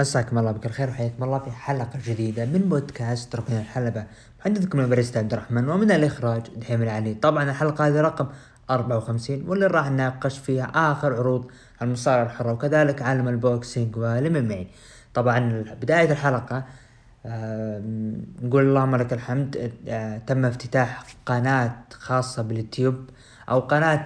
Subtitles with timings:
[0.00, 4.04] مساكم الله بكل خير وحياكم الله في حلقة جديدة من بودكاست ركن الحلبة.
[4.40, 7.14] محدثكم البريست عبد الرحمن ومن الإخراج دحيم العلي.
[7.14, 8.26] طبعا الحلقة هذه رقم
[8.70, 11.50] 54 واللي راح نناقش فيها آخر عروض
[11.82, 14.68] المصارعة الحرة وكذلك عالم ال boxing وال MMA معي
[15.14, 16.64] طبعا بداية الحلقة
[17.26, 17.82] آه
[18.42, 23.10] نقول اللهم لك الحمد آه تم افتتاح قناة خاصة باليوتيوب
[23.48, 24.04] أو قناة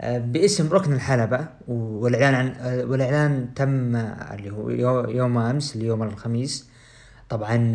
[0.00, 4.70] باسم ركن الحلبة والإعلان عن آه والإعلان تم آه اللي هو
[5.08, 6.68] يوم أمس اليوم الخميس.
[7.28, 7.72] طبعا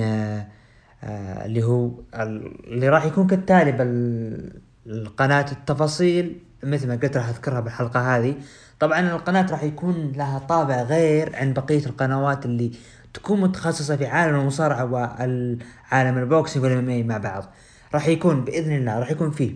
[1.46, 8.36] اللي هو اللي راح يكون كالتالي بالقناة التفاصيل مثل ما قلت راح أذكرها بالحلقة هذه.
[8.80, 12.72] طبعا القناة راح يكون لها طابع غير عن بقية القنوات اللي
[13.14, 17.46] تكون متخصصة في عالم المصارعة وعالم البوكسينج والإم مع بعض.
[17.94, 19.56] راح يكون بإذن الله راح يكون فيه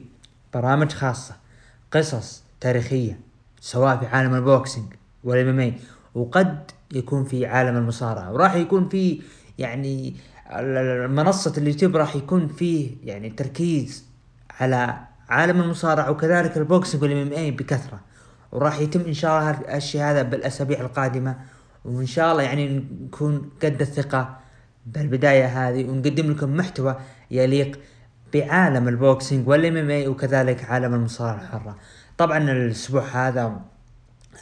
[0.53, 1.35] برامج خاصة
[1.91, 3.19] قصص تاريخية
[3.61, 5.73] سواء في عالم ال boxing وال MMA
[6.15, 9.21] وقد يكون في عالم المصارعة وراح يكون في
[9.57, 10.15] يعني
[11.07, 14.05] منصة اليوتيوب راح يكون فيه يعني تركيز
[14.59, 14.97] على
[15.29, 17.99] عالم المصارعة وكذلك ال boxing وال MMA بكثرة.
[18.51, 21.35] وراح يتم ان شاء الله الشيء هذا بالأسابيع القادمة
[21.85, 24.37] وإن شاء الله يعني نكون قد الثقة
[24.85, 26.95] بالبداية هذه ونقدم لكم محتوى
[27.31, 27.79] يليق
[28.33, 31.77] بعالم ال boxing وال MMA وكذلك عالم المصارعة الحرة.
[32.21, 33.61] طبعا الأسبوع هذا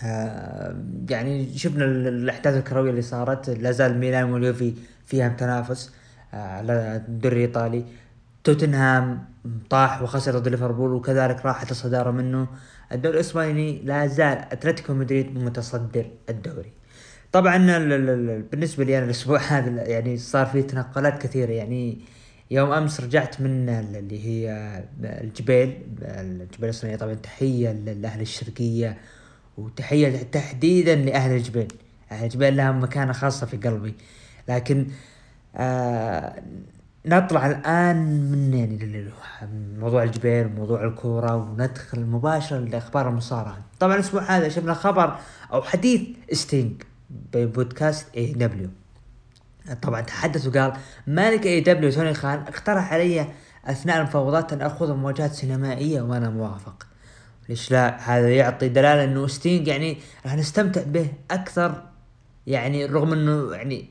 [0.03, 0.75] آه
[1.09, 3.49] يعني شفنا الأحداث الكروية اللي صارت.
[3.49, 4.73] لا زال ميلان واليوفي
[5.05, 5.91] فيها تنافس
[6.33, 7.85] آه على الدوري الإيطالي.
[8.44, 9.25] توتنهام
[9.69, 12.47] طاح وخسر ضد ليفربول وكذلك راحت الصدارة منه.
[12.91, 16.72] الدوري الإسباني لا زال أتلتيكو مدريد متصدر الدوري.
[17.31, 17.57] طبعا
[18.51, 21.51] بالنسبة لي أنا الأسبوع هذا يعني صار فيه تنقلات كثيرة.
[21.51, 22.01] يعني
[22.52, 24.52] يوم أمس رجعت من اللي هي
[25.04, 28.98] الجبيل الجبيل الصينية طبعا تحية لأهل الشرقية
[29.58, 31.68] وتحية تحديدا لأهل الجبيل
[32.12, 33.94] أهل الجبيل لهم مكانة خاصة في قلبي.
[34.48, 34.88] لكن
[35.56, 36.44] آه
[37.06, 37.98] نطلع الآن
[38.32, 39.10] من يعني
[39.80, 43.58] موضوع الجبيل وموضوع الكورة وندخل مباشرة لأخبار المصارعة.
[43.80, 45.20] طبعا الأسبوع هذا شفنا خبر
[45.54, 46.81] أو حديث ستينج
[47.34, 48.69] ببودكاست AEW
[49.81, 50.74] طبعا تحدث وقال
[51.07, 53.28] مالك AEW توني خان اقترح علي
[53.66, 56.88] أثناء المفاوضات أن أخوض مواجهات سينمائية وأنا موافق.
[57.50, 61.84] ليش لا؟ هذا يعطي دلالة إنه ستينج يعني راح نستمتع به أكثر
[62.47, 63.90] يعني رغم إنه يعني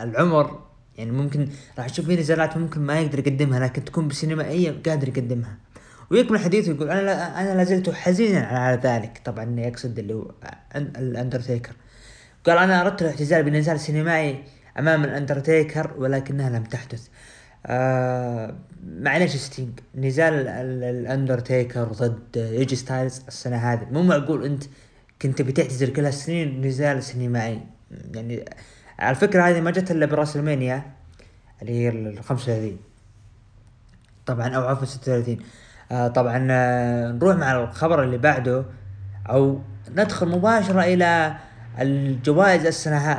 [0.00, 0.60] العمر
[0.98, 1.48] يعني ممكن
[1.78, 5.56] راح تشوف في نزالات ممكن ما يقدر يقدمها لكن تكون بسينمائية قادر يقدمها.
[6.10, 9.20] ويكمل حديثه يقول أنا لا أنا لازلت حزينا على ذلك.
[9.24, 10.30] طبعا يقصد اللي هو
[10.76, 11.72] الأندرتيكر.
[12.46, 14.44] قال أنا أردت الاعتزال بنزال سينمائي
[14.78, 17.08] أمام الأندرتيكر ولكنها لم تحدث.
[17.66, 18.54] آه
[18.86, 19.80] معلش ستينج.
[19.94, 20.34] نزال
[20.82, 23.86] الأندرتيكر ضد AJ Styles السنة هذه.
[23.90, 24.64] مو معقول أنت
[25.22, 27.60] كنت بتعتزل كل هالسنين نزال سينمائي.
[28.14, 28.44] يعني
[28.98, 30.82] على الفكرة هذه ما جت إلا ب WrestleMania
[31.62, 32.78] اللي هي ال 35
[34.26, 35.38] طبعا أو عفوا 36
[35.92, 38.64] آه طبعا آه نروح مع الخبر اللي بعده
[39.28, 39.60] أو
[39.90, 41.36] ندخل مباشرة إلى
[41.78, 43.16] الجوائز السنة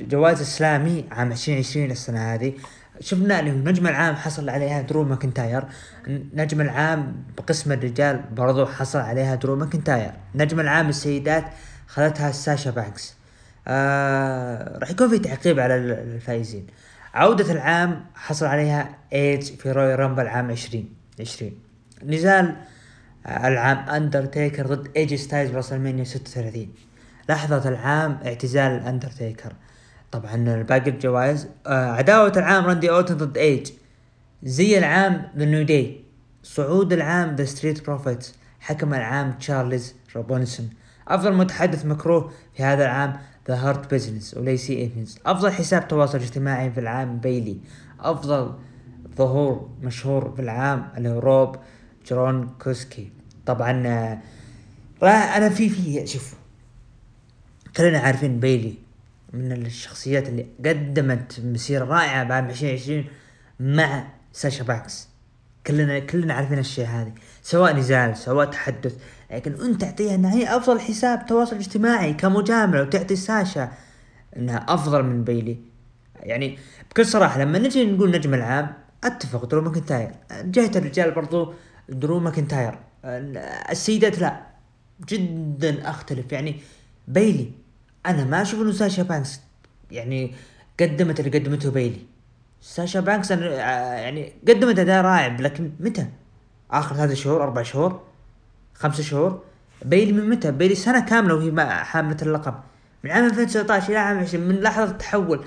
[0.00, 2.52] جوائز Slammy عام 2020 السنة هذه.
[3.00, 5.64] شفنا هو نجم العام حصل عليها درو ماكنتاير
[6.08, 11.44] نجم العام بقسم الرجال برضو حصل عليها درو ماكنتاير نجم العام السيدات
[11.86, 13.14] خذتها ساشا بانكس
[13.68, 16.66] آه راح يكون في تعقيب على الفائزين.
[17.14, 20.88] عودة العام حصل عليها إيج في Royal Rumble عام 20
[21.20, 21.52] 20
[22.04, 22.56] نزال
[23.26, 26.68] العام اندرتيكر ضد AJ Styles ب WrestleMania 36
[27.30, 29.52] لحظة العام اعتزال الأندرتيكر.
[30.12, 33.70] طبعا باقي الجوائز آه عداوة العام راندي أوتن ضد إيج.
[34.42, 36.04] زي العام The New Day.
[36.42, 38.34] صعود العام The Street Profits.
[38.60, 40.70] حكم العام تشارلز روبنسون.
[41.08, 43.16] أفضل متحدث مكروه في هذا العام
[43.48, 47.58] The Hurt Business وليسي ايفنز أفضل حساب تواصل اجتماعي في العام بيلي.
[48.00, 48.54] أفضل
[49.16, 51.56] ظهور مشهور في العام اللي هو روب
[52.06, 53.12] جرونكوسكي
[53.46, 54.18] طبعا آه
[55.06, 56.39] أنا في في شوف.
[57.76, 58.74] كلنا عارفين بيلي
[59.32, 63.04] من الشخصيات اللي قدمت مسيرة رائعة بعد 2020
[63.60, 65.08] مع ساشا بانكس.
[65.66, 67.12] كلنا كلنا عارفين الشيء هذه.
[67.42, 68.96] سواء نزال سواء تحدث
[69.30, 73.72] لكن أنت تعطيها إنها هي أفضل حساب تواصل اجتماعي كمجاملة وتعطي ساشا
[74.36, 75.58] إنها أفضل من بيلي.
[76.22, 76.58] يعني
[76.90, 78.72] بكل صراحة لما نجي نقول نجم العام
[79.04, 80.10] أتفق درو ماكنتاير.
[80.44, 81.54] جهة الرجال برضو
[81.88, 82.78] درو ماكنتاير.
[83.70, 84.40] السيدات لا
[85.08, 86.32] جدا أختلف.
[86.32, 86.60] يعني
[87.08, 87.50] بيلي
[88.06, 89.40] أنا ما أشوف إنه ساشا بانكس
[89.90, 90.34] يعني
[90.80, 92.00] قدمت اللي قدمته بيلي.
[92.60, 93.54] ساشا بانكس أنا
[94.00, 96.06] يعني قدمت أداء رائع لكن متى؟
[96.70, 98.02] آخر ثلاثة شهور أربع شهور
[98.74, 99.42] خمسة شهور
[99.84, 102.54] بيلي من متى؟ بيلي سنة كاملة وهي حاملة اللقب.
[103.04, 105.44] من عام 2019 إلى عام 20 من لحظة التحول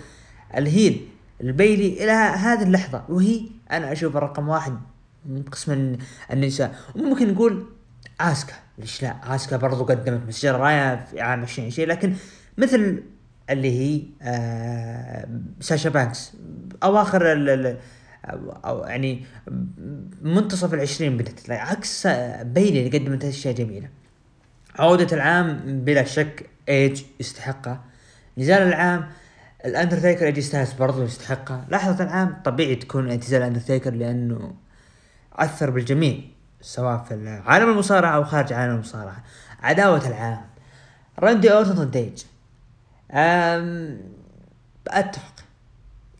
[0.57, 1.07] ال
[1.41, 3.03] heel لبيلي إلى هذه اللحظة.
[3.09, 3.41] وهي
[3.71, 4.77] أنا أشوف رقم واحد
[5.25, 5.97] من قسم
[6.31, 6.75] النساء.
[6.95, 7.65] وممكن نقول
[8.21, 8.53] آسكا.
[8.77, 12.13] ليش لا؟ آسكا برضو قدمت مسيرة رائعة في عام 2020 لكن
[12.57, 13.03] مثل
[13.49, 15.27] اللي هي آه
[15.59, 16.33] ساشا بانكس.
[16.83, 17.21] أواخر
[18.65, 19.25] أو يعني
[20.21, 22.07] منتصف العشرين بدت عكس
[22.41, 23.89] بيلي اللي قدمت أشياء جميلة.
[24.75, 27.83] عودة العام بلا شك إيج يستحقها.
[28.37, 29.09] نزال العام
[29.65, 31.65] الأندرتيكر إي جي ستايلز برضو يستحقها.
[31.69, 34.55] لحظة العام طبيعي تكون اعتزال الأندرتيكر لأنه
[35.33, 36.19] أثر بالجميع
[36.61, 39.23] سواء في عالم المصارعة أو خارج عالم المصارعة.
[39.61, 40.41] عداوة العام.
[41.19, 42.23] راندي أورتون ضد إيج.
[44.87, 45.33] أتفق.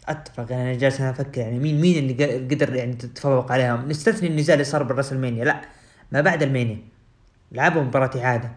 [0.07, 0.51] أتفق.
[0.51, 4.63] يعني أنا جالس أفكر يعني مين مين اللي قدر يعني تتفوق عليهم؟ نستثني النزال اللي
[4.63, 5.45] صار بال WrestleMania.
[5.45, 5.61] لا
[6.11, 6.77] ما بعد ال Mania.
[7.51, 8.51] لعبوا مباراة إعادة.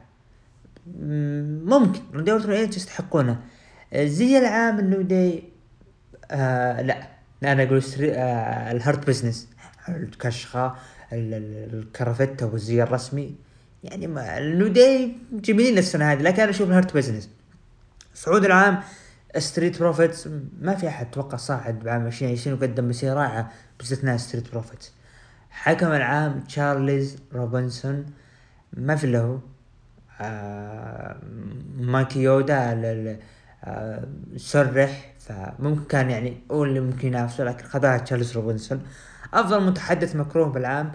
[1.65, 2.01] ممكن.
[2.15, 3.41] راندي اورتون إيج يستحقونه
[3.97, 5.43] زي العام New Day
[6.31, 7.09] آه لا.
[7.43, 9.49] أنا أقول آه ال Hurt Business.
[9.89, 10.77] الكشخة
[11.13, 13.35] الكرافتة والزي الرسمي.
[13.85, 14.39] يعني New
[14.69, 17.31] Day جميلين السنة هذه لكن أنا أشوف ال Hurt Business.
[18.17, 18.81] صعود العام
[19.39, 20.29] Street Profits
[20.61, 24.93] ما في أحد توقع صاعد بعام 2020 وقدم مسيرة رائعة باستثناء Street Profits
[25.51, 28.07] حكم العام تشارلز روبنسون
[28.73, 29.41] ما في له.
[30.21, 31.17] آه
[31.79, 32.81] مايك كيودا
[33.65, 38.83] آه سرح فممكن كان يعني هو اللي ممكن ينافسه لكن خذاها تشارلز روبنسون
[39.35, 40.93] أفضل متحدث مكروه بالعام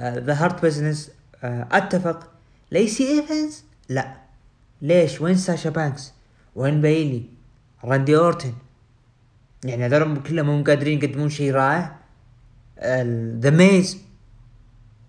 [0.00, 1.10] The Hurt Business
[1.44, 2.28] أتفق.
[2.72, 4.14] ليسي إيفنز؟ لا.
[4.82, 6.12] ليش؟ وين ساشا بانكس؟
[6.54, 7.22] وين بيلي
[7.84, 8.52] راندي أورتن.
[9.64, 11.96] يعني هذول كلهم مو قادرين يقدمون شيء رائع.
[13.38, 13.98] ذا ميز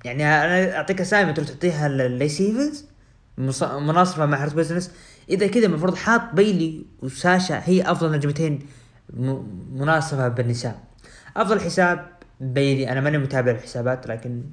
[0.06, 2.86] يعني أنا أعطيك أسامي تروح تعطيها ليسي ايفنز
[3.62, 4.92] مناصفه مع Hurt Business
[5.30, 8.60] إذا كذا المفروض حاط بيلي وساشا هي أفضل نجمتين
[9.74, 10.84] مناصفه بالنساء.
[11.38, 12.08] أفضل حساب
[12.40, 12.90] بيلي.
[12.90, 14.44] أنا ماني متابع الحسابات لكن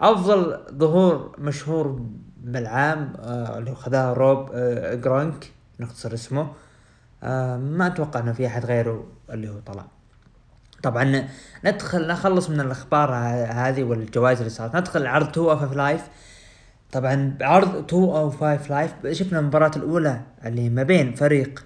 [0.00, 2.06] أفضل ظهور مشهور
[2.40, 5.52] بالعام آه اللي خذاه روب آه جرانك.
[5.80, 6.52] نختصر اسمه.
[7.22, 9.86] آه ما أتوقع إنه في أحد غيره اللي هو طلع.
[10.82, 11.28] طبعا
[11.64, 13.14] ندخل نخلص من الأخبار
[13.50, 14.76] هذه والجوائز اللي صارت.
[14.76, 16.02] ندخل عرض 205 Live
[16.92, 21.64] طبعا عرض 2 أو 5 Live شفنا المباراة الأولى اللي ما بين فريق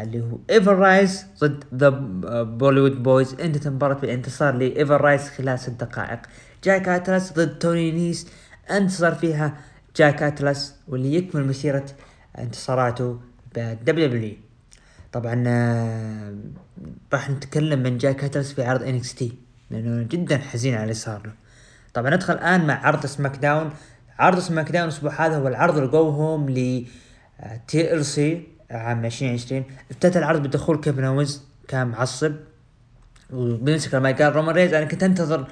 [0.00, 1.88] اللي هو Ever Rise ضد The
[2.42, 6.18] Bollywood Boyz انتهت المباراة بالانتصار ل Ever Rise خلال ست دقائق.
[6.64, 8.26] جاك اتلس ضد توني نيس
[8.70, 9.56] انتصر فيها
[9.96, 11.86] جاك اتلس واللي يكمل مسيرة
[12.38, 13.20] انتصاراته
[13.54, 14.36] بال WW
[15.12, 16.34] طبعا آه،
[17.12, 19.32] راح نتكلم من جاك اتلس في عرض NXT
[19.70, 21.32] لأنه جدا حزين على اللي صار له.
[21.94, 23.70] طبعا ندخل الآن مع عرض SmackDown.
[24.18, 26.86] عرض SmackDown الأسبوع هذا هو العرض ال go home ل
[27.68, 32.32] TLC عام 2020 افتتح العرض بدخول كيفن أوينز كان معصب.
[33.30, 35.46] وبيمسك المايك قال رومان رينز أنا كنت أنتظر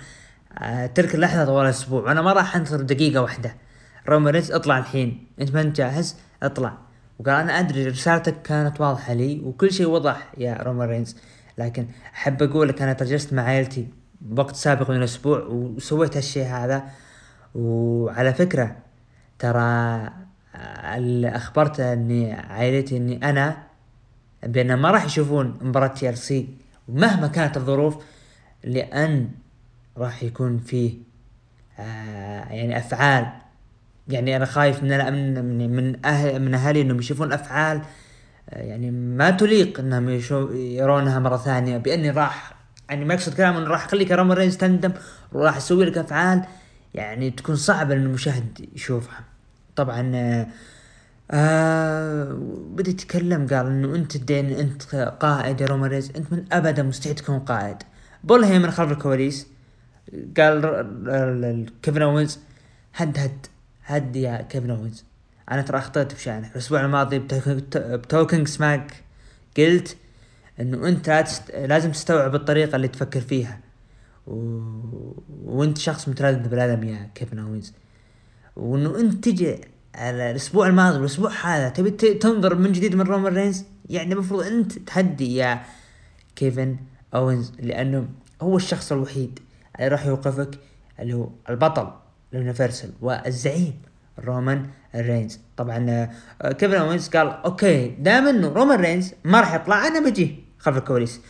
[0.59, 3.57] آه، تلك اللحظة طوال الأسبوع وأنا ما راح أنتظر دقيقة واحدة.
[4.09, 5.27] رومان رينز اطلع الحين.
[5.41, 6.90] أنت ما أنت جاهز؟ اطلع.
[7.21, 11.17] وقال أنا أدري رسالتك كانت واضحة لي وكل شيء وضح يا رومان رينز
[11.59, 13.89] لكن أحب أقول لك أنا جلست مع عائلتي
[14.21, 16.85] بوقت سابق من الأسبوع وسويت هالشيء هذا.
[17.55, 18.77] وعلى فكرة
[19.39, 20.11] ترى
[21.25, 23.63] أخبرت إني عائلتي إني أنا
[24.43, 26.49] بان ما راح يشوفون مباراة TLC
[26.89, 28.05] مهما كانت الظروف
[28.65, 29.31] لأن
[29.97, 30.95] راح يكون فيه
[31.79, 33.27] آه يعني أفعال
[34.13, 37.83] يعني أنا خايف من من من من أهل من أهلي إنهم يشوفون أفعال
[38.51, 40.09] آه يعني ما تليق إنهم
[40.55, 44.93] يرونها مرة ثانية بأني راح يعني ما يقصد كلام إنه راح اخليك رومان رينز تندم
[45.33, 46.45] وراح أسوي لك أفعال
[46.95, 49.25] يعني تكون صعبة إن المشاهد يشوفها.
[49.77, 50.47] طبعا آه,
[51.31, 52.39] آه
[52.75, 57.15] بدي يتكلم قال إنه أنت الدين أنت قائد يا رومان رينز أنت من ابدا مستحيل
[57.15, 57.77] تكون قائد.
[58.25, 59.47] بول من خلف الكواليس
[60.37, 62.39] قال كيفن أوينز
[62.95, 63.47] هد.
[63.91, 65.05] هد هد يا كيفن أوينز.
[65.51, 67.19] أنا ترى اخطيت بشانك الأسبوع الماضي
[67.75, 69.03] ب Talking Smack
[69.59, 69.97] قلت
[70.61, 73.61] إنه أنت لازم تستوعب الطريقة اللي تفكر فيها.
[74.27, 74.61] و...
[75.45, 77.73] وأنت شخص متردد بالالم يا كيفن أوينز.
[78.57, 79.61] وإنه أنت تجي
[79.95, 84.79] على الأسبوع الماضي والأسبوع هذا تبي تنظر من جديد من رومان رينز؟ يعني المفروض أنت
[84.79, 85.63] تهدي يا
[86.37, 86.77] كيفن
[87.15, 88.09] أوينز لأنه
[88.43, 89.39] هو الشخص الوحيد
[89.77, 90.59] اللي راح يوقفك
[91.01, 91.93] اللي هو البطل.
[92.33, 93.75] ال Universal والزعيم
[94.25, 95.41] رومان رينز.
[95.57, 96.09] طبعا
[96.43, 100.77] آه، كيفن اوينز قال okay دام إنه رومان رينز ما راح يطلع أنا بجي خلف
[100.77, 101.21] الكواليس.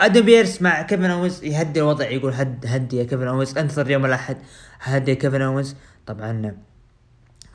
[0.00, 4.04] آدم بيرس مع كيفن اوينز يهدي الوضع يقول هد هدي يا كيفن اوينز انتظر يوم
[4.06, 4.36] الأحد
[4.80, 6.54] هدي يا كيفن اوينز طبعا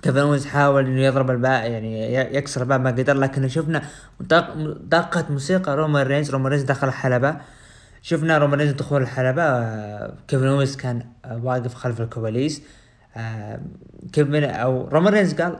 [0.01, 3.81] كيفن اونز حاول إنه يضرب الباب يعني يكسر الباب ما قدر لكن شفنا
[4.81, 7.37] دقة موسيقى رومان رينز رومان رينز دخل الحلبة.
[8.01, 9.67] شفنا رومان رينز دخول الحلبة
[10.27, 12.61] كيفن اونز كان واقف خلف الكواليس.
[14.13, 15.59] كيفن أو رومان رينز قال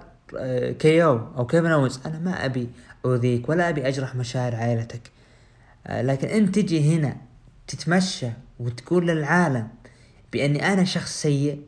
[0.77, 2.69] KO أو كيفن اونز أنا ما أبي
[3.05, 5.11] أؤذيك ولا أبي أجرح مشاعر عائلتك.
[5.89, 7.15] لكن أنت تجي هنا
[7.67, 9.67] تتمشى وتقول للعالم
[10.33, 11.61] بأني أنا شخص سيء.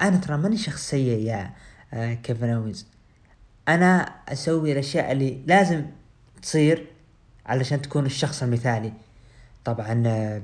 [0.00, 1.50] أنا ترى ماني شخص سيء يا
[1.94, 2.86] آه، كيفن أوينز.
[3.68, 5.84] أنا أسوي الأشياء اللي لازم
[6.42, 6.86] تصير
[7.46, 8.92] علشان تكون الشخص المثالي.
[9.64, 10.42] طبعا آه، آه،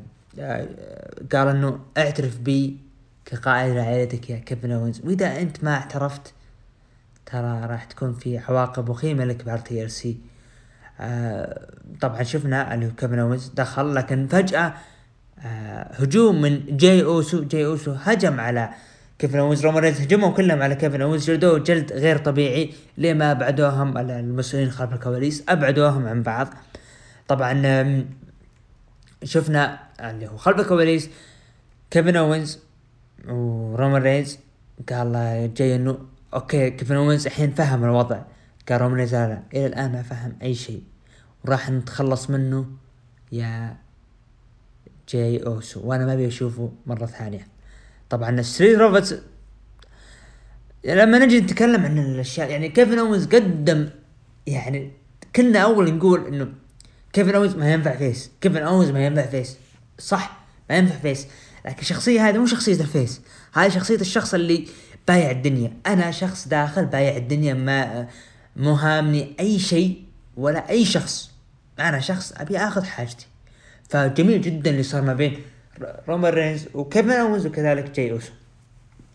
[1.33, 2.77] قال إنه اعترف بي
[3.25, 5.01] كقائد لعائلتك يا كيفن أوينز.
[5.05, 6.33] وإذا أنت ما اعترفت
[7.27, 10.17] ترى راح تكون في عواقب وخيمة لك بعد TLC.
[12.01, 14.75] طبعا شفنا هو كيفن أوينز دخل لكن فجأة
[15.99, 18.71] هجوم من جاي أوسو جاي أوسو هجم على
[19.19, 23.99] كيفن اونز رومان رينز هجموا كلهم على كيفن اونز جلدوه جلد غير طبيعي لما ابعدوهم
[23.99, 26.49] المسؤولين خلف الكواليس أبعدوهم عن بعض.
[27.29, 27.53] طبعا
[29.25, 31.11] شفنا اللي هو خلف الكواليس
[31.91, 32.59] كيفن أوينز
[33.29, 34.39] ورومان رينز.
[34.89, 35.99] قال جاي إنه
[36.35, 38.23] okay كيفن أوينز الحين فهم الوضع.
[38.69, 40.83] قال رومان رينز لا إلى الآن ما فهم أي شيء.
[41.45, 42.67] وراح نتخلص منه
[43.33, 43.77] يا
[45.09, 47.47] جاي أوسو وأنا ما أبي أشوفه مرة ثانية.
[48.11, 49.15] طبعا ستريت بروفيتس
[50.85, 53.89] لما نجي نتكلم عن الأشياء يعني كيفن اونز قدم
[54.47, 54.93] يعني
[55.37, 56.53] كنا أول نقول إنه
[57.13, 59.57] كيفن اونز ما ينفع face كيفن اونز ما ينفع face
[59.99, 60.39] صح
[60.71, 61.27] ما ينفع face
[61.67, 63.21] لكن الشخصية هذه مو شخصية ال face.
[63.53, 64.69] هذه شخصية الشخص اللي
[65.09, 65.73] بايع الدنيا.
[65.87, 68.09] أنا شخص داخل بايع الدنيا ما
[68.57, 70.03] مو هامني أي شيء
[70.37, 71.31] ولا أي شخص.
[71.79, 73.27] أنا شخص أبي آخذ حاجتي.
[73.89, 75.43] فجميل جدا اللي صار ما بين
[76.09, 78.33] رومان رينز وكيفن اونز وكذلك جاي أوسو.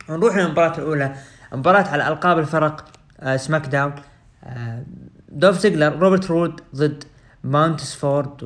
[0.09, 1.15] نروح للمباراة الأولى.
[1.53, 2.85] مباراة على ألقاب الفرق
[3.19, 3.93] آه سماك داون.
[4.43, 4.83] آه
[5.29, 7.03] دولف زيجلر روبرت رود ضد
[7.47, 8.43] مونتيز فورد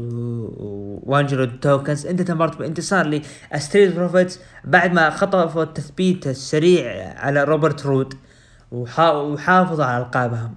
[1.04, 3.22] وانجلو دوكينز انتهت المباراة بانتصار
[3.54, 8.14] لستريت بروفيتس بعد ما خطفوا التثبيت السريع على روبرت رود
[8.72, 10.56] وحافظوا على ألقابهم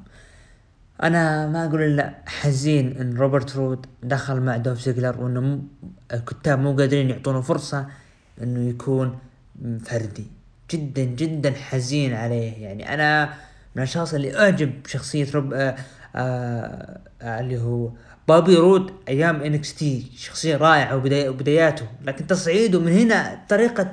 [1.02, 5.62] أنا ما أقول الا حزين ان روبرت رود دخل مع دولف زيجلر وانه
[6.12, 7.86] الكتاب مو قادرين يعطونه فرصة
[8.42, 9.18] انه يكون
[9.84, 10.26] فردي
[10.70, 13.24] جدا جدا حزين عليه يعني أنا
[13.74, 15.76] من الاشخاص اللي اعجب بشخصية آآ
[16.16, 17.90] آه، آه، اللي هو
[18.28, 21.87] بابي رود أيام NXT شخصية رائعة وبداياته.
[22.04, 23.90] لكن تصعيده من هنا طريقة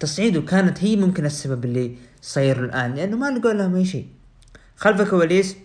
[0.00, 4.06] تصعيده كانت هي ممكن السبب اللي صاير الآن لأنه ما نقول لهم أي شيء.
[4.76, 5.56] خلف الكواليس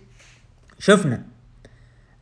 [0.80, 1.24] شفنا.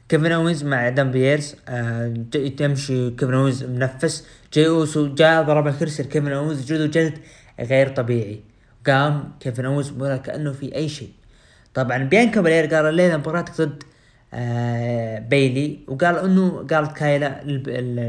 [0.10, 2.14] كيفن أوينز مع آدم بيرس آه
[2.58, 4.28] تمشي كيفن أوينز منفس.
[4.54, 7.20] جاي أوسو جاء ضرب الكرسي كيفن أوينز جلده جلد
[7.60, 8.40] غير طبيعي.
[8.88, 11.12] قام كيفن أوينز ولا كأنه في أي شيء.
[11.74, 13.84] طبعا بيانكا بالير قال الليلة مباراتك ضد
[15.20, 17.44] بيلي وقال إنه قالت كايلا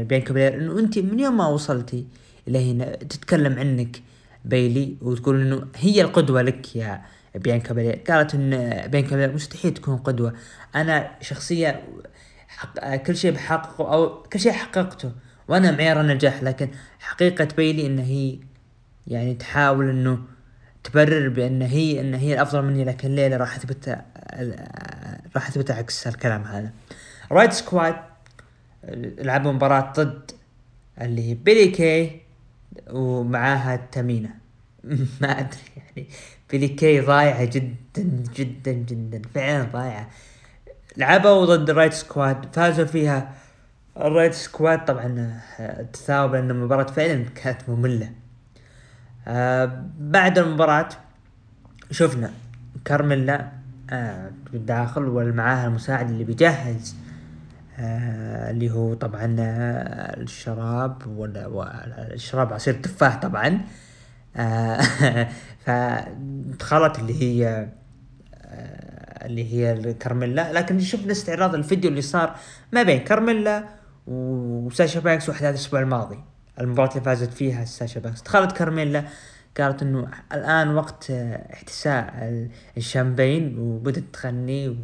[0.03, 2.05] بيانكا بالير إنه أنت من يوم ما وصلتي
[2.47, 4.01] إلى هنا تتكلم عنك
[4.45, 7.01] بيلي وتقول إنه هي القدوة لك يا
[7.35, 8.49] بيانكا بالير قالت إن
[8.87, 10.33] بيانكا بالير مستحيل تكون قدوة.
[10.75, 11.83] أنا شخصية
[12.47, 15.11] حق كل شيء بحققه أو كل شيء حققته
[15.47, 18.39] وأنا معيار النجاح لكن حقيقة بيلي إن هي
[19.07, 20.19] يعني تحاول إنه
[20.85, 23.89] تبرر بأن هي أن هي الأفضل مني لكن الليلة راح اثبت
[25.35, 26.71] راح اثبت عكس الكلام هذا.
[27.31, 27.95] رايوت سكواد
[29.19, 30.31] لعبوا مباراة ضد
[31.01, 32.21] اللي هي بيلي كي
[32.89, 34.29] ومعاها تامينا
[35.21, 36.09] ما أدري يعني.
[36.51, 39.21] بيلي كي ضايعة جدا جدا جدا.
[39.35, 40.09] فعلا ضايعة.
[40.97, 43.33] لعبوا ضد الرايوت سكواد فازوا فيها
[43.97, 45.39] الرايوت سكواد طبعا
[45.93, 48.24] تثاوب لأن المباراة فعلا كانت مملة.
[49.27, 50.89] آه بعد المباراة
[51.91, 52.31] شفنا
[52.85, 53.51] كارميلا
[53.89, 56.95] آه بالداخل ومعاها المساعد اللي بيجهز
[57.79, 59.35] آه اللي هو طبعا
[60.17, 61.47] الشراب ولا
[62.13, 63.61] الشراب عصير تفاح طبعا.
[65.65, 67.67] فدخلت اللي هي
[69.25, 70.53] اللي هي كارميلا.
[70.53, 72.35] لكن شفنا استعراض الفيديو اللي صار
[72.71, 73.63] ما بين كارميلا
[74.07, 76.19] وساشا بانكس وأحداث الأسبوع الماضي.
[76.59, 79.05] المباراة اللي فازت فيها ساشا بانكس دخلت كارميلا
[79.59, 81.11] قالت إنه الآن وقت
[81.53, 84.77] احتساء الشامبين وبدت تغني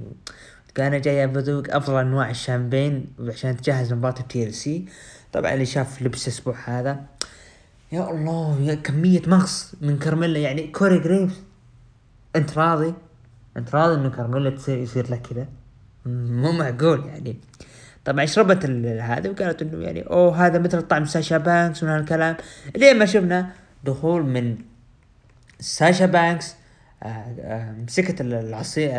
[0.80, 4.86] أنا جاي بذوق أفضل أنواع الشامبين عشان تجهز مباراة ال TLC
[5.34, 7.06] طبعا اللي شاف لبس الأسبوع هذا
[7.92, 10.40] يا الله يا كمية مغص من كارميلا.
[10.40, 11.36] يعني كوري جريفز
[12.36, 12.94] أنت راضي؟
[13.58, 15.48] أنت راضي انه كارميلا تصير يصير لك كذا
[16.06, 17.36] مو معقول يعني.
[18.06, 18.66] طبعا شربت
[19.02, 22.36] هذا؟ وقالت إنه يعني أوه هذا مثل طعم ساشا بانكس من هالكلام
[22.76, 23.50] لين ما شفنا
[23.84, 24.58] دخول من
[25.60, 26.56] ساشا بانكس
[27.04, 28.92] آه، مسكت العصير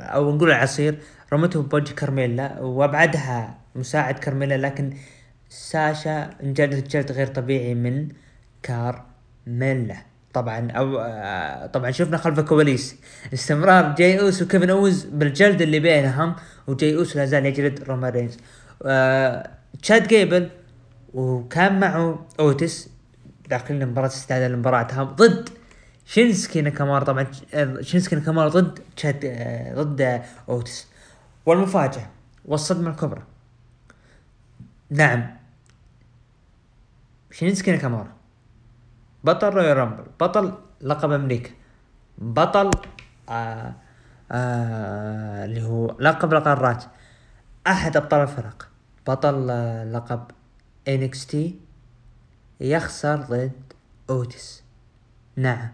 [0.00, 0.98] أو نقول العصير
[1.32, 4.92] رمته بوجه كارميلا وأبعدها مساعد كارميلا لكن
[5.48, 8.08] ساشا انجلد جلد غير طبيعي من
[8.62, 9.96] كارميلا.
[10.32, 12.96] طبعا أو آه، طبعا شفنا خلف الكواليس.
[13.34, 16.34] استمرار جاي أوسو وكيفن أونز بالجلد اللي بينهم
[16.66, 18.38] وجاي أوسو لا زال يجلد رومان رينز.
[19.82, 20.50] تشاد جيبل
[21.14, 22.88] وكان معه اوتس
[23.48, 25.48] داخل المباراة استعداد لمباراتهم ضد
[26.06, 27.26] شينسكي ناكامورا طبعا
[27.80, 29.26] شينسكي ناكامورا ضد تشاد
[29.74, 30.86] ضد اوتس
[31.46, 32.10] والمفاجأة
[32.44, 33.22] والصدمة الكبرى.
[34.90, 35.36] نعم
[37.30, 38.19] شينسكي ناكامورا
[39.24, 41.50] بطل Royal Rumble بطل لقب أمريكا
[42.18, 42.70] بطل
[43.28, 43.74] آه
[44.32, 46.84] آه اللي هو لقب القارات
[47.66, 48.68] أحد أبطال الفرق.
[49.06, 50.24] بطل آه لقب
[50.88, 51.58] NXT
[52.60, 53.52] يخسر ضد
[54.10, 54.62] اوتس
[55.36, 55.68] نعم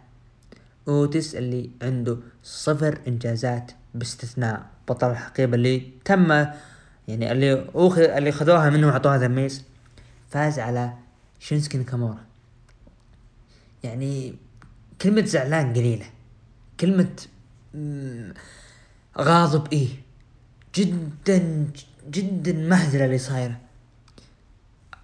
[0.88, 6.30] اوتس اللي عنده صفر إنجازات باستثناء بطل الحقيبة اللي تم
[7.08, 9.64] يعني اللي أخذ اللي خذوها منه وعطوها ذا ميز
[10.30, 10.92] فاز على
[11.38, 12.25] شينسكي ناكامورا.
[13.86, 14.34] يعني
[15.00, 16.06] كلمة زعلان قليلة.
[16.80, 17.08] كلمة
[19.18, 19.88] غاضب إيه.
[20.74, 21.66] جدا
[22.10, 23.60] جدا مهزلة اللي صايرة.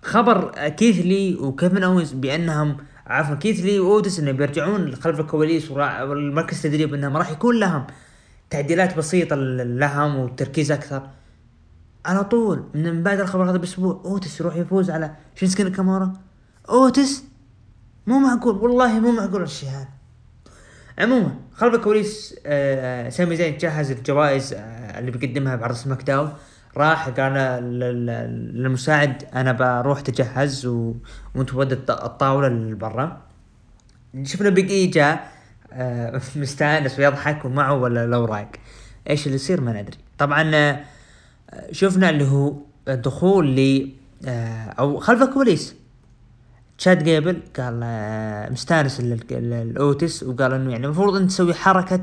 [0.02, 6.56] خبر كيث لي وكيفن اونز بأنهم عفوا كيث لي واوتس إنه بيرجعون خلف الكواليس والمركز
[6.56, 7.86] التدريب انهم راح يكون لهم
[8.50, 11.10] تعديلات بسيطة لهم وتركيز أكثر.
[12.06, 16.12] على طول من بعد الخبر هذا بأسبوع اوتس يروح يفوز على شينسكي ناكامورا
[16.68, 17.24] اوتس
[18.06, 19.88] مو معقول والله مو معقول الشيء هذا
[20.98, 26.32] عموما خلف الكواليس آه سامي زين جهز الجوائز آه اللي بيقدمها بعرض SmackDown
[26.76, 27.32] راح قال
[28.54, 30.66] للمساعد أنا بروح تجهز.
[31.34, 33.22] وانت ود الطاولة لبرا.
[34.22, 35.32] شفنا Big E جاء
[35.72, 38.48] آه مستانس ويضحك ومعه ولا لو رايق.
[39.10, 39.96] إيش اللي يصير ما ندري.
[40.18, 40.76] طبعا
[41.72, 42.54] شفنا اللي هو
[42.88, 43.90] دخول ل
[44.78, 45.74] أو خلف الكواليس.
[46.82, 52.00] تشاد جيبل قال آه، مستانس لاوتس وقال إنه يعني المفروض إنت تسوي حركة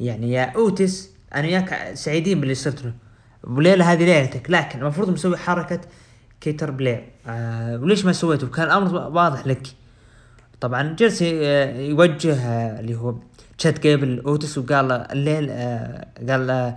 [0.00, 2.92] يعني يا اوتس أنا وياك سعيدين باللي صرت له
[3.44, 5.80] وليله هذه ليلتك لكن المفروض مسوي حركة
[6.40, 9.66] caterpillar آه وليش ما سويته؟ كان الأمر واضح لك.
[10.60, 13.14] طبعا جلس آه، يوجه آه، اللي هو
[13.58, 16.76] تشاد جيبل اوتس وقال الليل آه قال آه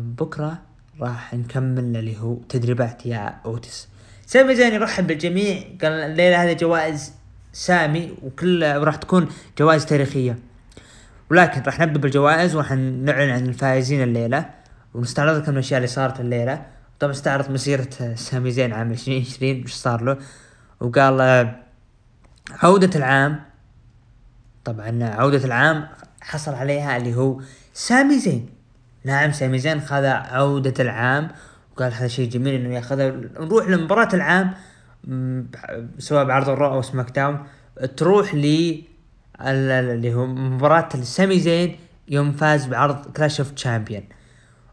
[0.00, 0.58] بكرة
[1.00, 3.88] راح نكمل اللي هو تدريبات يا اوتس
[4.32, 5.62] سامي زين يرحب بالجميع.
[5.82, 7.12] قال الليلة هذه جوائز
[7.52, 10.38] سامي وكل راح تكون جوائز تاريخية.
[11.30, 14.50] ولكن راح نبدأ بالجوائز وراح نعلن عن الفائزين الليلة
[14.94, 16.66] ونستعرض لكم الأشياء اللي صارت الليلة.
[17.00, 20.18] طبعا استعرض مسيرة سامي زين عام 2020 وش صار له؟
[20.80, 21.20] وقال
[22.50, 23.40] عودة العام.
[24.64, 25.88] طبعا عودة العام
[26.20, 27.40] حصل عليها اللي هو
[27.74, 28.48] سامي زين.
[29.04, 31.28] نعم سامي زين خذ عودة العام
[31.76, 33.10] وقال هذا شيء جميل إنه ياخذها.
[33.40, 34.54] نروح لمباراة العام
[35.98, 37.38] سواء بعرض ال Raw أو SmackDown
[37.96, 38.74] تروح ل
[39.40, 41.76] اللي هو مباراة سامي زين
[42.08, 44.02] يوم فاز بعرض Clash of Champions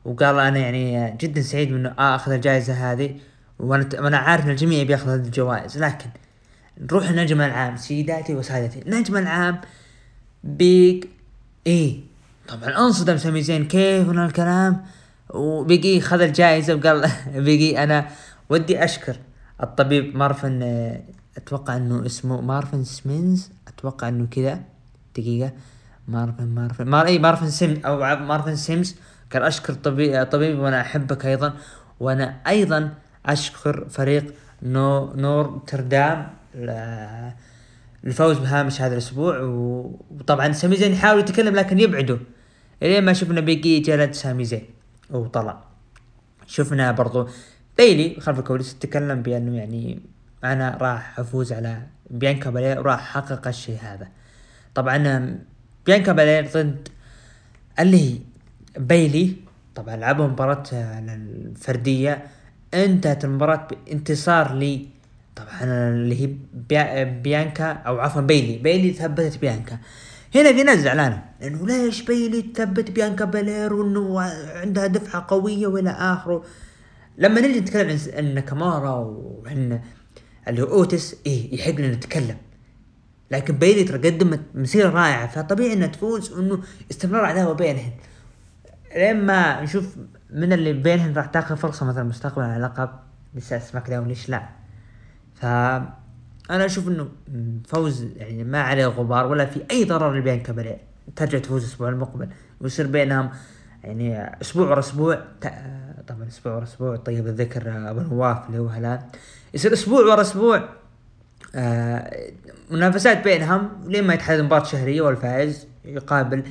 [0.06, 3.16] وقال أنا يعني جدا سعيد من أخذ الجائزة هذه
[3.60, 5.78] وأنا عارف إن الجميع بياخذ هذه الجوائز.
[5.78, 6.10] لكن
[6.82, 8.82] نروح النجم العام سيداتي وسادتي.
[8.82, 9.62] النجم العام
[10.44, 11.06] Big
[11.68, 12.04] E
[12.48, 14.86] طبعا أنصدم سامي زين كيف من الكلام؟
[15.30, 17.10] و Big E خذ الجائزة وقال
[17.46, 18.08] Big E أنا
[18.50, 19.15] ودي أشكر
[19.63, 20.62] الطبيب مارفن
[21.38, 24.60] أتوقع إنه اسمه مارفن سمينز أتوقع إنه كذا
[25.18, 25.52] دقيقة.
[26.08, 28.96] مارفن مارفن مار اي مارفن سيم أو مارفن سيمز.
[29.34, 31.54] قال أشكر طبيب طبيبي وأنا أحبك أيضا.
[32.00, 32.94] وأنا أيضا
[33.26, 36.28] أشكر فريق نو Notre Dame
[38.06, 39.39] الفوز بهامش هذا الأسبوع.
[39.42, 42.18] وطبعا سامي زين يحاول يتكلم لكن يبعده.
[42.84, 44.79] الين ما شفنا Big E جلد سامي زين.
[45.12, 45.63] وطلع.
[46.48, 47.28] شفنا برضو
[47.78, 50.00] بيلي خلف الكواليس تكلم بأنه يعني
[50.43, 54.08] أنا راح أفوز على بيانكا بالير وراح أحقق الشيء هذا.
[54.76, 55.39] طبعا
[55.86, 56.88] بيانكا بالير ضد
[57.80, 58.19] اللي
[58.78, 59.36] بيلي.
[59.76, 62.24] طبعا لعبوا مباراة الفردية
[62.74, 64.88] انتهت المباراة بانتصار لي
[65.36, 66.36] طبعا اللي هي
[67.06, 68.58] بيانكا أو عفوا بيلي.
[68.58, 69.78] بيلي ثبتت بيانكا.
[70.36, 74.20] هنا في ناس زعلانه انه ليش بيلي تثبت بيانكا بالير وإنه
[74.56, 76.44] عندها دفعة قوية وإلى آخره؟
[77.18, 79.82] لما نجي نتكلم عن ناكامورا وعن
[80.48, 82.38] اللي هو أوتس إيه يحق لنا نتكلم.
[83.32, 87.92] لكن بيلي ترى قدمت مسيرة رائعة فطبيعي إنها تفوز وإنه استمرار عداوه بينهن
[88.96, 89.98] لين ما نشوف
[90.30, 92.89] من اللي بينهن راح تاخذ فرصة مثلا مستقبلا على لقب
[93.36, 94.50] نساء SmackDown ليش لا؟
[95.36, 95.46] ف
[96.50, 97.10] أنا أشوف إنه
[97.68, 100.78] فوز يعني ما عليه غبار ولا في أي ضرر لبيانكا بالير
[101.16, 102.30] ترجع تفوز الأسبوع المقبل.
[102.62, 103.30] ويصير بينهم
[103.84, 105.24] يعني أسبوع ورا أسبوع.
[106.08, 106.96] طبعا أسبوع ورا أسبوع.
[106.96, 109.00] طيب الذكر أبو نواف اللي هو هلال.
[109.54, 110.70] يصير أسبوع ورا أسبوع.
[111.56, 112.32] آه
[112.72, 116.44] منافسات بينهم لين ما يتحدد مباراة شهرية والفائز يقابل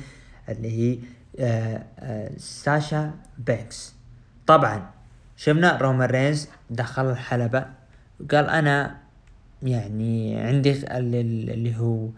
[0.49, 0.99] اللي هي
[1.39, 3.93] آه آه ساشا بيكس
[4.47, 4.89] طبعا
[5.37, 7.65] شفنا رومان رينز دخل الحلبة.
[8.19, 8.95] وقال أنا
[9.63, 12.09] يعني عندي اللي هو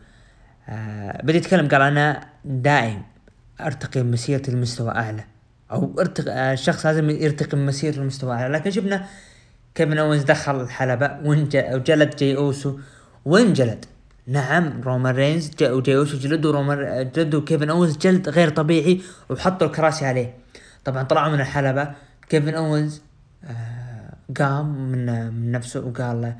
[0.69, 3.01] آه بدي يتكلم قال أنا دائم
[3.61, 5.23] أرتقي بمسيرتي لمستوى أعلى
[5.71, 8.53] أو ارتقي آه الشخص لازم يرتقي بمسيرته لمستوى أعلى.
[8.53, 9.05] لكن شفنا
[9.75, 12.79] كيفن اونز دخل الحلبة وجلد جي أوسو.
[13.25, 13.85] وانجلد
[14.27, 20.05] نعم رومان رينز وجي أوسو جلدوا رومان جلدوا كيفن اونز جلد غير طبيعي وحطوا الكراسي
[20.05, 20.33] عليه.
[20.85, 21.91] طبعا طلعوا من الحلبة
[22.29, 23.01] كيفن اونز
[23.43, 26.35] آه قام من من نفسه وقال له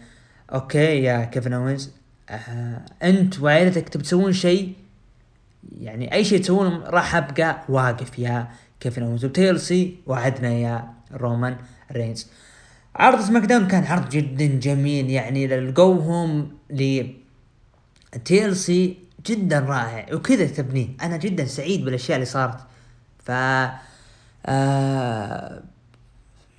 [0.54, 1.92] okay يا كيفن اونز
[2.30, 4.74] آه أنت وعائلتك تبي تسوون شيء؟
[5.80, 8.48] يعني أي شيء تسوونه راح أبقى واقف يا
[8.80, 11.58] كيفن اونز و TLC موعدنا يا رومان
[11.92, 12.28] رينز.
[12.96, 15.10] عرض SmackDown كان عرض جدا جميل.
[15.10, 17.04] يعني ال go home ل
[18.26, 20.14] TLC جدا رائع.
[20.14, 20.88] وكذا تبنيه.
[21.02, 22.60] أنا جدا سعيد بالأشياء اللي صارت.
[23.26, 23.32] ف
[24.46, 25.64] آه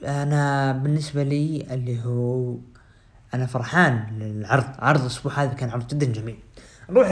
[0.04, 2.56] أنا بالنسبة لي اللي هو
[3.34, 4.64] أنا فرحان للعرض.
[4.78, 6.38] عرض الأسبوع هذا كان عرض جدا جميل.
[6.90, 7.08] نروح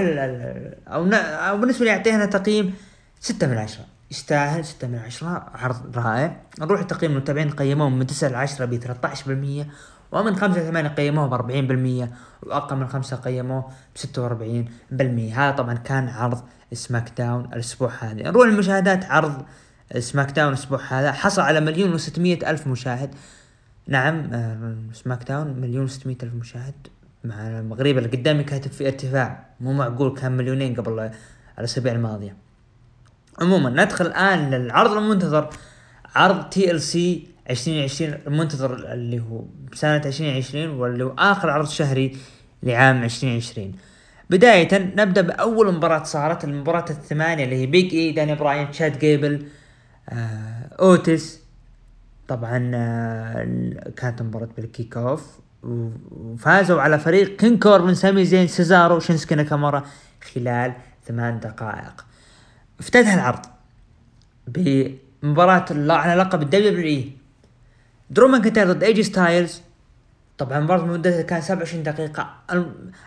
[0.88, 2.74] أو أو بالنسبة لي أعطيها تقييم
[3.20, 3.84] ستة من عشرة.
[4.10, 6.36] يستاهل ستة من عشرة عرض رائع.
[6.60, 9.66] نروح لتقييم المتابعين قيموه من تسعة لعشرة ب 13%
[10.12, 12.10] ومن خمسة لثمانية قيموه بأربعين بالمية
[12.42, 15.48] وأقل من خمسة قيموه بستة وأربعين بالمية.
[15.48, 18.30] هذا طبعا كان عرض SmackDown الأسبوع هذا.
[18.30, 19.44] نروح للمشاهدات عرض
[19.98, 21.12] SmackDown الأسبوع هذا.
[21.12, 23.14] حصل على مليون وستمية ألف مشاهد.
[23.90, 24.30] نعم
[24.92, 26.74] SmackDown مليون وستمية ألف مشاهد.
[27.24, 31.10] مع المغرب اللي قدامي كاتب في ارتفاع مو معقول كان مليونين قبل
[31.58, 32.36] الأسابيع الماضية.
[33.40, 35.50] عموما ندخل الآن للعرض المنتظر
[36.14, 42.16] عرض TLC 2020 المنتظر اللي هو بسنة 2020 واللي هو آخر عرض شهري
[42.62, 43.72] لعام 2020
[44.30, 49.46] بداية نبدأ بأول مباراة صارت المباراة الثمانية اللي هي بيج اي داني براين تشاد جيبل
[50.08, 51.40] آه اوتيس
[52.30, 59.00] طبعا آه كانت مباراة بال kick off وفازوا على فريق كين كوربن سامي زين سيزارو
[59.00, 59.84] شينسكي ناكامورا
[60.34, 60.72] خلال
[61.06, 62.04] ثمان دقائق.
[62.80, 63.46] افتتح العرض
[64.46, 67.12] بمباراة على لقب ال WWE.
[68.10, 69.62] درو ماكنتاير ضد ايجي ستايلز
[70.38, 72.34] طبعا المباراة مدتها كان 27 دقيقة.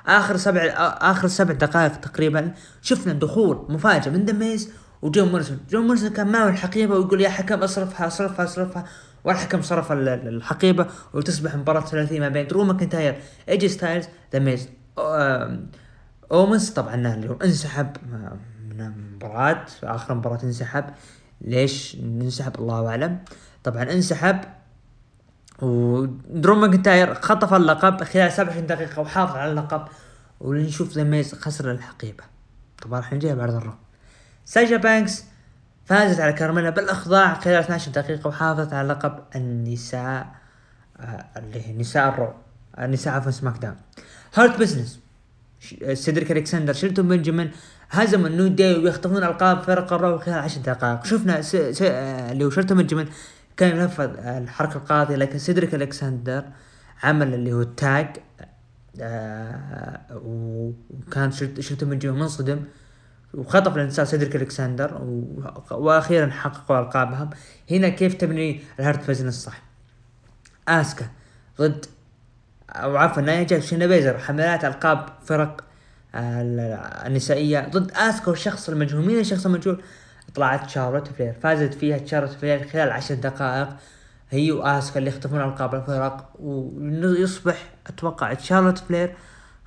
[0.07, 0.61] آخر سبع
[1.01, 6.31] آخر سبع دقائق تقريبا شفنا دخول مفاجئ من ذا ميز وجون مورسون جون مورسون كان
[6.31, 8.85] معه الحقيبة ويقول يا حكم اصرفها اصرفها اصرفها.
[9.23, 13.15] والحكم صرف الحقيبة وتصبح مباراة ثلاثية ما بين درو ماكنتاير
[13.49, 14.69] ايجي ستايلز ذا ميز
[16.31, 17.97] اومس طبعا اللي هو انسحب
[18.69, 20.85] من المباراة آخر مباراة انسحب.
[21.41, 23.19] ليش انسحب؟ الله أعلم.
[23.63, 24.41] طبعا انسحب
[25.61, 29.87] ودرو ماكنتاير خطف اللقب خلال 27 دقيقة وحافظ على اللقب
[30.39, 32.23] ونشوف ذا ميز خسر الحقيبة.
[32.81, 33.73] طبعا راح نجيها بعد ال Raw
[34.45, 35.23] ساشا بانكس
[35.85, 40.27] فازت على كارميلا بالأخضاع خلال 12 دقيقة وحافظت على لقب النساء
[40.99, 42.33] آه اللي هي نساء ال Raw
[42.79, 43.75] النساء عفوا SmackDown
[44.35, 44.99] Hurt Business
[45.93, 47.51] سيدريك الكسندر شيلتون بنجامين
[47.91, 51.05] هزم ال New Day ويخطفون ألقاب فرق ال Raw خلال عشر دقائق.
[51.05, 51.41] شفنا.
[51.41, 51.55] س...
[51.81, 53.07] اللي هو شيلتون بنجامين
[53.57, 56.43] كان ينفذ الحركة القاضية لكن سيدريك الكسندر
[57.03, 58.07] عمل اللي هو ال tag
[59.01, 62.59] آه وكان شيلتون بنجامين منصدم.
[63.33, 65.01] وخطف الإنسان سيدريك ألكسندر.
[65.71, 67.29] وأخيرا حققوا ألقابهم.
[67.71, 69.61] هنا كيف تبني ال Hurt Business صح
[70.67, 71.05] آسكا
[71.61, 71.85] ضد
[72.69, 75.63] أو عفوا نايا جاكس شاينا بيزلر حاملات ألقاب فرق
[76.15, 79.05] النسائية ضد آسكا والشخص المجهول.
[79.05, 79.81] مين الشخص المجهول؟
[80.35, 81.33] طلعت شارلوت فلير.
[81.43, 83.69] فازت فيها شارلوت فلير خلال عشر دقائق.
[84.29, 89.15] هي وآسكا اللي يخطفون ألقاب الفرق ويصبح أتوقع شارلوت فلير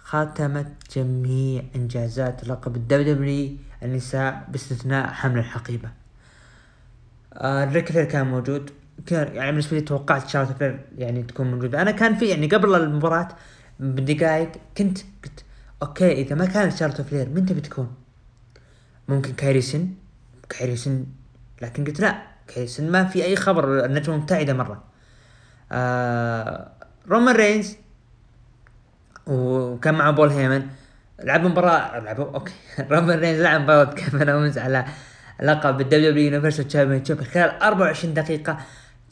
[0.07, 0.67] ختمت
[0.97, 3.51] جميع إنجازات لقب الدبليو
[3.83, 5.91] النساء باستثناء حمل الحقيبة.
[7.33, 8.71] آه ريك كان موجود.
[9.07, 11.83] كان يعني بالنسبة لي توقعت شارلوت فلير يعني تكون موجودة.
[11.83, 13.29] أنا كان في يعني قبل المباراة
[13.81, 15.45] بدقائق كنت قلت
[15.83, 17.95] okay إذا ما كانت شارلوت فلير من تبي تكون؟
[19.09, 19.89] ممكن كايري سين
[20.49, 21.07] كايري سين
[21.63, 22.23] لكن قلت لا.
[22.47, 24.85] كايري سين ما في أي خبر النجمة مبتعدة مرة.
[25.73, 26.73] آه
[27.09, 27.77] رومان رينز
[29.27, 30.67] وكان معه بول هيمن.
[31.23, 32.53] لعبوا مباراة لعبوا okay.
[32.91, 34.85] رومان رينز لعب مباراة كيفن اونز على
[35.43, 38.59] لقب ال WWE Universal Championship خلال 24 دقيقة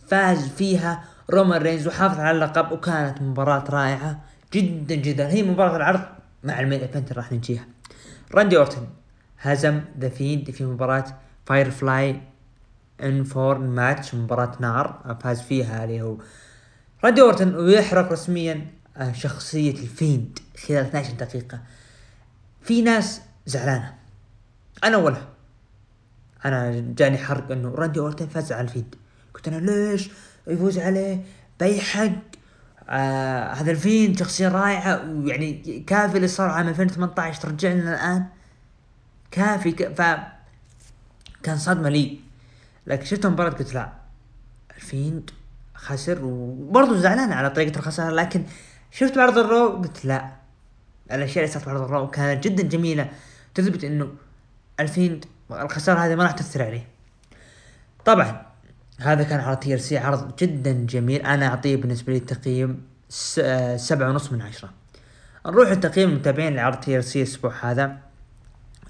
[0.08, 4.20] فاز فيها رومان رينز وحافظ على اللقب وكانت مباراة رائعة
[4.52, 5.28] جدا جدا.
[5.28, 6.00] هي مباراة العرض
[6.44, 7.64] مع ال main event راح نجيها
[8.34, 8.86] راندي أورتن
[9.40, 11.04] هزم ذا فيند في مباراة
[11.46, 12.20] Firefly
[13.02, 16.16] Inferno match مباراة نار فاز فيها اللي هو.
[17.04, 18.66] راندي أورتن ويحرق رسميا
[19.12, 21.60] شخصية الفيند خلال 12 دقيقة.
[22.62, 23.94] في ناس زعلانة.
[24.84, 25.28] أنا اولها
[26.44, 28.94] أنا جاني حرق إنه راندي أورتن فاز على الفيند.
[29.34, 30.10] قلت أنا ليش
[30.46, 31.24] يفوز عليه؟
[31.60, 32.10] بأي حق؟
[32.88, 38.26] آه هذا الفيند شخصية رائعة ويعني كافي اللي صار عام 2018 ترجعنا الآن؟
[39.30, 39.72] كافي.
[39.72, 39.88] ك...
[39.92, 40.02] ف
[41.42, 42.20] كان صدمة لي.
[42.86, 43.92] لكن شفت المباراة قلت لا.
[44.76, 45.30] الفيند
[45.74, 48.44] خسر وبرضه زعلان على طريقة الخسارة لكن
[48.96, 50.30] شفت بعرض ال Raw قلت لا.
[51.12, 53.08] الأشياء اللي صارت بعرض ال Raw كانت جدا جميلة.
[53.54, 54.08] تثبت إنه
[54.80, 56.86] الفيند الخسارة هذه ما راح تأثر عليه.
[58.04, 58.46] طبعا
[59.00, 61.22] هذا كان عرض TLC عرض جدا جميل.
[61.22, 62.82] أنا أعطيه بالنسبة لي تقييم
[63.76, 64.70] سبعة ونص من عشرة.
[65.46, 67.96] نروح التقييم المتابعين لعرض TLC الأسبوع هذا.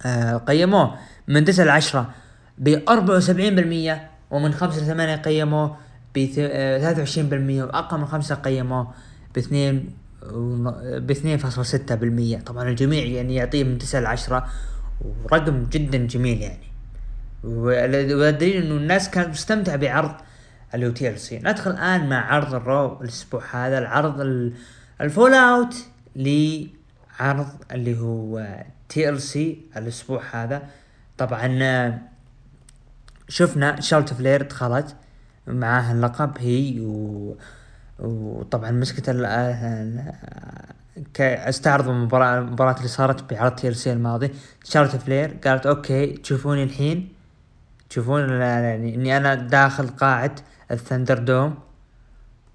[0.07, 2.11] آه قيموه من تسعة لعشرة
[2.59, 5.77] بأربعة وسبعين بالمية ومن خمسة لثمانية قيموه
[6.17, 8.95] بثلاثة وعشرين بالمية وأقل من خمسة قيموه
[9.35, 9.91] باثنين
[10.97, 12.39] باثنين فاصلة ستة بالمية.
[12.39, 14.47] طبعا الجميع يعني يعطيه من تسعة لعشرة
[15.01, 16.67] ورقم جدا جميل يعني.
[17.45, 20.15] والدليل إنه الناس كانت مستمتعة بعرض
[20.75, 24.21] اللي هو TLC ندخل الآن مع عرض ال Raw الأسبوع هذا العرض
[25.01, 25.75] ال fallout
[26.17, 30.63] لعرض اللي هو TLC الأسبوع هذا.
[31.19, 32.01] طبعا
[33.29, 34.97] شفنا شارلت فلير دخلت
[35.47, 37.37] معاها اللقب هي و
[37.99, 39.25] وطبعا مسكت ال
[41.21, 44.31] استعرضوا المباراة المباراة اللي صارت بعرض TLC الماضي.
[44.65, 47.13] شارلت فلير قالت OK تشوفوني الحين.
[47.91, 50.35] تشوفون يعني إني أنا داخل قاعة
[50.71, 51.55] ال ThunderDome.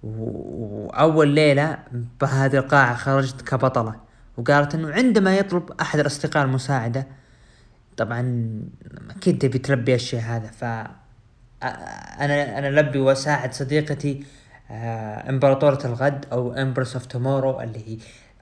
[0.03, 1.77] وأول ليلة
[2.21, 3.95] بهذه القاعة خرجت كبطلة.
[4.37, 7.07] وقالت إنه عندما يطلب أحد الأصدقاء المساعدة
[7.97, 8.51] طبعا
[9.09, 10.47] أكيد تبي تلبي الشيء هذا.
[10.47, 10.63] ف
[11.63, 14.38] أنا أنا ألبي وأساعد صديقتي آه
[14.71, 17.97] امبراطورة الغد أو Empress of Tomorrow اللي هي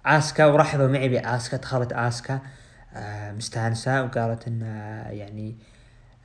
[0.05, 2.39] آسكا ورحبوا معي بآسكا دخلت آسكا
[2.95, 4.61] آه مستانسة وقالت إن
[5.09, 5.55] يعني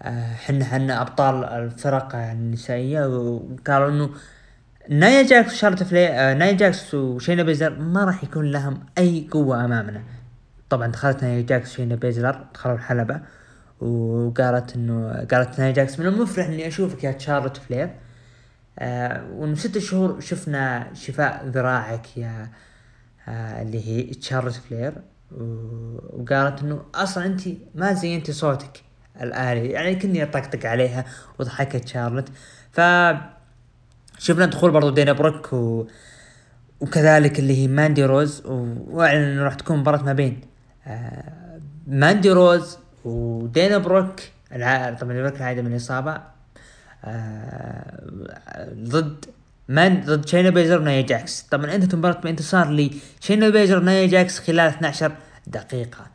[0.02, 4.10] آه حنا حنا أبطال الفرق النسائية وقالوا إنه
[4.88, 9.64] نايا جاكس وشارلت فلي آه نايا جاكس وشينا بيزلر ما راح يكون لهم أي قوة
[9.64, 10.02] أمامنا.
[10.70, 13.20] طبعا دخلت نايا جاكس وشينا بيزلر دخلوا الحلبة
[13.80, 17.90] وقالت إنه قالت نايا جاكس من المفرح إني أشوفك يا شارلوت فلير
[18.78, 22.48] آه وانه ست شهور شفنا شفاء ذراعك يا
[23.28, 24.92] آه اللي هي تشارلوت فلير.
[26.12, 27.42] وقالت إنه أصلا انت
[27.74, 28.82] ما زينتي صوتك
[29.20, 31.04] الآلي يعني كني أطقطق عليها
[31.38, 32.28] وضحكت شارلوت
[32.72, 32.80] ف
[34.18, 35.86] شفنا دخول برضو دانا بروك و...
[36.80, 40.40] وكذلك اللي هي ماندي روز وأعلن إنه راح تكون مباراة ما بين
[40.86, 44.20] آه ماندي روز ودانا بروك
[44.52, 44.94] الع...
[44.94, 46.31] طبعا بروك العائدة من الإصابة
[48.74, 49.24] ضد
[49.68, 51.42] مان ضد شينا بيزلر ونايا جاكس.
[51.42, 55.12] طبعا انتهت المباراة بانتصار لشينا بيزلر ونايا جاكس خلال 12
[55.46, 56.06] دقيقة.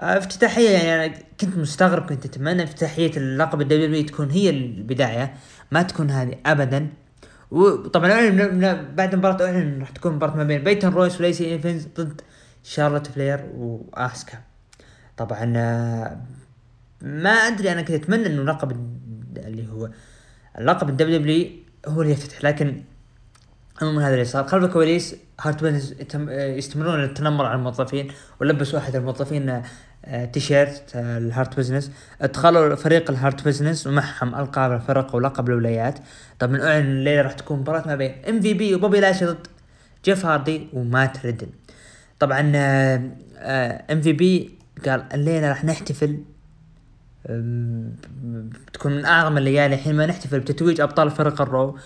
[0.00, 5.34] آه افتتاحية يعني أنا كنت مستغرب كنت أتمنى افتتاحية اللقب ال W تكون هي البداية
[5.70, 6.88] ما تكون هذه ابدا.
[7.50, 12.20] وطبعا أعلن بعد المباراة أعلن راح تكون مباراة ما بين بيتون رويس وليسي إيفنز ضد
[12.64, 14.38] شارلوت فلير وآسكا.
[15.16, 16.20] طبعا آه،
[17.02, 18.72] ما أدري أنا كنت أتمنى إنه لقب
[19.36, 19.90] اللي هو
[20.58, 21.50] اللقب ال WW
[21.88, 22.82] هو اللي يفتتح لكن
[23.82, 24.44] عموما هذا اللي صار.
[24.44, 25.94] خلف الكواليس Hurt Business
[26.28, 28.08] يستمرون التنمر على الموظفين
[28.40, 29.62] ولبسوا أحد الموظفين
[30.06, 31.90] آه، تيشيرت آه، ال Hurt Business.
[32.20, 35.98] ادخلوا فريق ال Hurt Business ومعهم ألقاب الفرق ولقب الولايات.
[36.38, 39.46] طبعا أعلن الليلة راح تكون مباراة ما بين MVP وبوبي لاشلي ضد
[40.04, 41.48] جيف هاردي ومات ريدل
[42.18, 42.52] طبعا
[43.92, 46.18] MVP قال الليلة راح نحتفل
[47.26, 51.78] بتكون من أعظم الليالي حينما نحتفل بتتويج أبطال فرق ال Raw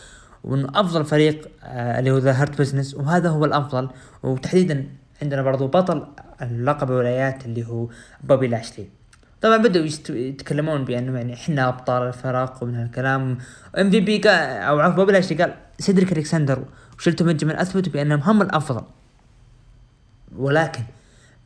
[0.44, 3.88] وانه أفضل فريق آه، اللي هو The Hurt Business وهذا هو الأفضل
[4.22, 4.86] وتحديدا
[5.22, 6.06] عندنا برضو بطل
[6.42, 7.88] اللقب الولايات اللي هو
[8.24, 8.88] بوبي لاشلي
[9.42, 13.38] طبعا بدأوا يتكلمون بأنه يعني إحنا أبطال الفرق ومن هالكلام.
[13.78, 16.64] MVP أو عفوا بوبي لاشلي قال سيدريك الكسندر
[16.98, 18.82] وشيلتون بنجمن اثبتوا بأنهم هم الأفضل.
[20.36, 20.82] ولكن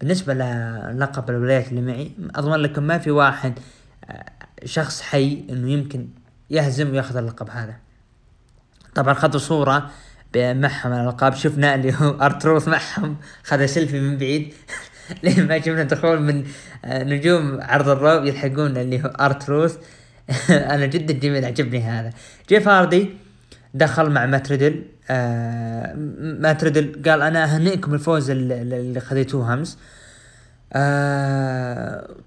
[0.00, 3.58] بالنسبة للقب الولايات اللي معي اضمن لكم ما في واحد
[4.64, 6.08] شخص حي إنه يمكن
[6.50, 7.74] يهزم وياخذ اللقب هذا.
[8.94, 9.90] طبعا خذوا صورة
[10.36, 14.54] معهم الالقاب شفنا اللي هو آر تروث معهم خذ سيلفي من بعيد.
[15.22, 16.44] لين ما شفنا دخول من
[16.84, 19.76] آه، نجوم عرض ال Raw يلحقون اللي هو آر تروث
[20.50, 22.10] أنا جدا جميل عجبني هذا.
[22.48, 23.10] جيف هاردي
[23.74, 25.94] دخل مع مات ريدل آه
[26.40, 29.78] مات ريدل قال أنا أهنئكم الفوز اللي خذيتوه أمس.
[29.78, 30.01] آه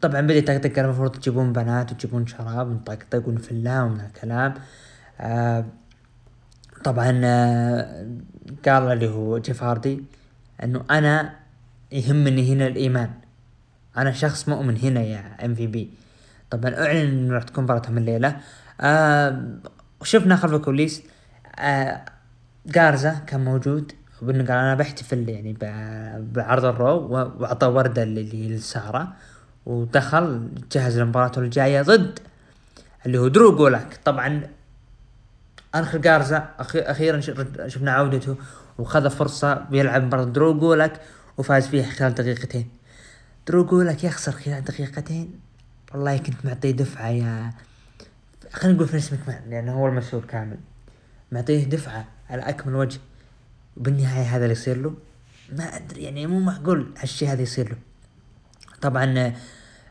[0.01, 4.53] طبعا بدي يطقطق المفروض تجيبون بنات وتجيبون شراب ونطقطق ونفلها ومن هالكلام.
[5.19, 5.65] آه
[6.83, 8.07] طبعا آه
[8.65, 10.03] قال اللي هو جيف هاردي
[10.63, 11.35] إنه أنا
[11.91, 13.09] يهمني هنا الإيمان.
[13.97, 15.89] أنا شخص مؤمن هنا يا MVP.
[16.49, 18.37] طبعا أعلن إنه راح تكون مباراتهم الليلة.
[18.81, 19.45] آه
[20.03, 21.03] شفنا خلف الكواليس
[21.59, 22.05] آه
[22.65, 23.91] جارزا كان موجود.
[24.27, 25.57] وانه قال أنا بحتفل يعني
[26.33, 29.13] بعرض ال Raw وأعطى وردة لسارة
[29.65, 32.19] ودخل جهز لمباراته الجاية ضد
[33.05, 34.41] اللي هو درو جولاك طبعا
[35.75, 37.19] انخل جارزا أخيرا
[37.67, 38.35] شفنا عودته
[38.77, 41.01] وخذ فرصة بيلعب مباراة درو جولاك
[41.37, 42.69] وفاز فيها خلال دقيقتين.
[43.47, 45.39] درو جولاك يخسر خلال دقيقتين؟
[45.93, 47.51] والله كنت معطيه دفعة يا
[48.51, 50.57] خلينا نقول فينس مكمان لأنه هو المسؤول كامل.
[51.31, 52.99] معطيه دفعة على أكمل وجه.
[53.77, 54.93] وبالنهاية هذا اللي يصير له.
[55.57, 57.77] ما أدري يعني مو معقول هالشي هذا يصير له.
[58.81, 59.33] طبعا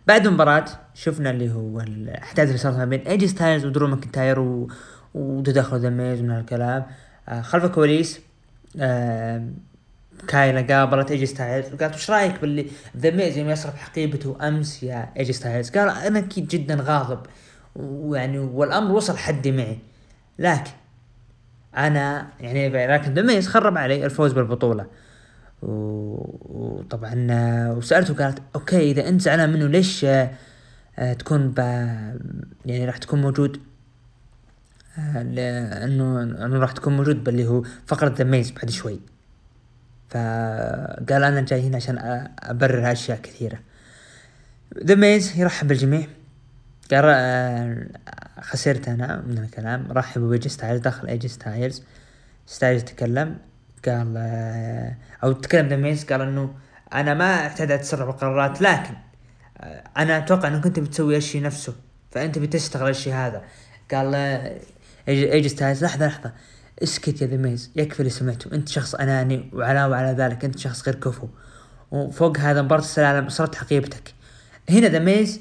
[0.07, 4.69] بعد المباراة شفنا اللي هو الأحداث اللي صارت ما بين ايجي ستايلز ودرو ماكنتاير و...
[5.15, 6.87] وتدخل The Miz من هالكلام.
[7.29, 8.21] آه خلف الكواليس
[8.81, 9.49] آه
[10.29, 12.67] كايلا قابلت ايجي ستايلز وقالت وش رأيك باللي
[12.97, 17.21] The Miz يوم يصرف حقيبته أمس يا ايجي ستايلز قال أنا أكيد جدا غاضب.
[17.77, 19.79] ويعني والأمر وصل حدي معي.
[20.39, 20.71] لكن
[21.77, 24.87] أنا يعني لكن The Miz خرب علي الفوز بالبطولة.
[25.63, 27.27] وطبعا
[27.71, 30.05] وسألته قالت OK إذا أنت زعلان منه ليش
[30.99, 31.59] آه، تكون ب
[32.67, 33.61] يعني راح تكون موجود؟
[34.99, 39.01] آه، لأنه أنه راح تكون موجود باللي هو فقرة ذا بعد شوي.
[40.11, 43.59] فقال أنا جاي هنا عشان أبرر اشياء كثيرة.
[44.85, 44.95] ذا
[45.37, 46.07] يرحب بالجميع.
[46.91, 47.87] قال آه،
[48.41, 49.93] خسرت أنا من الكلام.
[49.93, 51.83] رحب بايجي ستايلز دخل ايجي ستايلز
[52.47, 53.39] ستايلز تكلم
[53.85, 56.55] قال آه، أو تكلم ذا ميز قال إنه
[56.95, 58.95] أنا ما اعتاد أتسرع بالقرارات لكن
[59.97, 61.75] أنا أتوقع انك انت بتسوي الشيء نفسه
[62.11, 63.45] فأنت بتشتغل الشيء هذا.
[63.93, 64.15] قال
[65.09, 66.33] ايجي ستايلز لحظة لحظة.
[66.83, 68.55] اسكت يا ذا ميز يكفي اللي سمعته.
[68.55, 71.29] أنت شخص أناني وعلاوه على ذلك أنت شخص غير كفو.
[71.91, 74.15] وفوق هذا مباراة السلالم خسرت حقيبتك.
[74.71, 75.41] هنا ذا ميز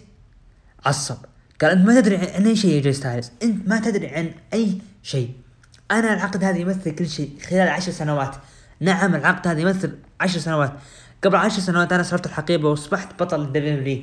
[0.85, 1.17] عصب.
[1.63, 4.81] قال أنت ما تدري عن أي شيء يا ايجي ستايلز أنت ما تدري عن أي
[5.03, 5.31] شيء.
[5.91, 8.35] أنا العقد هذا يمثل كل شيء خلال عشر سنوات.
[8.79, 10.73] نعم العقد هذا يمثل عشر سنوات.
[11.23, 14.01] قبل عشر سنوات أنا صرفت الحقيبة واصبحت بطل ال W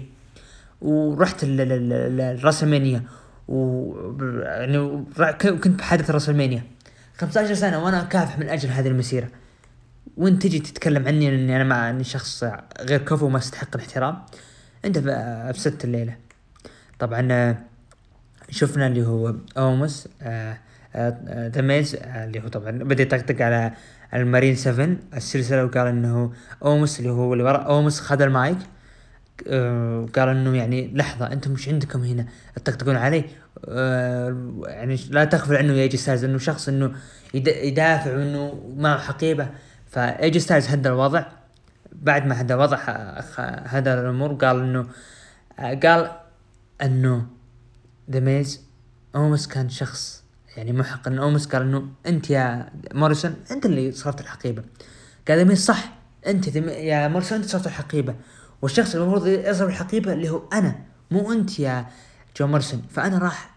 [0.81, 3.03] ورحت الراسلمانيا
[3.49, 3.93] و
[4.43, 5.05] يعني
[5.41, 6.63] كنت بحادث راسلمانيا.
[7.19, 9.29] 15 سنة وأنا كافح من أجل هذه المسيرة.
[10.17, 12.45] وأنت تجي تتكلم عني إني أنا ما إني شخص
[12.81, 14.23] غير كفو ما أستحق الاحترام.
[14.85, 16.17] أنت افسدت الليلة.
[17.01, 17.57] طبعا
[18.51, 20.59] شفنا اللي هو اومس ذا آه
[20.95, 23.73] آه اللي هو طبعا بدأ يطقطق على
[24.15, 26.33] المارين 7 السلسلة وقال إنه
[26.65, 28.59] اومس اللي هو اللي ورا اومس خذ المايك
[29.49, 33.25] آه قال إنه يعني لحظة أنتم مش عندكم هنا؟ تطقطقون علي.
[33.69, 36.93] آه يعني لا تغفل عنه يا ايجي ستايلز إنه شخص إنه
[37.35, 39.49] يدافع وإنه معه حقيبة.
[39.91, 41.25] فايجي ستايلز هدى الوضع.
[41.93, 42.79] بعد ما هدى الوضع
[43.67, 44.87] هدى الأمور قال إنه
[45.59, 46.11] آه، قال
[46.83, 47.27] أنه
[48.11, 48.61] ذا ميز
[49.17, 50.25] اومس كان شخص
[50.57, 54.63] يعني محق ان اومس قال إنه أنت يا موريسون أنت اللي صرفت الحقيبة.
[55.29, 55.93] قال ذا ميز صح
[56.27, 58.15] أنت يا موريسون أنت صرفت الحقيبة.
[58.63, 60.75] والشخص المفروض يصرف الحقيبة اللي هو أنا
[61.11, 61.87] مو أنت يا
[62.37, 62.83] جون موريسون.
[62.91, 63.51] فأنا راح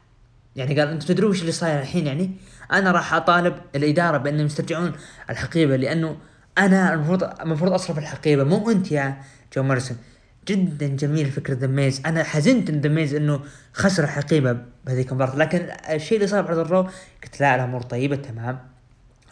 [0.56, 2.32] يعني قال أنتم تدرون وش اللي صاير الحين يعني؟
[2.72, 4.92] أنا راح أطالب الإدارة بانهم يسترجعون
[5.30, 6.18] الحقيبة لأنه
[6.58, 9.18] أنا المفروض المفروض أصرف الحقيبة مو أنت يا
[9.56, 9.98] جون موريسون
[10.47, 13.39] جدا جميل فكرة ذا ميز أنا حزنت إن ذا ميز إنه
[13.73, 16.81] خسر الحقيبه بهذيك المباراه لكن الشيء اللي صار بعد ال Raw
[17.23, 18.60] قلت لا الأمور طيبة تمام.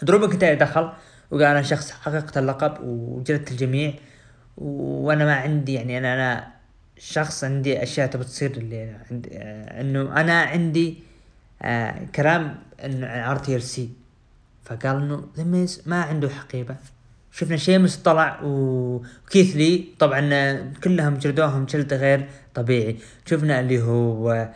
[0.01, 0.91] درو ماكنتاير دخل
[1.32, 3.93] وقال أنا شخص حققت اللقب وجلدت الجميع
[4.57, 6.47] وأنا ما عندي يعني أنا أنا
[6.97, 10.97] شخص عندي أشياء تبغى تصير اللي عندي آه إنه أنا عندي
[11.62, 13.89] آه كلام إنه ار TLC.
[14.64, 16.76] فقال إنه ذا ما عنده حقيبة.
[17.32, 20.54] شفنا شيمس طلع وكيث لي طبعا
[20.84, 22.98] كلهم جلدوهم جلد غير طبيعي.
[23.26, 24.50] شفنا اللي هو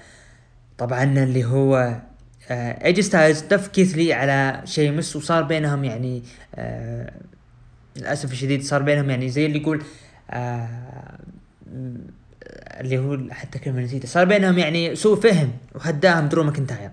[0.77, 2.01] طبعا اللي هو
[2.49, 6.23] آه ايجي ستايلز دف كيث لي على شيمس وصار بينهم يعني
[6.55, 7.11] آه
[7.97, 9.83] للأسف الشديد صار بينهم يعني زي اللي يقول
[10.31, 11.19] آه
[12.79, 14.07] اللي هو حتى كلمة نسيتها.
[14.07, 16.91] صار بينهم يعني سوء فهم وهداهم درو ماكنتاير.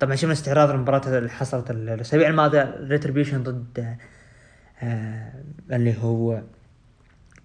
[0.00, 3.96] طبعا شفنا استعراض المباراة اللي حصلت الأسابيع الماضية Retribution ضد
[5.72, 6.42] اللي هو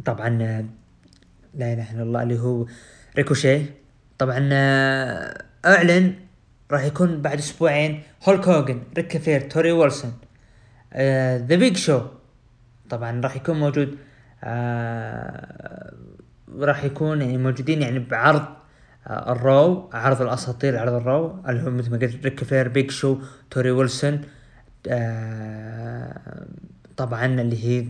[0.06, 2.66] طبعا لا إله إلا الله اللي هو
[3.18, 3.62] ريكوشي
[4.18, 6.14] طبعا آه أعلن
[6.72, 10.14] راح يكون بعد أسبوعين هولك هوجن ريك فلير توري ويلسون
[11.48, 12.02] ذا بيج شو
[12.90, 13.98] طبعا راح يكون موجود
[14.44, 15.94] آه
[16.60, 18.46] راح يكون يعني موجودين يعني بعرض
[19.08, 22.68] آه، ال Raw عرض الأساطير عرض ال Raw اللي هو مثل ما قلت ريك فلير
[22.68, 23.18] بيج شو
[23.52, 24.22] توري ويلسون
[24.88, 26.46] آه
[26.98, 27.86] طبعا اللي هي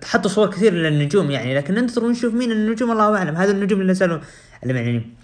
[0.00, 3.36] تحطوا صور كثير للنجوم يعني لكن ننتظر ونشوف مين النجوم؟ الله أعلم.
[3.36, 4.20] هذا النجوم اللي نسالهم
[4.62, 5.14] اللي معنيين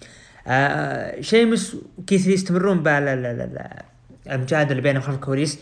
[0.46, 2.78] آه شيمس وكيث لي يستمرون
[4.26, 5.58] المجادله اللي بينهم خلف الكواليس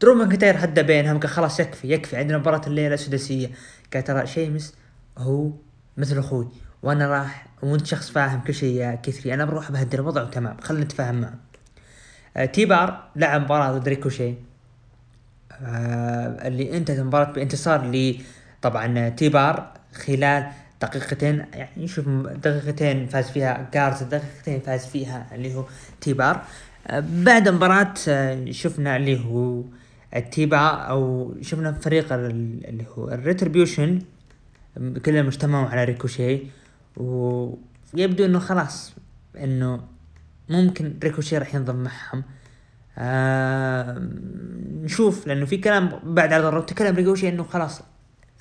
[0.00, 2.16] درو ماكنتاير هدى بينهم قال خلاص يكفي يكفي.
[2.16, 3.50] عندنا مباراة الليلة سداسية
[3.94, 4.74] قال ترى شيمس
[5.18, 5.50] هو
[5.96, 6.48] مثل أخوي
[6.82, 10.56] وأنا راح وانت شخص فاهم كل شيء يا كيث لي أنا بروح بهدي الوضع وتمام
[10.60, 11.34] خلينا نتفاهم معه.
[12.36, 14.34] آه تيبار لعب مباراة ضد ريكوشي
[15.62, 18.18] اللي انتهت المباراة بانتصار ل
[18.62, 20.46] طبعا تيبار خلال
[20.82, 25.64] دقيقتين يعني شوف دقيقتين فاز فيها جارز دقيقتين فاز فيها اللي هو
[26.00, 26.42] تيبار.
[26.86, 29.62] آه بعد المباراة آه شفنا اللي هو
[30.16, 34.02] التيبار أو شفنا فريق اللي هو ال Retribution
[35.06, 36.38] كلهم اجتمعوا على ريكوشي
[36.96, 38.92] ويبدو إنه خلاص
[39.36, 39.80] إنه
[40.48, 42.22] ممكن ريكوشي راح ينضم معهم.
[44.84, 47.82] نشوف لأنه في كلام بعد عرض ال Raw تكلم ريكوشي إنه خلاص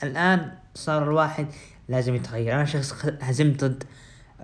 [0.03, 1.47] الآن صار الواحد
[1.89, 2.55] لازم يتغير.
[2.55, 3.83] أنا شخص هزمت ضد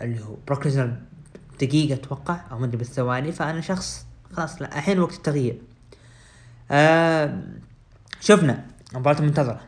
[0.02, 0.94] اللي هو بروك ليسنر
[1.62, 5.62] دقيقة أتوقع أو مدري بالثواني فأنا شخص خلاص لا الحين وقت التغيير.
[8.20, 9.62] شفنا مباراة المنتظرة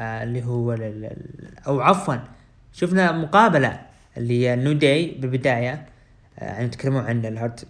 [0.00, 0.72] آه اللي هو
[1.66, 2.14] أو عفوا
[2.72, 3.80] شفنا مقابلة
[4.16, 5.86] اللي هي New Day بالبداية
[6.38, 7.66] آه يعني يتكلمون عن ال Hurt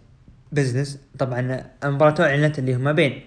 [0.53, 3.23] Business طبعا المباراة أعلنت اللي هو ما بين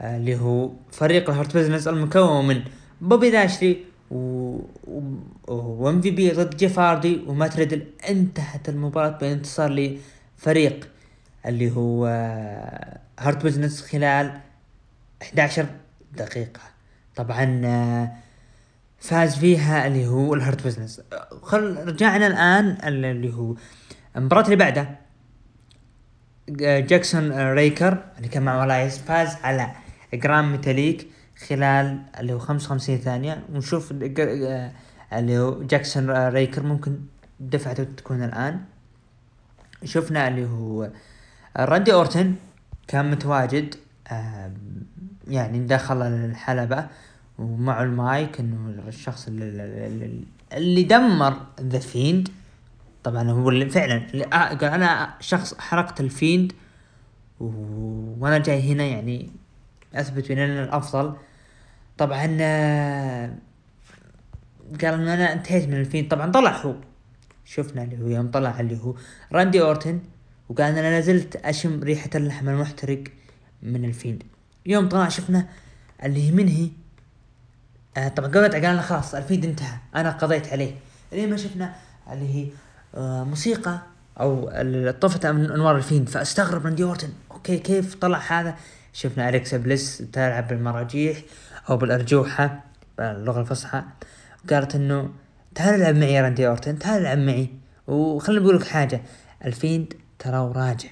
[0.00, 2.62] آه اللي هو فريق ال Hurt Business المكون من
[3.00, 3.76] بوبي لاشلي
[4.10, 4.58] و
[5.48, 7.20] و MVP ضد جيف هاردي
[8.08, 9.70] انتهت المباراة بانتصار
[10.38, 10.88] لفريق
[11.46, 12.06] اللي هو
[13.18, 14.40] Hurt Business خلال
[15.22, 15.66] 11
[16.16, 16.60] دقيقة.
[17.16, 18.12] طبعا آه،
[18.98, 21.00] فاز فيها اللي هو ال Hurt Business.
[21.42, 23.54] خل رجعنا الآن اللي هو
[24.16, 24.98] المباراة اللي بعدها.
[26.48, 29.70] جاكسون ريكر اللي كان مع الايس فاز على
[30.14, 31.08] جران ميتاليك
[31.48, 33.42] خلال اللي هو 55 ثانية.
[33.52, 34.72] ونشوف آه،
[35.12, 36.98] اللي هو جاكسون ريكر ممكن
[37.40, 38.60] دفعته تكون الآن.
[39.84, 40.90] شفنا اللي هو
[41.56, 42.34] راندي اورتن
[42.88, 43.74] كان متواجد
[45.28, 46.86] يعني دخل الحلبة
[47.38, 49.28] ومعه المايك إنه الشخص
[50.52, 52.28] اللي دمر The Fiend
[53.06, 56.52] طبعا هو اللي فعلا اللي قال أنا شخص حرقت ال Fiend.
[57.40, 59.30] وأنا جاي هنا يعني
[59.94, 61.16] أثبت ان أنا الأفضل.
[61.98, 63.34] طبعا آه،
[64.82, 66.08] قال إنه أنا انتهيت من ال Fiend.
[66.08, 66.74] طبعا طلع هو.
[67.44, 68.94] شفنا اللي هو يوم طلع اللي هو
[69.32, 70.00] راندي أورتن
[70.48, 73.04] وقال أنا نزلت أشم ريحة اللحم المحترق
[73.62, 74.24] من الفيل
[74.66, 75.48] يوم طلع شفنا
[76.04, 76.68] اللي هي من هي.
[77.96, 79.78] آه طبعا قبل قال لنا خلاص الفيد انتهى.
[79.96, 80.74] أنا قضيت عليه.
[81.12, 81.74] لين ما شفنا
[82.12, 82.65] اللي هي آه
[82.98, 83.78] موسيقى
[84.20, 84.50] أو
[85.00, 88.56] طفت انوار الفيد فأستغرب من ديورتن أوكي كيف طلع هذا؟
[88.92, 91.18] شفنا أليكسا بليس تلعب بالمراجيح
[91.70, 92.64] أو بالأرجوحة
[92.98, 93.82] باللغة الفصحى.
[94.50, 95.10] قالت إنه
[95.54, 97.50] تعال العب معي يا راندي اورتن تعال العب معي.
[97.86, 99.02] وخليني بقول لك حاجة.
[99.44, 100.88] الفيند ترى راجع.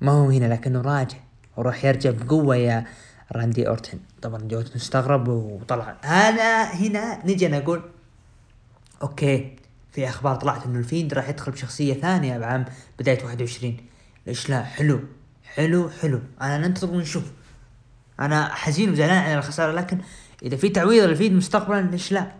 [0.00, 1.18] ما هو هنا لكنه راجع.
[1.56, 2.84] وراح يرجع بقوة يا
[3.32, 5.96] راندي اورتن طبعا راندي اورتن استغرب وطلع.
[6.04, 7.82] أنا هنا نجي نقول
[9.02, 9.56] okay
[9.92, 12.64] في أخبار طلعت إنه الفيند راح يدخل بشخصية ثانية بعام
[13.24, 13.86] واحد وعشرين.
[14.26, 15.00] ليش لا؟ حلو.
[15.44, 16.20] حلو حلو.
[16.40, 17.32] أنا ننتظر ونشوف.
[18.20, 19.98] أنا حزين وزعلان على الخسارة لكن
[20.42, 22.32] إذا في تعويض للفيند مستقبلا ليش لا؟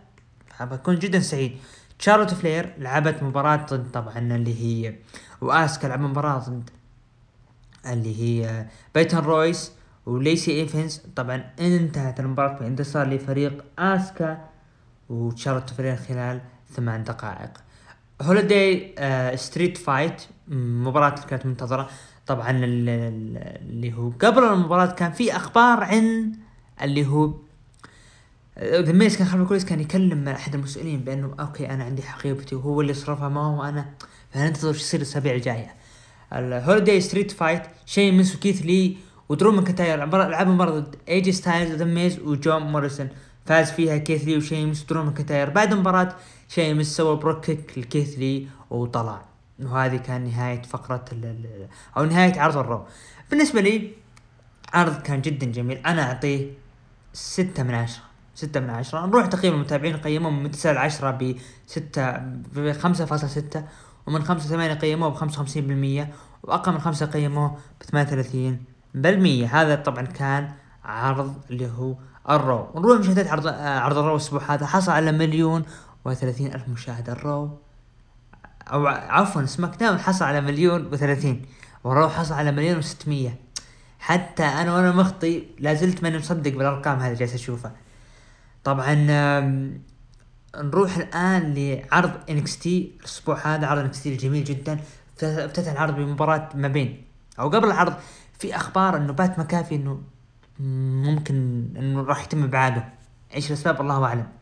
[0.60, 1.56] بكون جدا سعيد.
[1.98, 4.94] شارلوت فلير لعبت مباراة ضد طبعا اللي هي
[5.40, 6.70] وآسكا لعب مباراة ضد
[7.86, 9.72] اللي هي بيتون رويس
[10.06, 11.02] وليسي إيفنز.
[11.16, 14.48] طبعا انتهت المباراة بانتصار لفريق آسكا
[15.08, 16.40] وشارلوت فلير خلال
[16.76, 17.50] ثمان دقائق.
[18.22, 21.90] holiday آه street fight مباراة كانت منتظرة.
[22.26, 26.32] طبعا اللي هو قبل المباراة كان في أخبار عن
[26.82, 27.34] اللي هو
[28.58, 32.80] ذا ميز كان خلف الكواليس كان يكلم أحد المسؤولين بأنه okay أنا عندي حقيبتي وهو
[32.80, 33.86] اللي صرفها ما هو أنا.
[34.30, 35.74] فننتظر إيش يصير الأسابيع الجاية؟
[36.32, 38.96] ال holiday street fight شيمس وكيث لي
[39.28, 43.08] ودرو ماكنتاير لعبوا مباراة ضد ايجي ستايلز ذا ميز وجون موريسون
[43.46, 46.16] فاز فيها كيث لي وشيمس ودرو ماكنتاير بعد المباراة
[46.54, 49.22] شيمس سوى Brogue Kick لكيث لي وطلع.
[49.60, 51.04] وهذه كان نهاية فقرة
[51.96, 52.84] أو نهاية عرض الرو.
[53.30, 53.92] بالنسبة لي
[54.74, 55.78] عرض كان جدا جميل.
[55.78, 56.50] أنا أعطيه
[57.12, 58.02] ستة من عشرة.
[58.34, 59.06] ستة من عشرة.
[59.06, 62.12] نروح تقييم المتابعين قيموه من تسعة لعشرة بستة
[62.54, 63.64] بخمسة فاصلة ستة
[64.06, 69.62] ومن خمسة ثمانية قيموه بخمسة وخمسين بالمية وأقل من خمسة قيموه بثمانية وثلاثين بالمية.
[69.62, 70.52] هذا طبعا كان
[70.84, 71.94] عرض اللي هو
[72.30, 72.68] الرو.
[72.76, 74.66] نروح مشاهدات عرض عرض الرو الأسبوع هذا.
[74.66, 75.62] حصل على مليون
[76.04, 77.12] وثلاثين ألف مشاهدة.
[77.12, 77.58] الرو
[78.72, 81.46] أو عفوا سماك داون حصل على مليون وثلاثين
[81.84, 83.40] والرو حصل على مليون وستمية.
[83.98, 87.72] حتى أنا وأنا مخطي لازلت ماني مصدق بالأرقام هذه جالس أشوفها.
[88.64, 88.94] طبعا
[90.56, 94.80] نروح الآن لعرض ان اكس تي الأسبوع هذا عرض ان اكس تي الجميل جدا.
[95.22, 97.04] افتتح العرض بمباراة ما بين
[97.38, 97.94] أو قبل العرض
[98.38, 100.00] في أخبار إنه بات مكافي إنه
[101.08, 102.88] ممكن إنه راح يتم إبعاده.
[103.34, 104.20] إيش الأسباب؟ الله أعلم.
[104.20, 104.41] آه،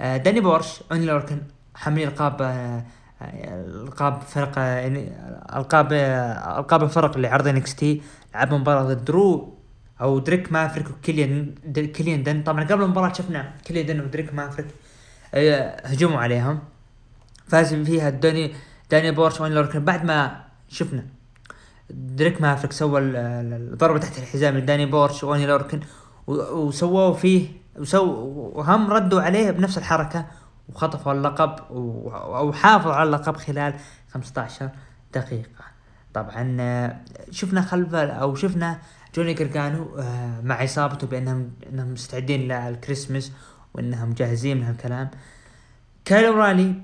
[0.00, 1.38] داني بورش واوني لوركن
[1.74, 2.84] حاملين القاب آه،
[3.22, 5.12] القاب فرق يعني
[5.56, 5.92] القاب
[6.58, 8.02] القاب الفرق اللي عرض ان اكس تي
[8.34, 9.54] لعب مباراة ضد درو
[10.00, 12.42] أو دريك مافريك وكيليان كيليان دن.
[12.42, 14.66] طبعا قبل المباراة شفنا كيليان دن ودريك مافريك
[15.34, 16.58] آه، هجموا عليهم.
[17.48, 18.54] فاز فيها داني
[18.90, 21.04] داني بورش واوني لوركن بعد ما شفنا
[21.90, 25.80] دريك مافريك سوى الضربة تحت الحزام لداني بورش واني لوركن
[26.26, 27.48] وسووا فيه
[27.94, 30.26] وهم ردوا عليه بنفس الحركة
[30.68, 33.74] وخطفوا اللقب وحافظوا على اللقب خلال
[34.10, 34.70] 15
[35.14, 35.64] دقيقة
[36.14, 37.00] طبعا
[37.30, 38.78] شفنا خلف أو شفنا
[39.14, 43.32] جوني جرجانو آه، مع عصابته بأنهم أنهم مستعدين للكريسماس
[43.74, 45.10] وأنهم جاهزين من هالكلام
[46.04, 46.74] كايل اورايلي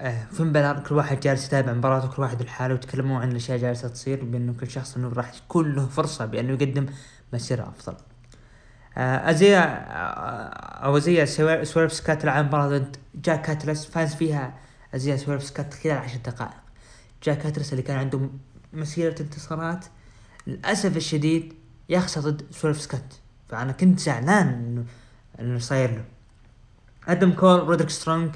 [0.00, 3.88] آه، فين بلار كل واحد جالس يتابع مباراته كل واحد لحاله ويتكلمون عن الاشياء جالسة
[3.88, 6.86] تصير بأنه كل شخص إنه راح تكون له فرصة بأنه يقدم
[7.32, 7.96] مسيرة أفضل.
[8.96, 11.24] آه، ايزايا آه، أو ايزايا
[11.64, 14.54] سويرف سكات لعب مباراة ضد جاك كاتلس فاز فيها
[14.94, 16.50] ايزايا سويرف سكات خلال عشر دقائق.
[17.22, 18.20] جاك كاتلس اللي كان عنده
[18.72, 19.84] مسيرة انتصارات
[20.46, 21.54] للأسف الشديد
[21.88, 23.14] يخسر ضد سويرف سكات
[23.48, 24.84] فأنا كنت زعلان
[25.40, 26.04] إنه صاير له.
[27.08, 28.30] آدم كول رودريك سترونج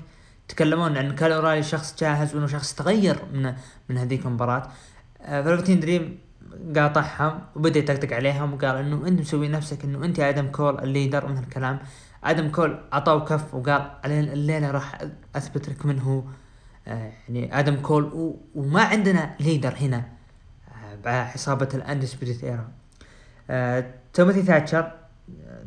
[0.48, 3.55] تكلمون عن راي شخص جاهز وإنه شخص تغير من
[3.88, 4.70] من هذيك المباراة.
[5.26, 6.18] فيلفتين دريم
[6.76, 11.28] قاطعهم وبدأ يطقطق عليهم وقال إنه أنت مسوي نفسك إنه أنت آدم كول ال leader
[11.28, 11.78] من هالكلام.
[12.24, 14.98] آدم كول عطاه كف وقال الليلة راح
[15.36, 16.22] أثبت لك من هو.
[16.88, 20.05] آه يعني آدم كول وما عندنا leader هنا
[20.68, 22.68] آه بعصابه ال Undisputed Era.
[23.50, 24.92] آه توماثي ثاتشر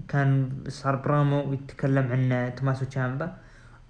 [0.07, 3.38] كان صار برومو يتكلم عن توماسو تشامبا.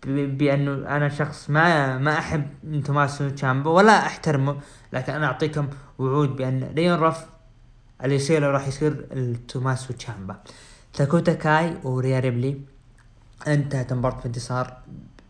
[0.06, 2.48] بأنه أنا شخص ما ما أحب
[2.86, 4.58] توماسو تشامبا ولا أحترمه
[4.94, 5.68] لكن أنا أعطيكم
[6.00, 7.26] وعود بأن لين رف
[8.04, 9.06] اللي يصير راح يصير
[9.48, 10.36] توماسو تشامبا
[10.94, 12.62] تاكوتا كاي وريا ريبلي.
[13.48, 14.78] انتهت المباراة بانتصار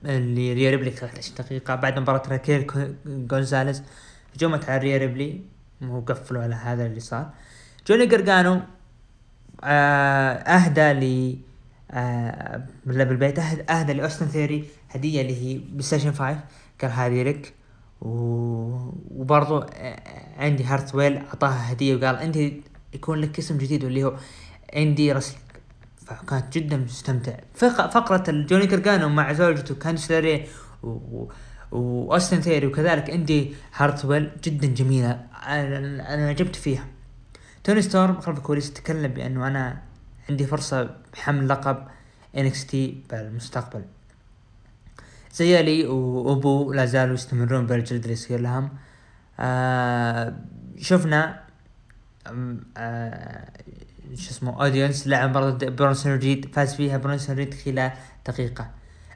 [0.05, 2.67] اللي ريا ريبلي 13 دقيقة بعد مباراة راكيل
[3.05, 3.83] جونزاليز
[4.35, 5.41] هجمت على ريا ريبلي
[5.81, 7.29] وقفلوا على هذا اللي صار.
[7.87, 8.61] جوني جرجانو
[9.63, 10.91] آه أهدى
[11.89, 16.39] ل آه بالبيت أهدى لأوستن ثيري هدية اللي هي بلاي ستيشن 5
[16.81, 17.53] قال هذه لك
[18.01, 19.65] وبرضو
[20.37, 22.37] إندي هارتويل أعطاها هدية وقال أنت
[22.93, 24.17] يكون لك اسم جديد واللي هو
[24.73, 25.41] إندي رسلينج
[26.05, 27.33] فكانت جدا مستمتع.
[27.55, 30.47] فقرة جوني كرجانو مع زوجته كانسلري
[31.71, 35.11] وأوستن ثيري وكذلك إندي هارتويل جدا جميلة.
[35.47, 36.85] أنا أنا عجبت فيها.
[37.63, 39.81] توني ستورم خلف الكواليس تكلم بأنه أنا
[40.29, 41.87] عندي فرصة بحمل لقب
[42.37, 43.85] إن إكس تي بالمستقبل.
[45.33, 48.69] زيا لي وبوا لا زالوا يستمرون بالجلد اللي يصير لهم
[49.39, 50.33] آه
[50.77, 51.43] شفنا
[52.77, 53.47] آه
[54.15, 57.91] شو اسمه أدونيس لعب مباراة برونسون ريد فاز فيها برونسون ريد خلال
[58.27, 58.69] دقيقة.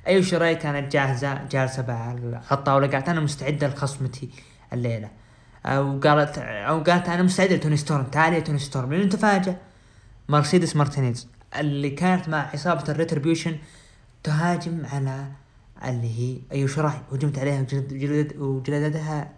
[0.07, 4.29] ايو شراي كانت جاهزة جالسة على الطاولة قالت أنا مستعدة لخصمتي
[4.73, 5.09] الليلة.
[5.65, 9.57] أو قالت أو قالت أنا مستعدة لتوني ستورم تعالي يا توني ستورم لأنه تفاجأ
[10.31, 11.27] مرسيدس مارتينيز
[11.59, 13.57] اللي كانت مع عصابة الريتربيوشن
[14.23, 15.27] تهاجم على
[15.85, 19.31] اللي هي أيو شراي هجمت عليها وجلد وجلدتها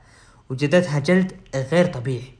[0.49, 2.33] وجلدتها جلد غير طبيعي.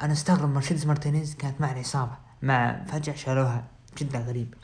[0.00, 2.12] أنا أستغرب مرسيدس مارتينيز كانت مع العصابة
[2.42, 3.64] مع فجأة شالوها
[3.98, 4.54] جدا غريب.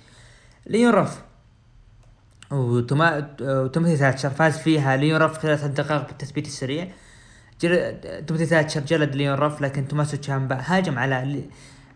[0.66, 1.22] ليون رف.
[2.50, 4.96] وتوماثي ثاتشر فاز فيها.
[4.96, 6.88] ليون رف خلال ثلاث دقائق بالتثبيت السريع.
[8.26, 11.44] توماثي ثاتشر جلد ليون رف لكن توماسو تشامبا هاجم على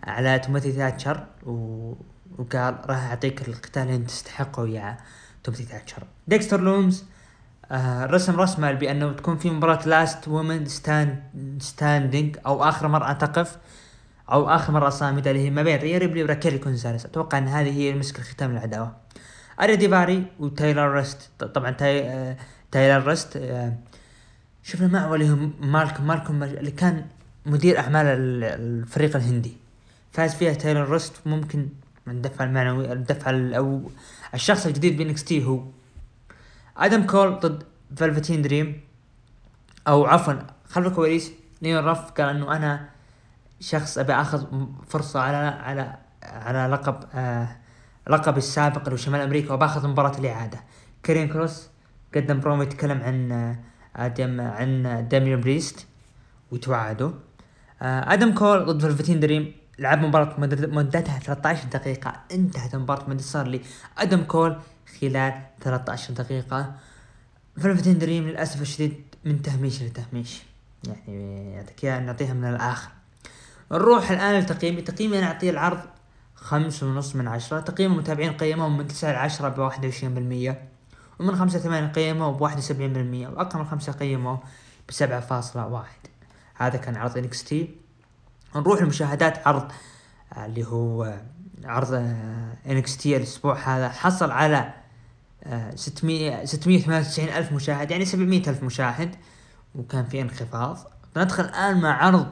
[0.05, 1.93] على توماثي ثاتشر و...
[2.39, 4.97] وقال راح أعطيك القتال اللي أنت تستحقه يا
[5.45, 7.05] توماثي ثاتشر ديكستر لومز
[7.73, 11.23] آه رسم رسمة بأنه تكون في مباراة Last Woman Stand
[11.59, 13.59] Standing أو آخر مرة تقف
[14.33, 17.07] أو آخر مرة صامدة اللي هي ما بين ريا ريبلي وراكيلي كونزاليس.
[17.07, 18.97] أتوقع إن هذه هي المسك الختام للعداوة.
[19.61, 21.31] أريا ديفاري وتايلر ريست.
[21.55, 22.37] طبعا تاي آه
[22.71, 23.73] تايلر ريست آه
[24.63, 27.07] شفنا معه اللي هو مالكم مالكم اللي كان
[27.47, 28.07] مدير أعمال
[28.45, 29.57] الفريق الهندي.
[30.13, 31.69] فاز فيها تايلر ريست ممكن
[32.07, 33.91] من الدفع المعنوي الدفع أو
[34.35, 35.63] الشخص الجديد بإن إكس تي هو
[36.77, 37.63] آدم كول ضد
[37.97, 38.81] فالفتين دريم
[39.89, 40.35] أو عفوا
[40.69, 41.33] خلف الكواليس
[41.63, 42.89] ليون رف قال إنه أنا
[43.61, 44.47] شخص أبي آخذ
[44.89, 47.57] فرصة على على على لقب آه
[48.09, 50.61] لقب السابق اللي شمال أمريكا وباخذ مباراة الإعادة.
[51.05, 51.69] كريم كروس
[52.15, 53.59] قدم برومو يتكلم عن آه،
[53.97, 55.87] آدم عن داميان بريست
[56.51, 57.11] وتوعدوا
[57.83, 62.21] آه، آدم كول ضد فلفتين دريم لعب مباراة مدتها 13 دقيقة.
[62.33, 63.61] انتهت المباراة بانتصار لي
[63.99, 64.57] أدم كول
[65.01, 66.75] خلال 13 دقيقة.
[67.57, 70.43] فلفتين دريم للأسف الشديد من تهميش لتهميش.
[70.87, 72.91] يعني يعطيك نعطيها من الآخر.
[73.73, 75.81] نروح الآن لتقييمي تقييمي أنا اعطيه العرض
[76.35, 77.61] خمس ونص من عشرة.
[77.61, 80.69] تقييم المتابعين قيموه من تسعة لعشرة بواحد وعشرين بالمية.
[81.19, 83.29] ومن خمسة ثمانية قيموه بواحد وسبعين بالمية.
[83.29, 84.43] وأقل من خمسة قيموه
[84.89, 86.01] بسبعة فاصلة واحد.
[86.55, 87.90] هذا كان عرض تي.
[88.57, 89.73] نروح لمشاهدات عرض
[90.37, 91.21] آه، اللي هو آه،
[91.65, 91.93] عرض
[92.67, 93.89] إن إكس تي الأسبوع هذا.
[93.89, 94.73] حصل على
[95.75, 99.15] 600 698 ألف مشاهد يعني 700 ألف مشاهد
[99.75, 100.79] وكان في انخفاض.
[101.17, 102.27] ندخل الآن مع عرض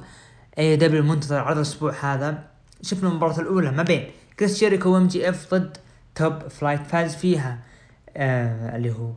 [0.59, 2.45] إيه إي دبليو المنتظر عرض الأسبوع هذا.
[2.83, 5.77] شفنا المباراة الأولى ما بين كريس جيريكو وام جي إف ضد
[6.15, 7.59] توب فلايت فاز فيها
[8.17, 9.13] آه اللي هو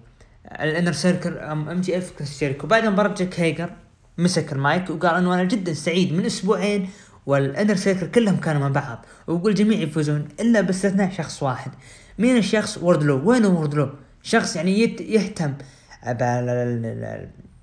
[0.46, 2.68] الانر سيركل أم جي إف كريس جيريكو.
[2.68, 3.70] بعد مباراة جاك هيجر
[4.18, 6.90] مسك المايك وقال إنه أنا جدا سعيد من أسبوعين
[7.26, 9.06] والانر سيركل كلهم كانوا مع بعض.
[9.28, 11.72] ويقول جميع يفوزون إلا باستثناء شخص واحد.
[12.20, 13.90] مين الشخص؟ ووردلو وين ووردلو
[14.24, 15.54] شخص يعني يهتم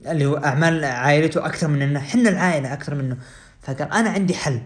[0.06, 3.16] اللي هو أعمال عائلته أكثر مننا حنا العائلة أكثر منه.
[3.62, 4.60] فقال أنا عندي حل.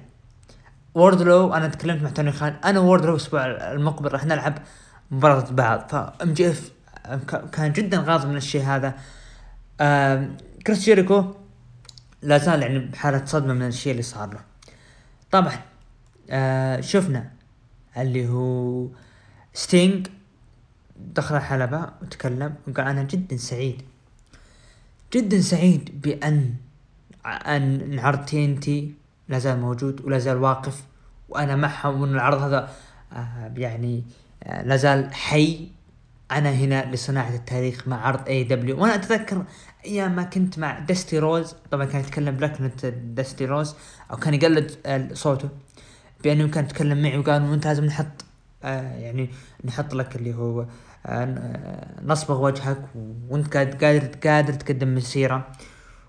[0.94, 4.58] ووردلو أنا تكلمت مع توني خان أنا ووردلو الأسبوع المقبل راح نلعب
[5.10, 5.88] مباراة بعض.
[5.90, 6.72] فأم جي إف
[7.52, 8.94] كان جدا غاضب من الشيء هذا.
[10.66, 11.34] كريس جيريكو
[12.22, 14.40] لا زال يعني بحالة صدمة من الشيء اللي صار له.
[15.30, 15.58] طبعا
[16.30, 17.30] آه شفنا
[17.96, 18.86] اللي هو
[19.54, 20.06] ستينج
[20.96, 23.82] دخل الحلبة وتكلم وقال أنا جدا سعيد.
[25.12, 26.54] جدا سعيد بأن
[27.26, 28.94] أن عرض تي ان تي
[29.28, 30.82] لا زال موجود ولا زال واقف
[31.28, 32.70] وأنا معهم وأن العرض هذا
[33.12, 34.04] آه يعني
[34.42, 35.68] آه لا زال حي.
[36.32, 39.44] أنا هنا لصناعة التاريخ مع عرض إيه إي دبليو وأنا أتذكر
[39.84, 42.62] أيام ما كنت مع دستي روز طبعا كان يتكلم بلكنة
[42.92, 43.76] دستي روز
[44.10, 44.76] أو كان يقلد
[45.12, 45.48] صوته
[46.24, 48.24] بأنه كان يتكلم معي وقال أنت لازم نحط
[48.64, 49.30] آه يعني
[49.64, 50.66] نحط لك اللي هو
[51.06, 52.88] آه نصبغ وجهك
[53.28, 55.48] وأنت قادر قادر تقدم مسيره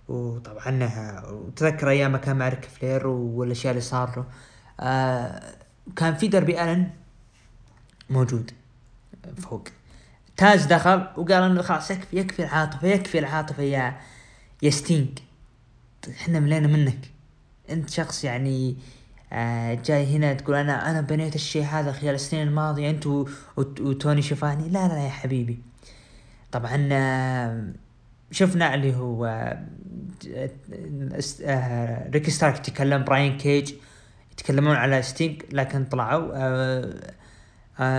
[0.07, 0.89] وطبعا
[1.31, 4.25] وتذكر أيام ما كان مع ريك فلير والأشياء اللي صار له.
[4.79, 5.55] آه
[5.95, 6.89] كان في دربي الن
[8.09, 8.51] موجود
[9.37, 9.67] فوق.
[10.37, 13.97] تاز دخل وقال إنه خلاص يكفي يكفي العاطفه يكفي العاطفة يا
[14.61, 15.09] يا ستينج
[16.09, 16.99] إحنا ملينا منك.
[17.69, 18.75] أنت شخص يعني
[19.33, 23.07] آه جاي هنا تقول أنا أنا بنيت الشيء هذا خلال السنين الماضية أنت
[23.57, 24.69] وتوني شفاني.
[24.69, 25.59] لا لا يا حبيبي.
[26.51, 27.63] طبعا آه
[28.31, 29.25] شفنا اللي هو
[31.45, 33.73] آه ريكي ستارك تكلم براين كيج
[34.31, 36.31] يتكلمون على ستينج لكن طلعوا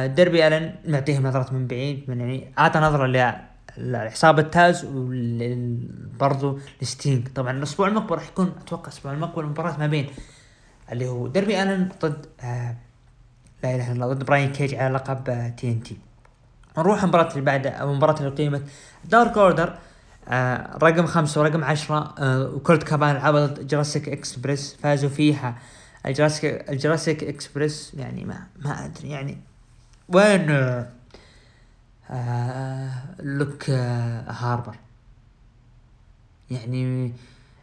[0.07, 3.35] ديربي ألن معطيهم نظرة من بعيد من يعني اعطى نظرة
[3.77, 10.07] لعصابة تاز وبرضو لستينج طبعا الأسبوع المقبل راح يكون أتوقع الأسبوع المقبل مباراة ما بين
[10.93, 12.77] اللي هو ديربي ألن ضد آه
[13.63, 15.97] لا إله إلا الله ضد براين كيج على لقب آه TNT.
[16.79, 18.63] نروح المباراة اللي بعدها أو المباراة اللي قيمت.
[19.05, 19.75] Dark Order
[20.29, 25.59] آه رقم خمسة ورقم عشرة آه وكولت كابان لعبوا ضد Jurassic Express فازوا فيها.
[26.07, 29.39] ال Jurassic ال Jurassic Express يعني ما ما أدري يعني
[30.09, 30.51] وين؟
[32.11, 32.91] آه
[33.21, 34.77] لوك آه هاربر.
[36.51, 37.13] يعني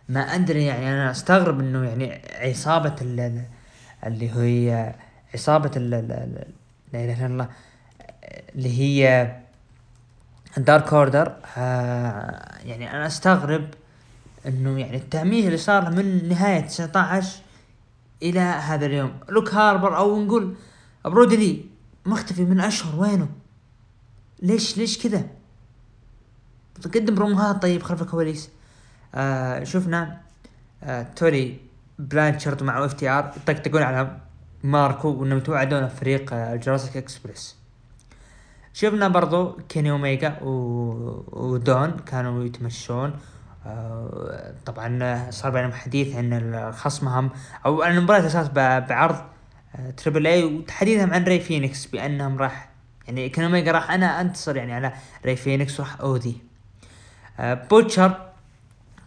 [0.10, 2.96] ما أدري يعني أنا أستغرب إنه يعني عصابة
[4.04, 4.96] اللي هي
[5.34, 6.00] عصابة لا
[6.94, 7.50] إله إلا الله
[8.56, 9.32] اللي هي
[10.58, 13.68] Dark Order آه يعني أنا أستغرب
[14.48, 17.40] إنه يعني التهميش اللي صار من نهاية 19
[18.24, 19.14] إلى هذا اليوم.
[19.30, 20.56] لوك هاربر أو نقول
[21.06, 21.71] برودي لي.
[22.06, 23.30] مختفي من أشهر وينه؟
[24.40, 25.24] ليش ليش كذا؟
[26.96, 28.50] قدم بروموهات طيب خلف الكواليس.
[29.16, 30.22] آه شفنا
[30.84, 31.58] آه تولي
[32.00, 34.18] بلانشارد مع FTR يطقطقون على
[34.64, 37.56] ماركو وإنهم توعدون فريق آه Jurassic Express.
[38.74, 43.14] شفنا برضو كيني اوميجا ودون كانوا يتمشون.
[43.66, 47.30] آه طبعا صار بينهم حديث عن خصمهم
[47.66, 49.26] أو عن المباراة أساس بعرض آه
[49.90, 52.70] Triple A وتحديثهم عن ري فينيكس بأنهم راح
[53.08, 54.94] يعني كيني اوميجا راح أنا أنتصر يعني على
[55.26, 56.38] ري فينيكس وراح أودي.
[57.40, 58.30] آه بوتشر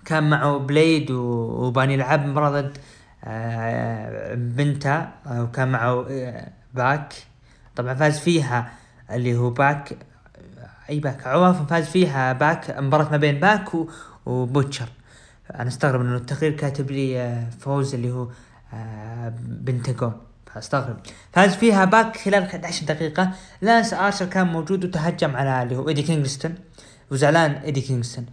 [0.05, 2.79] كان معه بليد وباني يلعب مباراة ضد
[3.25, 7.15] آه بنتا وكان معه آه باك.
[7.77, 8.73] طبعا فاز فيها
[9.11, 9.99] اللي هو باك
[10.91, 13.69] أي باك عوافا فاز فيها باك مباراة ما بين باك
[14.27, 14.89] وبوتشر.
[15.55, 18.29] أنا استغرب إنه التقرير كاتب لي آه فوز اللي هو
[18.75, 19.33] آه
[20.55, 20.97] فاستغرب
[21.33, 23.31] فاز فيها باك خلال 11 دقيقة.
[23.63, 26.55] لانس ارشر كان موجود وتهجم على اللي هو إيدي كينغستون
[27.11, 28.27] وزعلان إيدي كينغستون.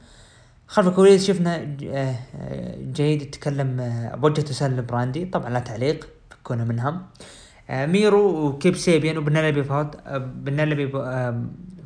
[0.67, 6.63] خلف الكواليس شفنا آه، آه، جيد يتكلم آه، بوجه تسلل براندي طبعا لا تعليق فكونا
[6.63, 7.01] منهم
[7.69, 10.31] آه، ميرو وكيب سيبيان وبنالبي فورد آه،
[10.95, 11.43] آه،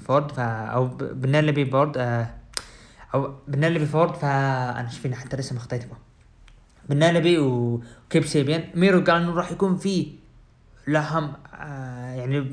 [0.08, 2.28] فورد فا أو ب- بنالبي بورد آه،
[3.14, 4.28] أو بنالبي فورد فا
[4.80, 5.88] أنا إيش فيني حتى الاسم اخطيته
[6.90, 8.64] بنالبي وكيب سيبيان.
[8.76, 10.08] ميرو قال إنه راح يكون في
[10.88, 12.52] لهم آه، يعني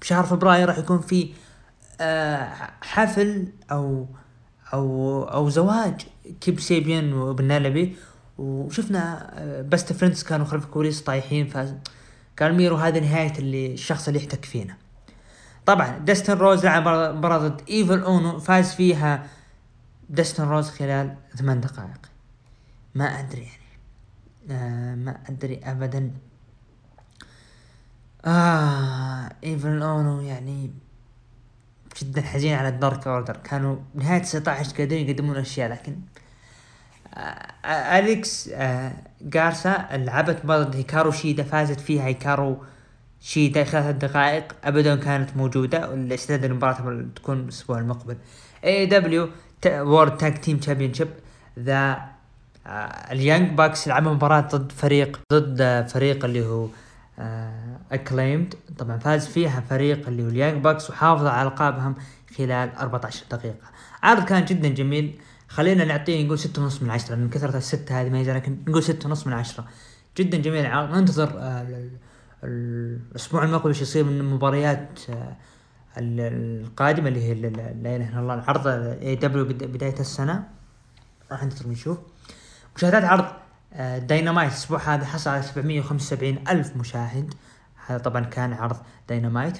[0.00, 1.32] بشهر فبراير راح يكون في
[2.00, 4.06] آه، حفل أو
[4.72, 6.06] أو أو زواج
[6.40, 7.96] كيب سيبيان وبنالبي
[8.38, 11.56] وشفنا آه، Best Friends كانوا خلف الكواليس طايحين ف
[12.40, 14.76] قال ميرو هذه نهاية اللي الشخص اللي يحتك فينا.
[15.66, 19.26] طبعا دستن روز لعب مباراة ضد ايفل اونو فاز فيها
[20.10, 22.10] دستن روز خلال ثمان دقائق.
[22.94, 23.64] ما أدري يعني
[24.50, 26.10] آه ما أدري ابدا.
[28.24, 30.70] آه إيفل أونو يعني
[32.02, 33.36] جدا حزين على ال Dark Order.
[33.36, 35.96] كانوا نهاية 19 قادرين يقدمون أشياء لكن
[37.14, 37.18] آه
[37.64, 42.04] آه أليكس آه جارسا لعبت ضد هيكارو شيدا فازت فيها.
[42.04, 42.64] هيكارو
[43.20, 48.16] شيدا ثلاث دقائق ابدا كانت موجودة والاستعداد للمباراة تكون الأسبوع المقبل.
[48.64, 51.08] AEW World Tag Team Championship
[51.58, 52.14] the
[53.10, 56.68] ال Young Bucks لعبوا مباراة ضد فريق ضد آه، فريق اللي هو
[57.92, 61.94] Acclaimed طبعا فاز فيها فريق اللي هو ال Young Bucks وحافظ على ألقابهم
[62.38, 63.66] خلال 14 دقيقة.
[64.02, 65.18] عرض كان جدا جميل.
[65.48, 68.82] خلينا نعطيه نقول ستة ونص من عشرة من كثرة الستة هذه ما يزال لكن نقول
[68.82, 69.64] ستة ونص من عشرة.
[70.16, 70.60] جدا جميل.
[70.66, 71.90] العرض ننتظر آه، ال-
[72.44, 75.36] ال- الأسبوع المقبل إيش يصير من المباريات آه،
[75.98, 80.44] ال- القادمة اللي هي لا إله إلا الله العرض AEW بداية السنة.
[81.32, 81.98] راح ننتظر نشوف
[82.76, 83.24] مشاهدات عرض
[83.72, 87.34] آه، داينامايت الأسبوع هذا حصل على 775 ألف مشاهد.
[87.86, 88.76] هذا طبعا كان عرض
[89.08, 89.58] داينامايت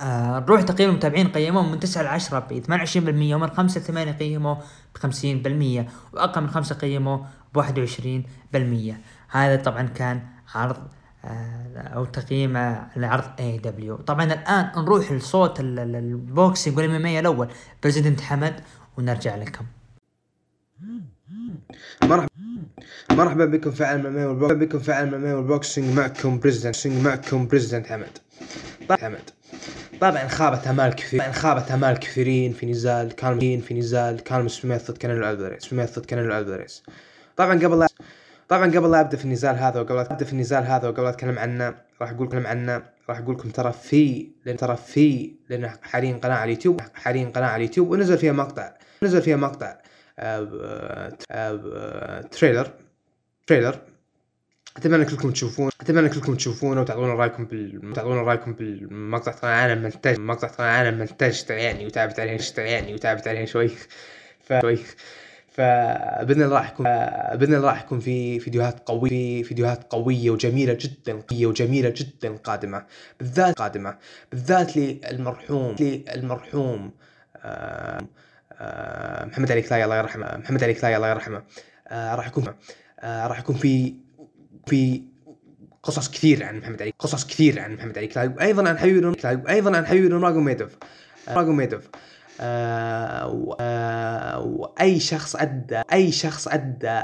[0.00, 4.12] آه نروح تقييم المتابعين قيموه من 9 ل 10 ب 28% ومن 5 ل 8
[4.12, 4.58] قيموه
[4.94, 8.94] ب 50% وأقل من 5 قيموه ب 21%
[9.30, 10.22] هذا طبعا كان
[10.54, 10.76] عرض
[11.24, 16.88] آه أو تقييم آه، لعرض AEW طبعا الآن نروح لصوت ال- ال- ال boxing وال
[16.88, 17.48] MMA الأول.
[17.82, 18.60] president حمد
[18.98, 19.64] ونرجع لكم.
[22.02, 22.26] مرحبا.
[23.10, 25.96] مرحبا بكم في عالم ال MMA وال boxing بكم في عالم ال MMA وال boxing
[25.96, 28.18] معكم president معكم president حمد.
[28.88, 29.30] طبعا حمد.
[30.00, 34.90] طبعا خابت أمال كثير طبعا خابت أمال كثيرين في نزال كالم في نزال كالم سميث
[34.90, 36.82] ضد كانيلو الفاريز سميث ضد كانيلو الفاريز
[37.36, 37.88] طبعا قبل لا
[38.48, 41.74] طبعا قبل لا أبدأ في النزال هذا وقبل أبدأ في النزال هذا وقبل أتكلم عنه
[42.00, 46.34] راح أقول لكم عنه راح أقول لكم ترى في لأن ترى في لأن حاليا قناة
[46.34, 48.72] على اليوتيوب حاليا قناة على اليوتيوب ونزل فيها مقطع
[49.02, 49.76] نزل فيها مقطع.
[52.30, 52.70] تريلر.
[53.46, 53.78] تريلر.
[54.76, 60.18] أتمنى كلكم تشوفون أتمنى كلكم تشوفونه وتعطونا رأيكم بال تعطونا رأيكم بالمقطع طبعا أنا منتج
[60.18, 63.68] مقطع طبعا أنا منتجت يعني وتعبت عليه يعني وتعبت عليه شوي.
[64.40, 64.78] ف شوي.
[65.48, 66.86] فباذن الله راح يكون
[67.36, 72.36] بإذن الله راح يكون في فيديوهات قويه في فيديوهات قوية وجميلة جدا قوية وجميلة جدا
[72.36, 72.86] قادمة.
[73.20, 73.98] بالذات قادمة.
[74.30, 76.90] بالذات للمرحوم للمرحوم
[77.36, 78.06] آه، آه،
[79.26, 80.36] محمد علي كلاي الله يرحمه.
[80.36, 81.42] محمد علي كلاي الله يرحمه.
[81.88, 82.44] آه، راح يكون
[83.00, 83.94] آه، راح يكون في
[84.66, 85.02] في
[85.82, 88.06] قصص كثير عن محمد علي قصص كثير عن محمد علي.
[88.06, 90.76] كلاي وأيضا عن حبيبي كلاي وأيضا عن حبيبي راجوميدوف
[91.28, 91.88] راجوميدوف
[92.40, 97.02] آه آه واي شخص أدى أي شخص أدى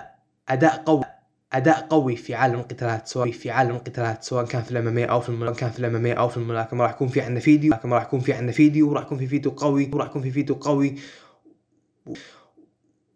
[0.49, 1.05] أداء قوي
[1.53, 5.29] أداء قوي في عالم القتالات سواء في عالم القتالات سواء كان في الأم أو في
[5.29, 6.85] الملاكمه كان في الأم أو في الملاكمة.
[6.85, 9.91] راح يكون في عندنا فيديو راح يكون في عندنا فيديو وراح يكون في فيديو قوي
[9.93, 10.95] وراح يكون في فيديو قوي.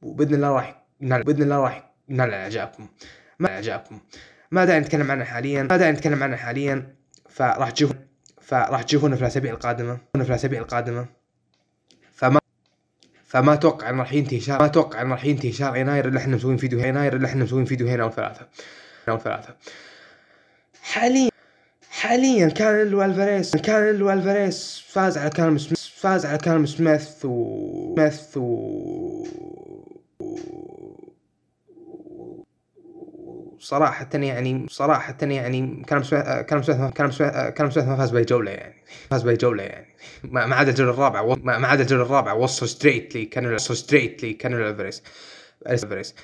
[0.03, 2.88] وبإذن الله راح نال بإذن الله راح نال اعجابكم
[3.38, 4.01] ما اعجابكم
[4.53, 5.62] ما داعي نتكلم عنه حاليا.
[5.62, 6.95] ما داعي نتكلم عنه حاليا.
[7.28, 8.07] فراح تشوفون
[8.40, 9.99] فراح تشوفونه في الأسابيع القادمة.
[10.14, 11.07] في الأسابيع القادمة.
[12.12, 12.40] فما
[13.26, 16.36] فما أتوقع انه راح ينتهي شهر ما أتوقع انه راح ينتهي شهر يناير إلا إحنا
[16.36, 18.49] مسوين فيديو يناير إلا إحنا مسوين فيديو هنا أو ثلاثة
[19.09, 19.57] أو ثلاثة
[20.82, 21.30] حاليا
[21.90, 27.94] حاليا كان لو الفاريس كان لو ألفاريس فاز على سميث فاز على كالم سميث و
[27.96, 29.24] سميث و
[33.59, 38.50] صراحة يعني صراحة يعني كان سميث كان سميث كان سميث سميث ما فاز بأي جولة
[38.50, 38.74] يعني.
[39.11, 39.86] فاز بأي جولة يعني.
[40.24, 44.32] ما عدا الجولة الرابعة ما عدا الجولة الرابعة وصل straight لي كان وصل straight لي
[44.32, 45.03] كان الفاريس
[45.68, 46.14] الفاريس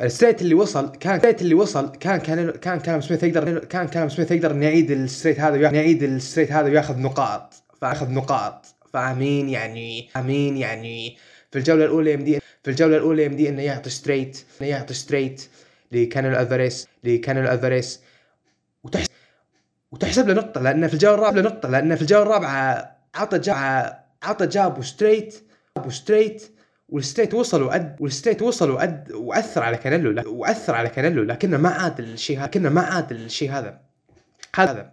[0.00, 3.58] ال straight اللي وصل كان ال straight اللي وصل كان كان كان كان سميث يقدر
[3.58, 8.10] كان كان سميث يقدر يعيد ال straight هذا يعيد ال straight هذا وياخذ نقاط فأخذ
[8.10, 8.71] نقاط.
[8.92, 11.16] فاهمين يعني فاهمين يعني
[11.50, 15.42] في الجولة الأولى يمدي في الجولة الأولى يمدي إنه يعطي straight إنه يعطي straight
[15.92, 18.00] لكانيلو الفاريس لكانيلو الفاريس
[18.84, 19.10] وتحسب
[19.92, 23.56] وتحسب له نقطة لأن في الجولة الرابعة نقطة لأن في الجولة الرابعة عطى جاب
[24.22, 25.34] عطى جابه straight
[25.86, 26.52] و straight
[26.88, 31.56] وال straight وصل وأد وال straight وصل وأد وأثر على كانيلو وأثر على كانيلو لكنه
[31.56, 33.80] ما عاد الشيء هذا لكنه ما عاد الشيء هذا.
[34.54, 34.92] هذا.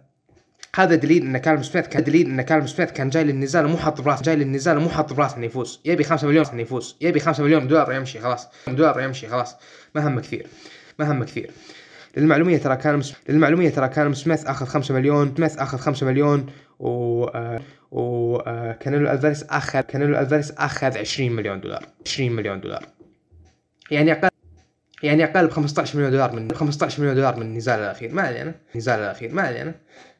[0.74, 4.00] هذا دليل إن كالم سميث كان دليل إن كالم سميث كان جاي للنزال ومو حاط
[4.00, 5.80] براسه جاي للنزال ومو حاط براسه إنه يفوز.
[5.84, 6.96] يبي 5 مليون إنه يفوز.
[7.00, 8.48] يبي 5 مليون دولار يمشي خلاص.
[8.68, 9.56] دولار يمشي خلاص.
[9.94, 10.46] ما هم كثير.
[10.98, 11.50] ما هم كثير.
[12.16, 16.46] للمعلومية ترى كان للمعلومية ترى كان سميث آخذ 5 مليون سميث آخذ 5 مليون
[16.78, 17.60] و آه،
[17.90, 21.86] و آه، ألفاريس اخذ كانيلو ألفاريس آخذ 20 مليون دولار.
[22.06, 22.86] 20 مليون دولار.
[23.90, 24.28] يعني أقل
[25.02, 28.14] يعني أقل ب 15 مليون دولار من 15 مليون دولار من النزال الأخير.
[28.14, 28.54] ما علينا.
[28.74, 29.34] النزال الأخير.
[29.34, 29.74] ما علينا.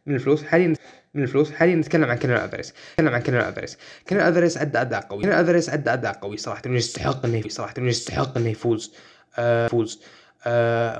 [0.07, 0.75] من الفلوس حاليا
[1.15, 2.75] من الفلوس حاليا نتكلم عن كانيلو ألفاريس.
[2.93, 3.79] نتكلم عن كانيلو ألفاريس.
[4.07, 5.23] كانيلو ألفاريس ادى أداء قوي.
[5.23, 8.93] كانيلو ألفاريس ادى أداء قوي صراحة إنه يستحق انه صراحة إنه يستحق انه يفوز
[9.39, 10.01] آه، يفوز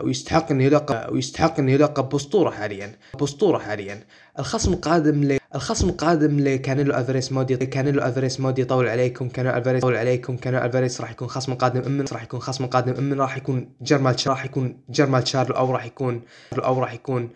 [0.05, 4.01] ويستحق انه يلقب ويستحق انه يلقب بأسطورة حاليا بأسطورة حاليا.
[4.39, 9.79] الخصم القادم ل الخصم القادم لكانيلو ألفاريس مودي كانيلو ألفاريس مودي يطول عليكم كانيلو ألفاريس
[9.79, 13.37] يطول عليكم كانيلو ألفاريس راح يكون خصم قادم أمن راح يكون خصم قادم أمن راح
[13.37, 16.23] يكون جرمال راح يكون جرمال تشارلو أو راح يكون
[16.53, 17.31] أو راح يكون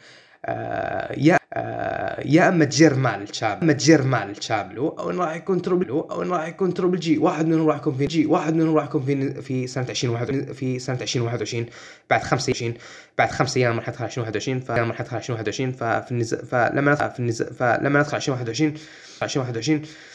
[0.44, 1.38] آه يا
[2.24, 6.48] يا أما جيرمال تشارلو أما جيرمال تشارلو أو انه راح يكون تروبل أو انه راح
[6.48, 9.66] يكون تروبل جي واحد منهم راح يكون في جي واحد منهم راح يكون في في
[9.66, 11.66] سنة 2021 في سنة 2021
[12.10, 12.74] بعد 25
[13.18, 18.00] بعد خمس أيام راح ندخل 2021 فلما راح ندخل 2021 ففي النزال فلما ندخل فلما
[18.00, 18.74] ندخل 2021
[19.22, 20.13] 2021 ف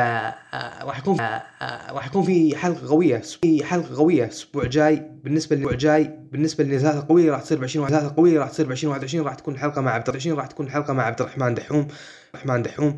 [0.00, 5.10] آه، راح يكون آه، آه، راح يكون في حلقة قوية في حلقة قوية الأسبوع الجاي.
[5.24, 8.70] بالنسبة للأسبوع الجاي بالنسبة للنزالات القوية راح تصير ب 20 النزالات القوية راح تصير ب
[8.70, 11.88] 2021 راح تكون الحلقة مع عبد الرحمن راح تكون الحلقة مع عبد الرحمن دحوم.
[12.34, 12.96] الرحمن دحوم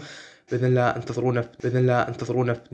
[0.50, 2.70] بإذن الله انتظرونا بإذن الله انتظرونا في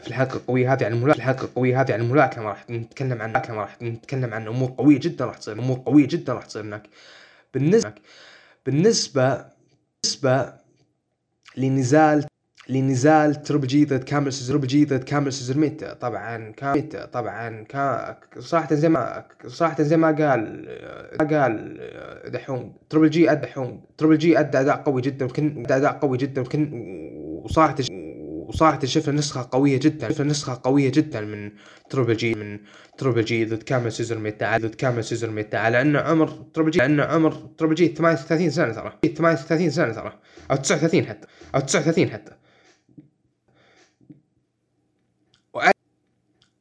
[0.00, 1.24] في الحلقة القوية هذه عن الملاكمة.
[1.24, 5.24] الحلقة القوية هذه عن الملاكمة راح نتكلم عن الملاكمة راح نتكلم عن أمور قوية جدا
[5.24, 6.82] راح تصير أمور قوية جدا راح تصير هناك.
[7.54, 7.92] بالنسبة
[8.66, 9.44] بالنسبة
[10.02, 10.65] بالنسبة
[11.56, 12.24] لنزال
[12.68, 18.18] لنزال تربل جي ضد كامل سيزر تربل جي ضد كامل سيزرميت طبعا كامل طبعا كا
[18.38, 20.68] صراحة زي ما صراحة زي ما قال
[21.20, 21.80] ما قال
[22.32, 22.76] دحوم.
[22.90, 23.84] تربل جي ادى دحوم.
[23.98, 26.70] تربل جي ادى أداء قوي جدا وكن أداء قوي جدا وكن
[27.44, 27.76] وصراحة
[28.48, 30.08] وصراحة شفنا نسخة قوية جدا.
[30.08, 31.50] شفنا نسخة قوية جدا من
[31.90, 32.58] تربل جي من
[32.98, 36.78] تربل جي ضد كامل سيزر ميتا ضد كامل سيزر ميتا على انه عمر تربل جي
[36.78, 38.92] لأنه عمر تربل جي 38 سنة ترى.
[39.16, 40.12] 38 سنة ترى.
[40.50, 41.28] أو 39 حتى.
[41.56, 42.32] أو 39 حتى.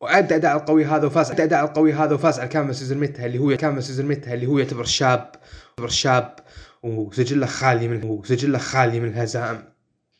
[0.05, 3.39] وادى أداء القوي هذا وفاز ادى اداء القوي هذا وفاز على كامل سيزر ميتا اللي
[3.39, 5.31] هو كامل سيزر ميتا اللي هو يعتبر شاب
[5.69, 6.35] يعتبر شاب
[6.83, 9.63] وسجله خالي من وسجله خالي من الهزائم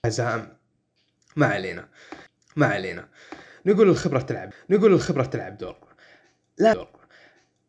[0.05, 0.47] هزائم.
[1.35, 1.87] ما علينا.
[2.55, 3.07] ما علينا.
[3.65, 5.75] نقول الخبرة تلعب نقول الخبرة تلعب دور.
[6.57, 6.87] لا دور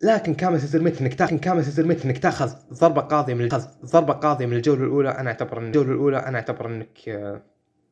[0.03, 4.47] لكن كامل سيزرميت إنك تاخذ كامل سيزرميت إنك تاخذ ضربة قاضية من تاخذ ضربة قاضية
[4.47, 5.11] من الجولة الأولى.
[5.11, 7.42] أنا أعتبر أن الجولة الأولى أنا أعتبر أنك آه،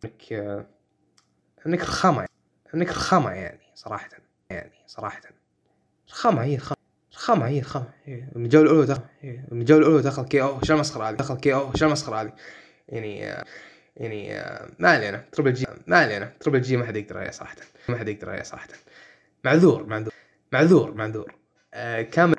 [0.04, 0.66] أنك آه،
[1.66, 2.26] أنك رخامة
[2.74, 4.08] أنك رخامة يعني صراحة
[4.50, 5.20] يعني صراحة.
[6.10, 6.58] رخامة هي
[7.14, 7.88] رخامة هي رخامة.
[8.04, 8.24] هي.
[8.34, 9.02] من الجولة الأولى دخل.
[9.52, 10.62] من الجولة الأولى دخل KO.
[10.62, 11.74] شو المسخرة هذه دخل KO.
[11.74, 12.32] شو المسخرة هذه.
[12.88, 13.18] يعني
[13.96, 14.42] يعني
[14.78, 15.24] ما علينا.
[15.32, 16.32] تربل جي ما علينا.
[16.40, 17.56] تربل جي ما حد يقدر عليه صراحة.
[17.88, 18.68] ما حد يقدر عليه صراحة.
[19.44, 20.12] معذور معذور
[20.52, 21.43] معذور معذور.
[22.12, 22.36] كامل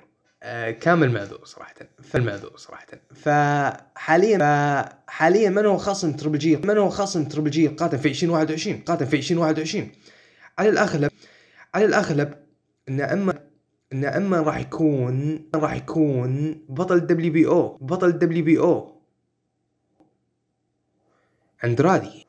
[0.82, 2.88] كامل معذور صراحة فالمعذور صراحة.
[3.16, 4.40] فحاليا
[5.08, 9.06] حاليا من هو خصم تربل جي؟ من هو خصم تربل جي؟ القادم في 2021 قادم
[9.06, 9.92] في 2021
[10.60, 11.12] على الأغلب
[11.76, 12.34] على الأغلب
[12.90, 13.34] إن أما
[13.94, 19.02] إن أما راح يكون راح يكون بطل دبليو بي أو بطل دبليو بي أو.
[21.64, 22.28] أندرادي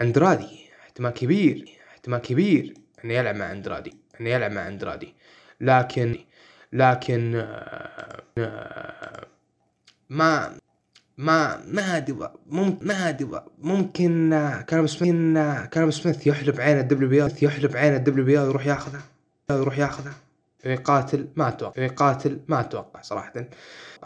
[0.00, 5.14] أندرادي احتمال كبير احتمال كبير إنه يلعب مع أندرادي إنه يلعب مع أندرادي.
[5.60, 6.18] لكن
[6.72, 9.26] لكن آه، آه،
[10.10, 10.56] ما
[11.18, 16.78] ما ما أدري ممكن ما أدري ممكن آه، كالم سميث آه، كالم سميث يحلب عين
[16.78, 19.00] ال WB يحلب عين الدبليو بي ويروح ياخذها
[19.50, 20.14] يروح ياخذها.
[20.64, 23.32] يقاتل ما أتوقع يقاتل ما أتوقع صراحة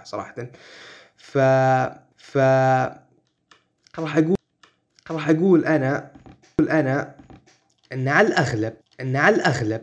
[0.04, 0.34] صراحة.
[1.16, 1.38] ف
[2.16, 2.38] ف
[3.98, 4.36] راح أقول
[5.10, 6.10] راح أقول أنا
[6.58, 7.14] أقول أنا
[7.92, 9.82] إن على الأغلب إن على الأغلب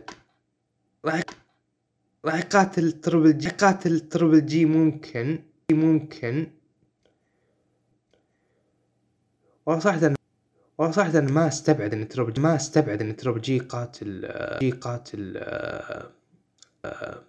[1.04, 1.20] راح
[2.24, 5.38] راح يقاتل تربل جي يقاتل تربل جي ممكن
[5.72, 6.50] ممكن.
[9.66, 10.14] والله صراحة
[10.78, 14.70] والله صراحة ما استبعد إن تربل جي ما استبعد إن تربل جي قاتل آه، جي
[14.70, 16.10] قاتل آه،
[16.84, 17.22] آه،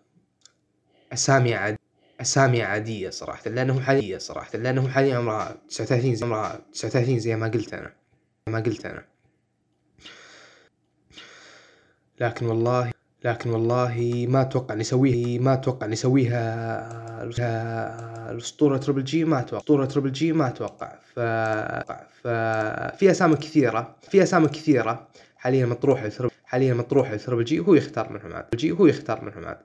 [1.13, 1.77] أسامي عاد
[2.21, 7.47] أسامي عادية صراحة لأنه حاليا صراحة لأنه حاليا عمره 39 زي عمره 39 زي ما
[7.47, 7.93] قلت أنا
[8.47, 9.05] ما قلت أنا.
[12.19, 12.91] لكن والله
[13.23, 16.31] لكن والله ما أتوقع نسويها ما أتوقع نسويها
[18.31, 19.57] الأسطورة تربل جي ما أتوقع.
[19.61, 20.95] اسطوره تربل جي ما أتوقع.
[21.15, 21.19] ف
[22.23, 22.27] ف
[22.97, 23.95] في أسامي كثيرة.
[24.09, 25.07] في أسامي كثيرة.
[25.37, 26.09] حاليا مطروحه
[26.45, 29.57] حاليا مطروحه لتربل جي هو يختار منهم عاد جي هو يختار منهم عاد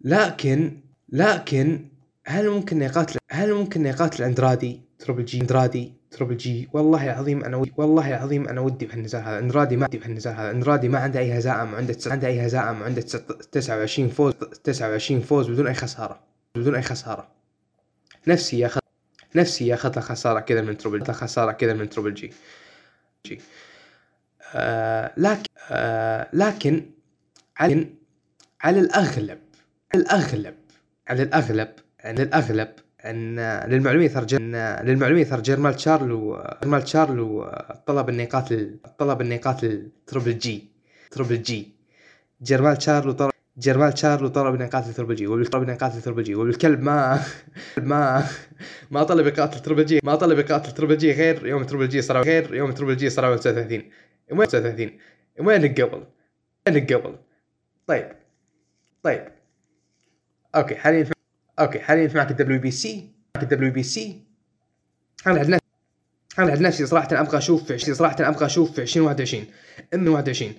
[0.00, 1.88] لكن لكن
[2.28, 5.40] هل ممكن يقاتل هل ممكن يقاتل أندرادي؟ تربل جي.
[5.40, 5.92] أندرادي.
[6.10, 6.68] تربل جي.
[6.72, 9.38] والله العظيم أنا ودي والله العظيم أنا ودي بهالنزال هذا.
[9.38, 10.50] أندرادي ما ودي بهالنزال هذا.
[10.50, 13.00] أندرادي ما عنده أي هزائم وعنده عنده أي هزائم وعنده
[13.52, 14.32] 29 فوز
[14.64, 16.20] 29 فوز بدون أي خسارة.
[16.56, 17.28] بدون أي خسارة.
[18.26, 18.80] نفسي ياخذ
[19.34, 22.32] نفسي ياخذ خسارة كذا من تربل له خسارة كذا من تربل جي.
[23.26, 23.40] جي.
[24.54, 26.90] آه لكن آه لكن
[27.56, 27.86] على
[28.60, 29.38] على الاغلب
[29.94, 30.54] على الاغلب
[31.08, 31.68] على الأغلب
[32.06, 32.68] على الاغلب
[33.04, 34.26] أن للمعلومية ترى
[34.84, 37.50] للمعلومية ترى جيرمال تشارلو جيرمال تشارلو
[37.86, 40.70] طلب انه يقاتل طلب انه يقاتل تربل جي.
[41.10, 41.76] تربل جي.
[42.42, 45.26] جيرمال تشارلو طلب جيرمال تشارلو طلب انه يقاتل تربل جي.
[45.26, 46.34] طلب انه يقاتل تربل جي.
[46.34, 47.20] والكلب ما
[47.76, 48.24] ما
[48.90, 50.00] ما طلب يقاتل تربل جي.
[50.02, 53.36] ما طلب يقاتل تربل جي غير يوم تربل جي صار غير يوم تربل جي صار
[53.36, 53.82] 39
[54.32, 54.90] وين 39
[55.40, 56.02] وينك قبل؟
[56.66, 57.16] وينك قبل؟
[57.86, 58.12] طيب.
[59.02, 59.24] طيب.
[60.56, 61.15] أوكي حاليا
[61.58, 64.22] أوكي حاليا معك الدبليو بي سي؟ معك الدبليو بي سي؟
[65.26, 65.66] أنا عند نفسي
[66.38, 69.44] أنا عند نفسي صراحة أبغى أشوف في صراحة أبغى أشوف في 2021
[69.94, 70.52] إما 21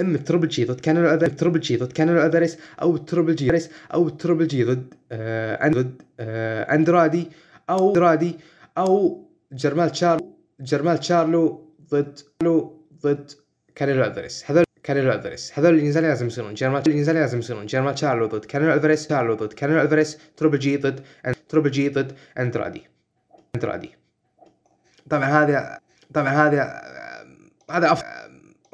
[0.00, 4.08] إما تربل جي ضد كانيلو الفاريس تربل جي ضد كانيلو الفاريس أو تربل جي أو
[4.08, 7.30] تربل جي ضد آه ضد آه أندرادي
[7.70, 8.38] أو أندرادي
[8.78, 12.18] أو جرمال تشارلو جرمال تشارلو ضد
[13.02, 13.30] ضد
[13.74, 18.26] كانيلو الفاريس هذول كانيلو الفاريس هذول النزالين لازم يصيرون جيرمال النزالين لازم يصيرون جيرمال تشارلو
[18.26, 21.04] ضد كانيلو الفاريس تشارلو ضد كانيلو الفاريس تربل جي ضد
[21.48, 22.82] تربل جي ضد اندرادي
[23.54, 23.90] اندرادي
[25.10, 25.78] طبعا هذا
[26.14, 26.82] طبعا هذا
[27.70, 28.04] هذا أف...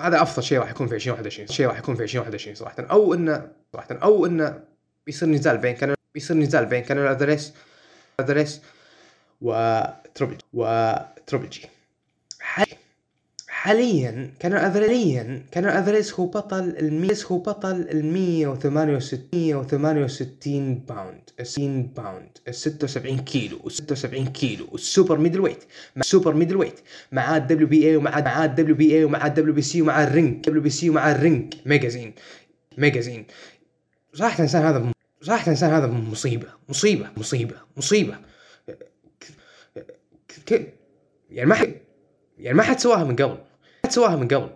[0.00, 2.82] هذا أفضل شيء راح يكون في 2021 شيء راح يكون في 2021 صراحة.
[2.90, 3.98] أو انه صراحة.
[4.02, 4.60] أو انه
[5.06, 7.54] بيصير نزال بين كانيلو بيصير نزال بين كانيلو الفاريس
[8.20, 8.62] الفاريس
[9.40, 11.68] وتربل وتربل جي
[13.60, 19.28] حاليا كانيلو حاليا كانيلو الفاريس هو بطل الميس هو بطل ال 168
[19.72, 25.64] 168 pound 60 pound 76 كيلو 76 كيلو ال super middleweight
[25.96, 26.80] مع ال super middleweight
[27.12, 31.12] مع ال WBA ومع مع ال WBA ومع ال WBC ومع ال Ring WBC ومع
[31.12, 32.14] ال Ring Magazine
[32.78, 33.26] Magazine.
[34.14, 34.92] صراحة الانسان هذا
[35.22, 38.18] صراحة الانسان هذا مصيبة مصيبة مصيبة مصيبة.
[41.30, 41.74] يعني ما حد
[42.38, 43.49] يعني ما حد سواها من قبل.
[43.92, 44.50] سواها من قبل.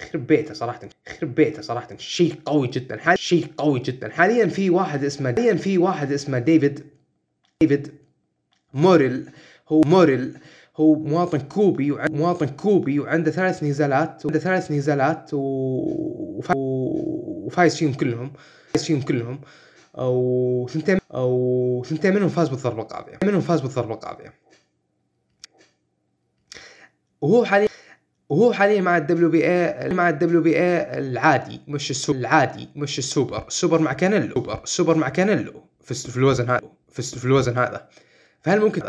[0.00, 0.80] يخرب بيته صراحة.
[1.06, 1.96] يخرب بيته صراحة.
[1.96, 3.14] شيء قوي جدا.
[3.14, 4.10] شيء قوي جدا.
[4.10, 6.86] حاليا في واحد اسمه حاليا في واحد اسمه ديفيد
[7.60, 7.94] ديفيد
[8.74, 9.30] موريل.
[9.68, 10.38] هو موريل.
[10.76, 15.38] هو مواطن كوبي مواطن كوبي وعنده ثلاث نزالات وعنده ثلاث نزالات و...
[16.54, 18.32] وفايز فيهم كلهم.
[18.72, 19.40] فايز فيهم كلهم.
[19.98, 23.18] أو ثنتين أو ثنتين منهم فاز بالضربة القاضية.
[23.22, 24.32] منهم فاز بالضربة القاضية.
[27.20, 27.68] وهو حاليا
[28.28, 32.98] وهو حاليا مع الدبليو بي اي مع الدبليو بي اي العادي مش السوبر العادي مش
[32.98, 33.46] السوبر.
[33.46, 34.26] السوبر مع كانيلو.
[34.26, 34.62] السوبر.
[34.62, 35.64] السوبر مع كانيلو.
[35.80, 37.88] في, الوزن هذا في, الوزن هذا.
[38.42, 38.82] فهل ممكن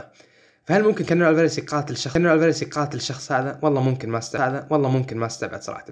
[0.66, 4.54] فهل ممكن كانيلو ألفاريس يقاتل شخص كانيلو ألفاريس يقاتل الشخص هذا؟ والله ممكن ما استبعد
[4.54, 5.86] هذا والله ممكن ما استبعد صراحة.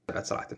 [0.00, 0.48] استبعد صراحة.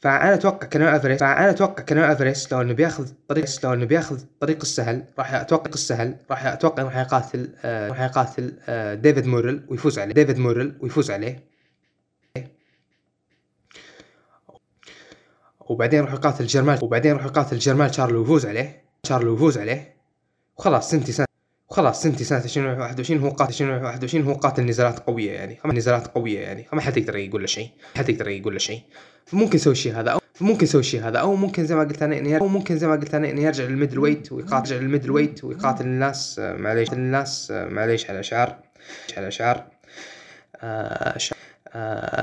[0.00, 4.20] فأنا أتوقع كانيلو الفاريس فأنا أتوقع كانيلو الفاريس لو إنه بياخذ طريق لو إنه بياخذ
[4.20, 9.62] الطريق السهل راح أتوقع السهل راح أتوقع راح يقاتل آه راح يقاتل آه ديفيد موريل
[9.68, 10.14] ويفوز عليه.
[10.14, 11.48] ديفيد موريل ويفوز عليه.
[15.60, 18.82] وبعدين راح يقاتل جيرمال وبعدين راح يقاتل جيرمال تشارلو ويفوز عليه.
[19.04, 19.96] تشارلو ويفوز عليه.
[20.56, 21.26] وخلاص سنتي سنة
[21.68, 25.58] وخلاص سنتي سنة 2021 هو قاتل 2021 هو قاتل نزالات قوية يعني.
[25.66, 26.66] نزالات قوية يعني.
[26.72, 27.70] ما حد يقدر يقول له شيء.
[27.96, 28.82] ما حد يقدر يقول له شيء.
[29.28, 32.18] فممكن يسوي الشيء هذا أو ممكن يسوي الشيء هذا أو ممكن زي ما قلت أنا
[32.18, 35.84] انه أو ممكن زي ما قلت أنا انه يرجع لل middleweight ويقاتل لل middleweight ويقاتل
[35.84, 38.56] الناس آه، معليش الناس آه، معليش على شعر
[39.16, 39.64] على شعر
[40.62, 41.18] آه،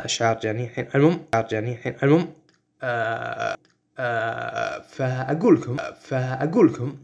[0.05, 2.27] شعر جاني الحين المهم شعر جاني الحين المهم
[4.87, 6.95] فاقول لكم فاقول لكم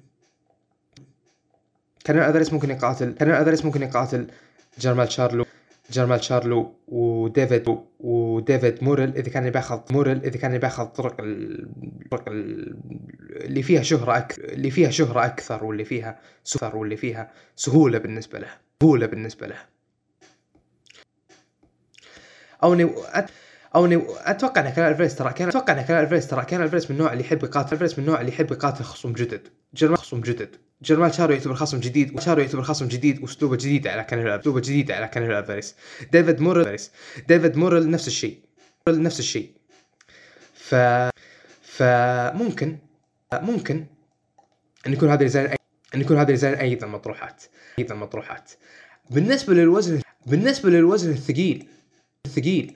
[2.04, 4.28] كانيلو الفاريس ممكن يقاتل كانيلو الفاريس ممكن يقاتل
[4.80, 5.46] جيرمال تشارلو.
[5.92, 13.64] جيرمال تشارلو وديفيد وديفيد موريل إذا كان بياخذ موريل إذا كان بياخذ طرق الطرق اللي
[13.64, 18.50] فيها شهرة أكثر اللي فيها شهرة أكثر واللي فيها سفر واللي فيها سهولة بالنسبة له
[18.82, 19.58] سهولة بالنسبة له
[22.64, 22.74] أو
[23.76, 26.92] أو انه أتوقع إن كانيلو الفاريس ترى كانيلو أتوقع إن كانيلو الفاريس ترى كانيلو الفاريس
[26.92, 29.48] من النوع اللي يحب يقاتل الفاريس من النوع اللي يحب يقاتل خصوم جدد.
[29.74, 30.56] جيرمال خصوم جدد.
[30.82, 34.92] جيرمال تشارلو يعتبر خصم جديد تشارلو يعتبر خصم جديد وأسلوبه جديد على كانيلو أسلوبه جديد
[34.92, 35.76] على كانيلو الفاريس
[36.12, 36.78] ديفيد موريل
[37.28, 38.40] ديفيد موريل نفس الشيء.
[38.88, 39.52] نفس الشيء.
[40.54, 40.76] ف
[41.62, 42.78] فممكن
[43.34, 43.86] ممكن
[44.88, 45.50] إن يكون هذا النزالين
[45.96, 47.44] إن يكون هذا النزالين أيضا مطروحات
[47.80, 48.52] أيضا مطروحات.
[49.10, 51.68] بالنسبة للوزن بالنسبة للوزن الثقيل
[52.26, 52.76] الثقيل.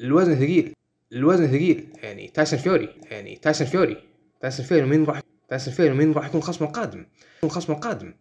[0.00, 0.72] الوزن ثقيل.
[1.12, 1.86] الوزن ثقيل.
[2.02, 2.88] يعني تايسون فيوري.
[3.10, 3.96] يعني تايسون فيوري.
[4.40, 7.06] تايسون فيوري مين راح تايسون فيوري مين راح يكون خصمه القادم.
[7.38, 8.14] يكون خصمه القادم.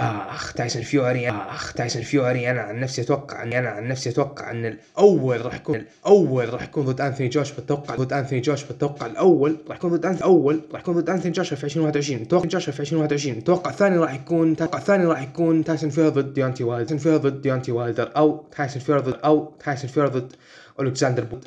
[0.00, 2.50] أخ تايسون فيوري أخ تايسون فيوري.
[2.50, 6.62] أنا عن نفسي أتوقع إني أنا عن نفسي أتوقع إن الأول راح يكون الأول راح
[6.62, 10.62] يكون ضد أنثوني جوشوا أتوقع ضد أنثوني جوشوا أتوقع الأول راح يكون ضد انثوني الأول
[10.72, 14.52] راح يكون ضد أنثوني جوشوا في 2021 أتوقع جوشوا في 2021 أتوقع الثاني راح يكون
[14.52, 18.44] أتوقع الثاني راح يكون تايسون فيوري ضد ديونتي وايلدر تايسون فيوري ضد ديونتي وايلدر أو
[18.56, 20.32] تايسون فيوري ضد أو تايسون فيوري ضد
[20.80, 21.38] ألكساندر بو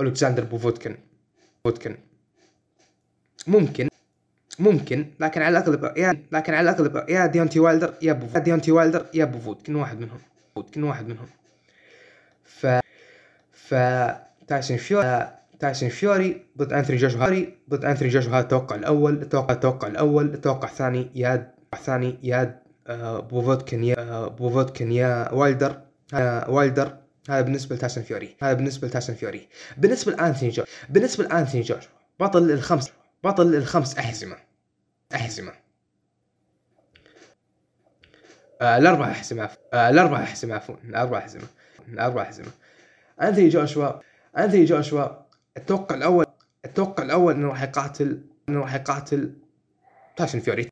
[0.00, 0.96] ألكساندر بوفوتكن
[1.64, 1.96] بوفوتكن
[3.46, 3.88] ممكن.
[4.58, 8.72] ممكن لكن على الاغلب يا لكن على الاغلب يا ديونتي وايلدر يا بوفوت يا ديونتي
[8.72, 10.18] وايلدر يا بوفوت كل واحد منهم.
[10.74, 11.26] كل واحد منهم.
[12.44, 12.66] ف
[13.52, 13.74] ف
[14.48, 15.28] تايسون فيوري
[15.60, 20.34] تايسون فيوري ضد انثوني جوشوا هاري ضد انثوني جوشوا هذا التوقع الأول التوقع التوقع الأول
[20.34, 25.80] التوقع الثاني يا الثاني يا آه، بوفوتكن يا آه، بوفوتكن يا وايلدر.
[26.48, 26.96] وايلدر
[27.30, 28.36] هذا بالنسبة لتايسون فيوري.
[28.42, 29.48] هذا بالنسبة لتايسون فيوري.
[29.76, 31.84] بالنسبة لانثوني جوشوا بالنسبة لانثوني جوشوا
[32.20, 32.92] بطل الخمس
[33.26, 34.36] بطل الخمس أحزمة.
[35.14, 35.52] أحزمة.
[38.62, 39.50] آه الأربع أحزمة.
[39.74, 40.74] آه الأربع أحزمة عفوا.
[40.84, 41.46] الأربع أحزمة.
[41.88, 42.50] الأربع أحزمة.
[43.22, 43.92] انثوني جوشوا.
[44.38, 45.08] انثوني جوشوا.
[45.56, 46.26] التوقع الأول
[46.64, 49.32] التوقع الأول إنه راح يقاتل إنه راح يقاتل
[50.16, 50.70] تايسون فيوري.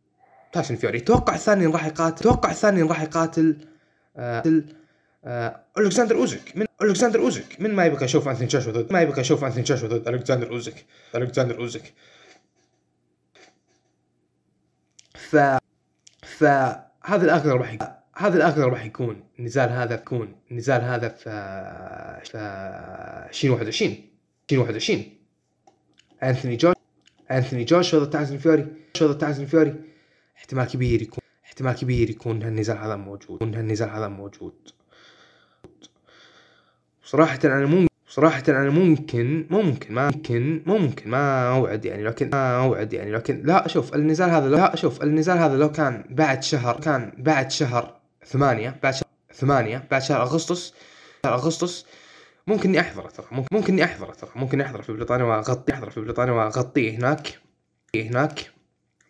[0.53, 0.99] تايسون فيوري.
[0.99, 3.57] التوقع الثاني راح يقاتل التوقع الثاني راح يقاتل
[4.17, 4.63] آه
[5.25, 9.21] آه ألكسندر اوسك من ألكسندر اوسك من ما يبغى يشوف انثوني جوشوا ضد ما يبغى
[9.21, 10.85] يشوف انثوني جوشوا ضد ألكسندر اوسك
[11.15, 11.93] ألكسندر اوسك
[15.35, 15.59] ف
[16.23, 17.79] فهذا الاغلب راح
[18.17, 19.25] هذا الاغلب راح يكون.
[19.39, 20.35] النزال هذا يكون.
[20.51, 21.31] النزال هذا في
[22.25, 22.39] في
[23.29, 23.97] 2021
[24.53, 25.05] 2021
[26.23, 26.75] أنثوني جوشوا
[27.31, 28.67] أنثوني جوشوا ضد تايسون فيوري؟
[29.03, 29.75] ضد تايسون فيوري؟
[30.37, 31.25] احتمال كبير يكون.
[31.45, 33.37] احتمال كبير يكون النزال هذا موجود.
[33.43, 34.55] يكون النزال هذا موجود.
[37.05, 42.57] صراحة أنا مو صراحة أنا ممكن ممكن ما ممكن ممكن ما أوعد يعني لكن ما
[42.57, 46.43] أوعد يعني لكن لا شوف النزال هذا لو لا شوف النزال هذا لو كان بعد
[46.43, 47.97] شهر كان بعد شهر
[48.27, 50.75] ثمانية بعد شهر ثمانية بعد شهر أغسطس
[51.25, 51.87] شهر أغسطس
[52.47, 56.01] ممكن إني أحضره ترى ممكن إني أحضره ترى ممكن أحضره في بريطانيا وأغطي أحضره في
[56.01, 57.39] بريطانيا وأغطيه هناك
[57.97, 58.54] هناك.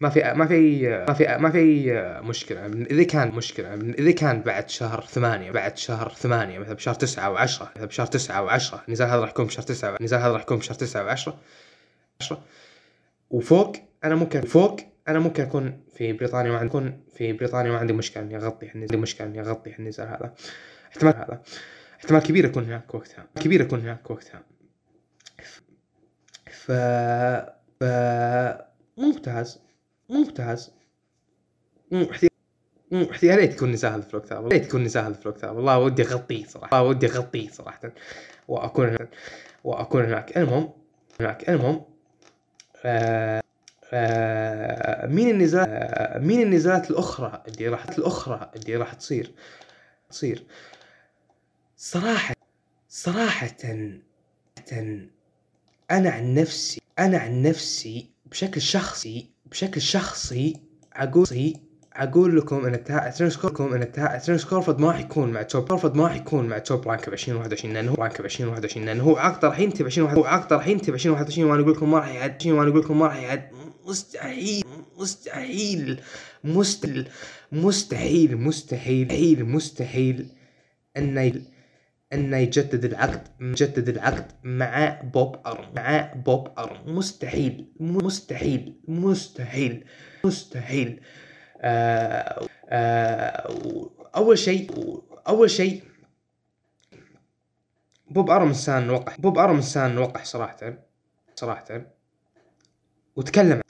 [0.05, 1.93] ما في ما في ما في ما في
[2.23, 2.67] مشكلة.
[2.67, 7.71] إذا كان مشكلة إذا كان بعد شهر ثمانية بعد شهر ثمانية مثلا بشهر تسعة وعشرة
[7.77, 10.75] مثلا بشهر تسعة وعشرة النزال هذا راح يكون بشهر تسعة النزال هذا راح يكون بشهر
[10.75, 11.39] تسعة وعشرة
[12.21, 12.43] عشرة
[13.31, 17.93] وفوق أنا ممكن فوق أنا ممكن أكون في بريطانيا ما أكون في بريطانيا ما عندي
[17.93, 20.35] مشكلة إني أغطي عندي مشكلة إني أغطي النزال هذا.
[20.89, 21.43] احتمال هذا.
[21.97, 24.43] احتمال كبير اكون هناك وقتها كبير اكون هناك وقتها.
[26.51, 26.73] ف
[27.81, 27.85] ف
[28.97, 29.65] ممتاز.
[30.09, 30.71] ممتاز
[33.23, 35.79] يا ريت يكون نزال في الوقت هذا يا ريت يكون نزال في الوقت هذا والله
[35.79, 37.93] ودي اغطيه صراحة والله ودي اغطيه صراحة
[38.49, 39.09] وأكون هناك
[39.65, 40.39] وأكون هناك.
[40.39, 40.71] المهم
[41.21, 41.51] هناك.
[41.51, 41.83] المهم
[42.85, 43.43] آه
[43.93, 49.33] آه مين النزال آه مين النزالات الأخرى اللي راح الأخرى اللي راح تصير؟
[50.11, 50.45] تصير.
[51.77, 52.35] صراحة
[52.89, 53.57] صراحة
[55.91, 60.57] أنا عن نفسي أنا عن نفسي بشكل شخصي بشكل شخصي
[60.93, 61.55] أقول
[61.93, 62.85] أقول لكم أن
[63.15, 63.93] تيرنس لكم أن
[64.23, 67.13] تيرنس كروفورد ما راح يكون مع توب كروفورد ما راح يكون مع توب رانك ب
[67.13, 70.53] 2021 لأنه هو رانك ب 2021 لأنه هو عقد راح ينتهي ب 2021 هو عقد
[70.53, 73.17] راح ينتهي ب 2021 وأنا أقول لكم ما راح يعد وأنا أقول لكم ما راح
[73.17, 73.49] يعد.
[73.87, 74.65] مستحيل
[74.99, 76.01] مستحيل
[76.45, 77.09] مستحيل
[77.53, 80.29] مستحيل مستحيل مستحيل
[80.97, 81.33] انه
[82.15, 89.85] إنه يجدد العقد يجدد العقد مع بوب أروم مع بوب أروم مستحيل مستحيل مستحيل
[90.25, 91.01] مستحيل.
[91.61, 94.71] آه آه أول شيء
[95.29, 95.83] أول شيء
[98.11, 99.21] بوب أروم إنسان وقح.
[99.21, 100.79] بوب أروم إنسان وقح صراحة
[101.35, 101.87] صراحة.
[103.17, 103.61] وتكلم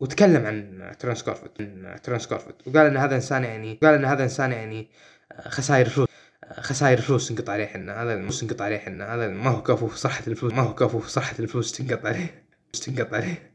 [0.00, 1.52] وتكلم عن تيرنس كروفورد
[2.02, 4.88] تيرنس كروفورد وقال إن هذا إنسان يعني قال إن هذا إنسان يعني
[5.40, 6.09] خسائر فلوس.
[6.52, 10.22] خسائر فلوس تنقطع عليه حنا هذا الفلوس تنقطع عليه حنا هذا ما هو كفو صحة
[10.26, 12.44] الفلوس ما هو كفو صحة الفلوس تنقطع عليه.
[12.72, 13.52] تنقطع عليه.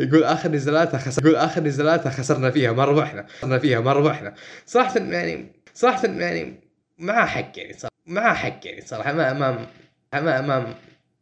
[0.00, 4.34] يقول آخر نزالاتها خسر يقول آخر نزالاتها خسرنا فيها ما ربحنا خسرنا فيها ما ربحنا.
[4.66, 6.60] صراحة يعني صراحة يعني
[6.98, 9.66] معاه حق يعني صراحة معاه حق يعني صراحة ما ما
[10.14, 10.74] ما ما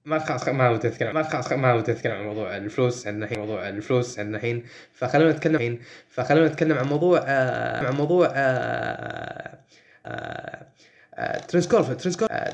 [0.05, 3.39] ما خلاص ما ودي اتكلم ما خلاص ما ودي أتكلم عن موضوع الفلوس عندنا الحين
[3.39, 4.65] موضوع الفلوس عندنا الحين.
[4.95, 5.81] فخلونا نتكلم الحين.
[6.11, 9.59] فخلونا نتكلم عن موضوع آه عن موضوع آه
[10.07, 10.69] آه
[11.49, 11.97] تيرنس كروفورد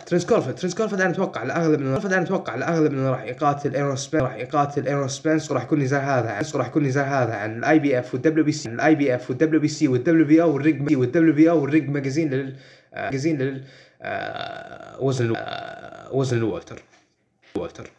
[0.07, 4.23] تيرنس كروفورد تيرنس كروفورد أنا أتوقع الأغلب أنا أتوقع الأغلب إنه راح يقاتل إيرول سبنس
[4.23, 7.79] راح يقاتل إيرون سبنس وراح يكون نزال هذا عن راح يكون نزال هذا عن الاي
[7.79, 10.97] بي اف والدبليو بي سي الاي بي اف والدبليو بي سي وال WBO وال Ring
[10.97, 12.57] وال WBO وال Ring Magazine لل
[12.97, 13.65] ماجازين لل
[15.01, 15.37] وزن
[16.11, 16.83] وزن الوالتر
[17.57, 17.91] والتر.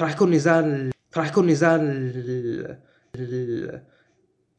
[0.00, 2.80] راح يكون نزال راح يكون نزال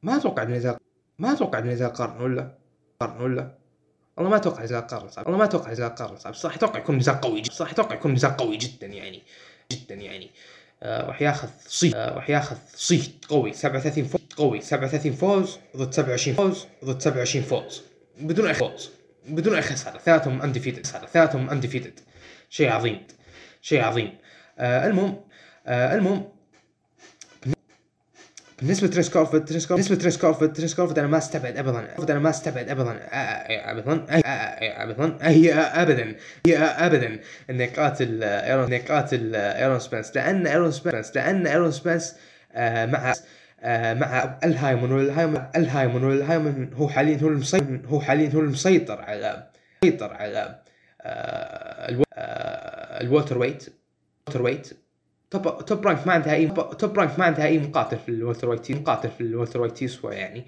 [0.03, 0.77] ما أتوقع نزال
[1.19, 2.57] ما أتوقع نزال قرن ولا؟
[2.99, 3.57] قرن ولا؟
[4.17, 6.33] والله ما أتوقع نزال قرن صعب والله ما أتوقع نزال قرن صعب.
[6.33, 9.23] صح أتوقع يكون نزال قوي جدا صح أتوقع يكون نزال قوي جدا يعني
[9.71, 10.31] جدا يعني.
[10.83, 15.93] آه راح ياخذ صيت آه راح ياخذ صيت قوي 37 فوز قوي 37 فوز ضد
[15.93, 17.81] 27 فوز ضد 27 فوز
[18.19, 18.91] بدون أي فوز
[19.27, 21.99] بدون أي خسارة ثلاثهم undefeated ثلاثهم undefeated
[22.49, 23.07] شيء عظيم.
[23.67, 24.17] شيء عظيم.
[24.59, 25.15] آه المهم
[25.67, 26.23] آه المهم
[28.61, 32.19] بالنسبة لتيرنس كروفورد تيرنس كروفورد بالنسبة لتيرنس كروفورد تيرنس كروفورد أنا ما أستبعد ابدا أنا
[32.19, 32.99] ما أستبعد ابدا
[33.71, 34.05] ابدا
[34.83, 36.15] ابدا هي ابدا
[36.45, 37.19] هي ابدا
[37.49, 42.15] إنه يقاتل إيرول إنه يقاتل إيرول سبنس لأن إيرول سبنس لأن إيرول سبنس
[42.57, 43.13] مع
[43.93, 49.47] مع ألهايمون والهايمون ألهايمون والهايمون هو حاليا هو المسيطر هو حاليا هو المسيطر على
[49.83, 50.59] مسيطر على
[53.01, 53.67] ال welterweight
[54.27, 54.69] ال welterweight.
[55.31, 56.47] توب توب رانك ما عندها أي
[56.79, 60.45] توب رانك ما عندها أي مقاتل في ال welterweight مقاتل في ال welterweight يسوى يعني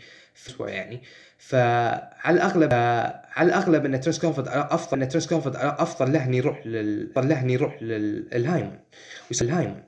[0.48, 1.02] يسوى يعني.
[1.38, 7.12] فعلى الأغلب على الأغلب إن تيرنس كروفورد أفضل إن تيرنس كروفورد أفضل له يروح لل
[7.16, 8.80] له انه يروح لآل هايمون
[9.30, 9.84] ويسوي الهايمون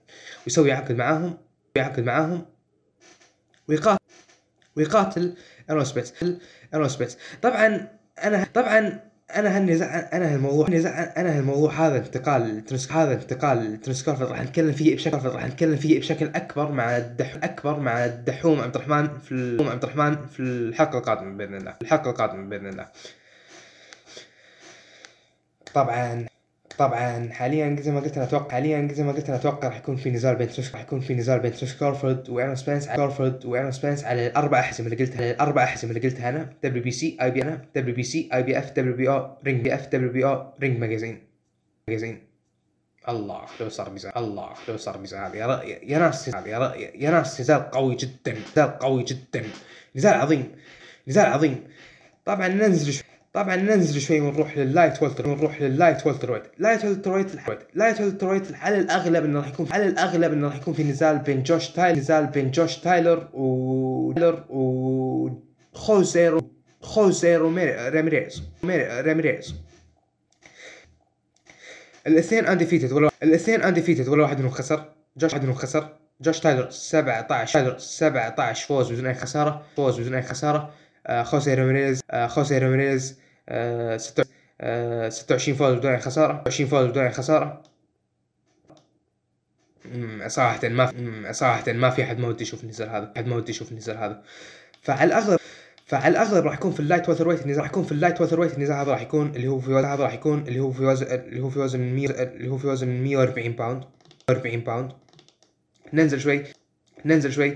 [0.46, 1.38] ويسوي عقد معاهم
[1.76, 2.46] يعقد معاهم
[3.68, 4.04] ويقاتل
[4.76, 5.36] ويقاتل
[5.70, 6.14] إيرول سبنس
[6.74, 7.88] إيرول سبنس طبعا
[8.24, 14.10] أنا طبعا أنا هالنزاع أنا هالموضوع نزاع أنا هالموضوع هذا انتقال تيرنس هذا انتقال تيرنس
[14.10, 18.76] راح نتكلم فيه بشكل راح نتكلم فيه بشكل أكبر مع الدح أكبر مع الدحوم عبد
[18.76, 21.76] الرحمن في عبد الرحمن في الحلقة القادمة بإذن الله.
[21.82, 22.88] الحلقة القادمة بإذن الله.
[25.74, 26.26] طبعا.
[26.78, 29.96] طبعا حاليا زي ما قلت أنا أتوقع حاليا زي ما قلت أنا أتوقع راح يكون
[29.96, 33.72] في نزال بين تيرنس راح يكون في نزال بين تيرنس كروفورد وإيرول سبنس كروفورد وإيرول
[33.72, 36.54] سبنس على الأربع أحزمة اللي قلتها الأربع أحزمة اللي قلتها أنا.
[36.64, 37.66] دبليو بي سي آي بي أنا.
[37.76, 40.54] دبليو بي سي آي بي إف دبليو بي أو رينج بي إف دبليو بي أو
[40.62, 41.20] رينج ماجازين.
[41.88, 42.20] ماجازين.
[43.10, 47.72] الله لو صار نزال الله لو صار نزال يا يا ناس يا, يا ناس نزال
[47.72, 48.36] قوي جدا.
[48.52, 49.44] نزال قوي جدا.
[49.96, 50.52] نزال عظيم.
[51.08, 51.64] نزال عظيم.
[52.26, 53.11] طبعا ننزل شوي.
[53.34, 57.36] طبعا ننزل شوي ونروح لل light welter ونروح لل light welterweight light welterweight
[57.74, 61.44] light welterweight على الأغلب إنه راح يكون على الأغلب إنه راح يكون في نزال بين
[61.44, 65.30] جوش تايلر نزال بين جوش تايلر و تايلر و
[65.74, 66.42] خوزي
[66.82, 69.56] خوزي راميريز راميريز
[72.08, 74.86] الاثنين undefeated ولا الاثنين undefeated ولا واحد منهم خسر.
[75.18, 75.90] جوش واحد منهم خسر.
[76.22, 79.66] جوش تايلر 17 تايلر 17 فوز بدون أي خسارة.
[79.78, 80.74] فوز بدون أي خسارة.
[81.08, 82.58] آه خوزي راميريز آه خوزي
[83.48, 86.44] 26 فوز بدون خسارة.
[86.48, 87.64] 20 فوز بدون خسارة.
[90.28, 93.72] صراحة ما صراحة ما في أحد ما ودي يشوف النزال هذا، أحد ما ودي يشوف
[93.72, 94.24] النزال هذا.
[94.82, 95.40] فعلى الاغلب
[95.86, 98.54] فعلى الأغلب راح يكون في ال light welterweight النزال راح يكون في ال light welterweight
[98.54, 101.06] النزال هذا راح يكون اللي هو في وزن هذا راح يكون اللي هو في وزن
[101.06, 103.84] اللي هو في وزن 100 اللي هو في وزن 140 باوند
[104.30, 104.92] 40 pound
[105.94, 106.44] ننزل شوي.
[107.06, 107.56] ننزل شوي.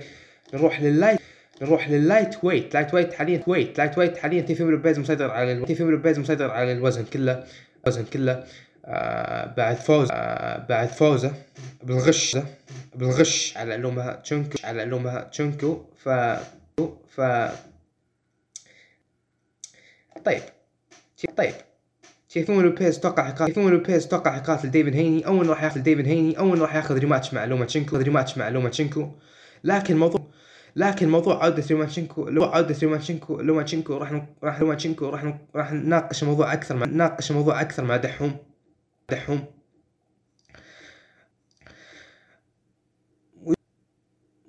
[0.54, 1.20] نروح لل light
[1.62, 3.78] نروح لل lightweight lightweight حاليا weight.
[3.78, 5.66] lightweight حاليا تيوفيمو لوبيز مسيطر على ال...
[5.66, 7.44] تيفيم لوبيز مسيطر على الوزن كله.
[7.84, 8.44] الوزن كله.
[8.86, 10.08] آه بعد فوز.
[10.12, 11.34] آه بعد فوزه.
[11.84, 12.38] بالغش.
[12.96, 13.58] بالغش.
[13.58, 14.58] على لوماتشينكو.
[14.64, 15.86] على لوماتشينكو.
[15.98, 16.10] ف
[17.10, 17.22] ف
[20.26, 20.42] طيب.
[21.38, 21.54] طيب.
[22.30, 25.28] تيوفيمو لوبيز توقع تيوفيمو لوبيز توقع يقاتل ديفن هيني.
[25.28, 26.38] أول راح ياخذ ديفن هيني.
[26.38, 29.10] أول راح ياخذ rematch مع لوماتشينكو rematch مع لوماتشينكو
[29.64, 30.22] لكن الموضوع
[30.76, 36.54] لكن موضوع عودة لوماتشينكو لو عودة لوماتشينكو لوماتشينكو راح راح لوماتشينكو راح راح نناقش الموضوع
[36.54, 38.38] أكثر مع نناقش الموضوع أكثر مع دحوم.
[39.10, 39.46] دحوم.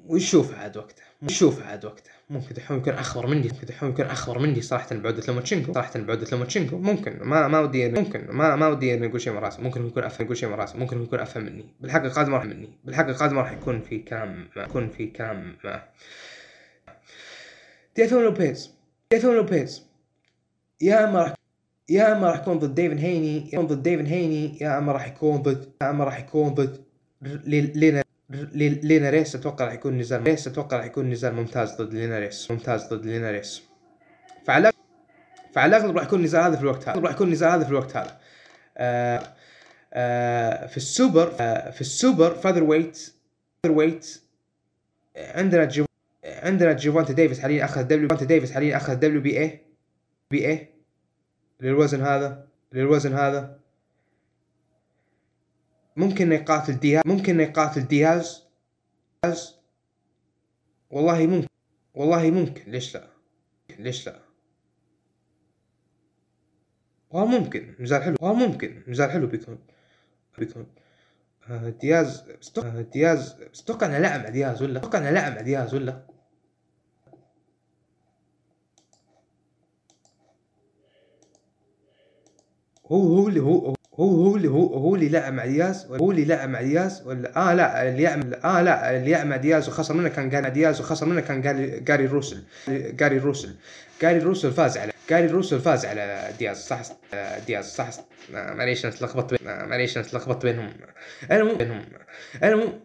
[0.06, 1.02] ونشوف عاد وقته.
[1.22, 2.15] نشوف عاد وقته.
[2.30, 6.26] ممكن دحوم يكون أخبر مني ممكن دحوم يكون أخبر مني صراحة بعودة لوماتشينكو صراحة بعودة
[6.32, 9.86] لوماتشينكو ممكن ما ما ودي ممكن ما ما ودي اني أقول شيء من راسي ممكن
[9.86, 11.64] يكون أفهم يقول شيء من راسي ممكن يكون أفهم مني.
[11.80, 12.68] بالحلقة القادمه راح مني.
[12.84, 15.82] بالحلقة القادمه راح يكون في كلام يكون في كلام ما
[17.96, 18.70] تيوفيمو لوبيز
[19.10, 19.82] تيوفيمو لوبيز
[20.80, 21.34] يا أما راح
[21.88, 25.36] يا أما راح يكون ضد ديفن هيني يا ضد ديفن هيني يا أما راح يكون
[25.36, 26.84] ضد يا أما راح يكون ضد
[27.46, 28.05] لينا.
[28.30, 33.06] ليناريس أتوقع راح يكون نزال ريس أتوقع راح يكون نزال ممتاز ضد ليناريس ممتاز ضد
[33.06, 33.62] ليناريس
[34.44, 34.72] فعلى
[35.52, 37.00] فعلى الأغلب راح يكون النزال هذا في الوقت هذا.
[37.00, 38.18] راح يكون النزال هذا في الوقت هذا.
[38.76, 39.22] آه
[39.92, 43.12] آه في السوبر آه في ال super featherweight
[43.62, 44.20] featherweight
[45.16, 45.86] عندنا جيف
[46.24, 49.60] عندنا جيرفونتا ديفيس حاليا أخذ W ديفيس حاليا أخذ دبليو بي اي
[50.30, 50.68] بي اي
[51.60, 53.65] للوزن هذا للوزن هذا.
[55.96, 58.46] ممكن يقاتل دياز ممكن يقاتل دياز.
[60.90, 61.48] والله ممكن
[61.94, 63.06] والله ممكن ليش لا؟
[63.78, 64.20] ليش لا؟
[67.10, 69.58] والله ممكن نزال حلو والله ممكن نزال حلو بيكون
[70.38, 70.66] بيكون.
[71.50, 72.24] آه، دياز
[72.58, 76.06] آه، دياز بس أتوقع انه لعب مع دياز ولا؟ أتوقع انه لعب مع دياز ولا؟
[82.86, 86.24] هو هو اللي هو هو هو اللي هو هو اللي لعب مع دياز هو اللي
[86.24, 90.08] لعب مع دياز ولا آه لا اللي يعمل آه لا اللي مع دياز وخسر منه
[90.08, 93.54] كان جاري دياز وخسر منه كان جاري جاري روسل جاري روسل
[94.02, 96.82] جاري روسل فاز على جاري روسل فاز على دياز صح؟
[97.46, 97.90] دياز صح؟
[98.32, 100.72] معليش أنا تلخبطت معليش أنا تلخبطت بينهم.
[101.30, 101.82] المهم بينهم.
[102.42, 102.80] المهم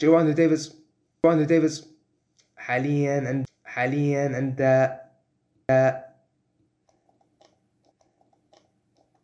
[0.00, 0.76] جوان ديفيس
[1.24, 1.88] جوان ديفيس
[2.56, 5.00] حاليا عند حاليا عنده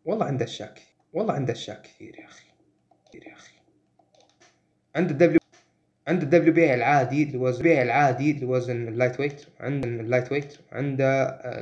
[0.05, 0.95] والله عنده أشياء كثير.
[1.13, 2.45] والله عنده أشياء كثير يا أخي.
[3.09, 3.53] كثير يا أخي.
[4.95, 5.41] عنده الدبليو
[6.07, 10.57] عنده الدبليو بي العادي اللي وزن B العادي اللي وزن ال lightweight عنده ال lightweight
[10.73, 11.61] آه،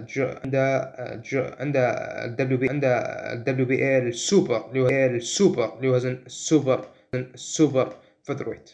[1.26, 1.90] جو عنده
[2.26, 2.90] ال WB عنده
[3.34, 8.70] ال WB ال super اللي هو السوبر اللي وزن ال super ال super featherweight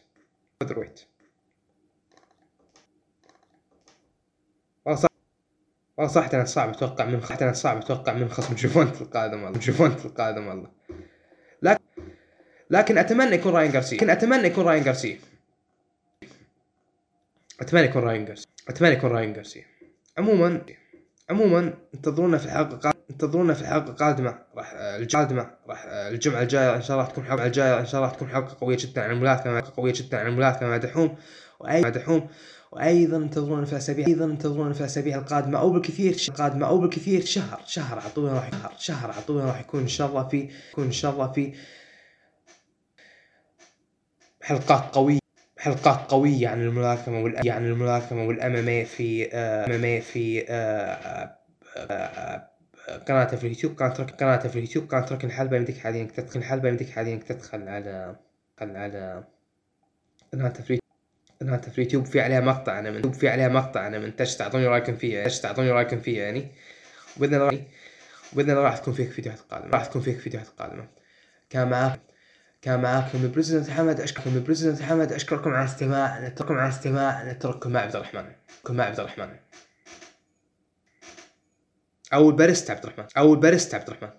[0.77, 0.99] weight
[4.85, 5.09] والله صح
[5.97, 9.59] والله صراحة أنا صعب أتوقع من صراحة أنا صعب أتوقع من خصم جيرفونتا القادم والله
[9.59, 10.71] جيرفونتا القادم والله.
[11.61, 11.79] لكن
[12.69, 15.19] لكن أتمنى يكون راين جارسيا لكن أتمنى يكون راين جارسيا
[17.61, 19.65] أتمنى يكون راين جارسيا أتمنى يكون راين جارسيا
[20.17, 20.61] عموما
[21.29, 26.81] عموما انتظرونا في الحلقة القادمة انتظرونا في الحلقة القادمة راح القادمة راح الجمعة الجاية إن
[26.81, 29.93] شاء الله تكون حلقة الجاية إن شاء الله تكون حلقة قوية جدا عن الملاكمة قوية
[29.95, 31.17] جدا عن الملاكمة مع دحوم.
[31.59, 32.29] وأي مع دحوم.
[32.75, 37.61] وأيضا انتظرونا في الاسابيع أيضا انتظرونا في الاسابيع القادمة أو بالكثير القادمة أو بالكثير شهر
[37.65, 41.13] شهر أعطونا راح شهر شهر أعطونا راح يكون إن شاء الله في يكون إن شاء
[41.13, 41.53] الله في
[44.41, 45.19] حلقات قوية
[45.57, 51.35] حلقات قوية عن الملاكمة وال عن الملاكمة والام ام في ام ام في آه،
[51.77, 52.49] آه،
[53.07, 56.69] قناته في اليوتيوب كانت ترك قناته في اليوتيوب كانت ترك الحلبة يمديك حاليا تدخل الحلبة
[56.69, 58.15] يمديك حاليا تدخل على
[58.61, 59.23] على
[60.33, 60.79] قناته في
[61.41, 64.67] انها في اليوتيوب في عليها مقطع أنا من في عليها مقطع أنا من تش تعطوني
[64.67, 66.51] رايكم فيها تش تعطوني رايكم فيها يعني.
[67.17, 67.65] وبإذن الله
[68.33, 70.87] وبإذن الله راح تكون فيك فيديوهات قادمة راح تكون فيك فيديوهات قادمة.
[71.49, 71.99] كان معاك
[72.61, 77.31] كان معاكم ال president حمد أشكركم ال president حمد أشكركم على الاستماع نترككم على الاستماع
[77.31, 78.31] نترككم مع عبد الرحمن
[78.63, 79.35] كن مع عبد الرحمن.
[82.13, 84.09] أو الباريستا عبد الرحمن أو الباريستا عبد الرحمن.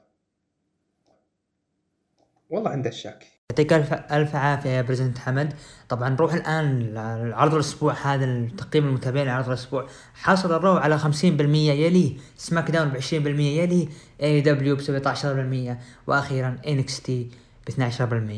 [2.51, 3.36] والله عنده الشاكي.
[3.51, 5.53] يعطيك الف ألف عافية يا president حمد.
[5.89, 9.87] طبعا نروح الآن لعرض الأسبوع هذا تقييم المتابعين لعرض الأسبوع.
[10.15, 13.89] حصل الرو على 50% يليه سماك داون ب 20% يليه
[14.23, 17.31] AEW ب 17% وأخيرا NXT
[17.67, 17.71] ب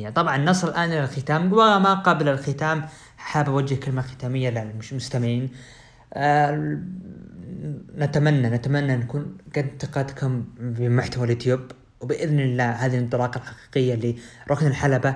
[0.09, 2.87] 12% طبعا نصل الآن إلى الختام وما قبل الختام
[3.17, 5.49] حاب أوجه كلمة ختامية للمستمعين.
[6.15, 6.79] آه
[7.97, 11.61] نتمنى نتمنى نكون قد ثقتكم بمحتوى اليوتيوب.
[12.01, 14.17] وبإذن الله هذه الانطلاقة الحقيقية
[14.47, 15.15] لركن الحلبة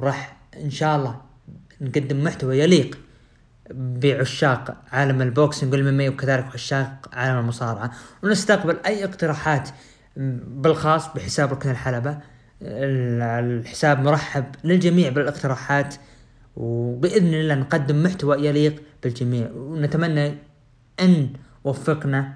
[0.00, 1.20] راح إن شاء الله
[1.80, 2.98] نقدم محتوى يليق
[3.70, 7.92] بعشاق عالم ال boxing وال MMA وكذلك عشاق عالم المصارعة.
[8.22, 9.68] ونستقبل أي اقتراحات
[10.16, 12.18] بالخاص بحساب ركن الحلبة.
[12.62, 15.94] الحساب مرحب للجميع بالاقتراحات
[16.56, 19.50] وبإذن الله نقدم محتوى يليق بالجميع.
[19.54, 20.34] ونتمنى
[21.00, 21.28] أن
[21.64, 22.34] وفقنا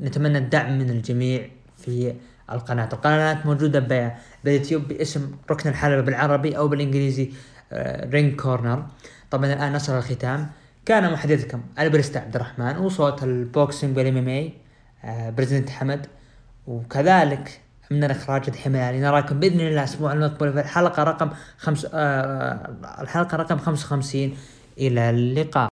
[0.00, 2.14] نتمنى الدعم من الجميع في
[2.50, 2.88] القناة.
[2.92, 4.08] القناة موجودة
[4.44, 7.32] باليوتيوب باسم ركن الحلبة بالعربي أو بالإنجليزي
[8.04, 8.86] ring آه، corner
[9.30, 10.50] طبعا الآن نصل الختام.
[10.86, 14.52] كان محدثكم الباريستا عبد الرحمن وصوت ال boxing وال MMA
[15.30, 16.06] president حمد.
[16.66, 17.60] وكذلك
[17.90, 23.58] من الإخراج الحمالي نراكم بإذن الله الأسبوع المقبل في الحلقة رقم خمس آه الحلقة رقم
[23.58, 24.36] 55
[24.78, 25.71] إلى اللقاء.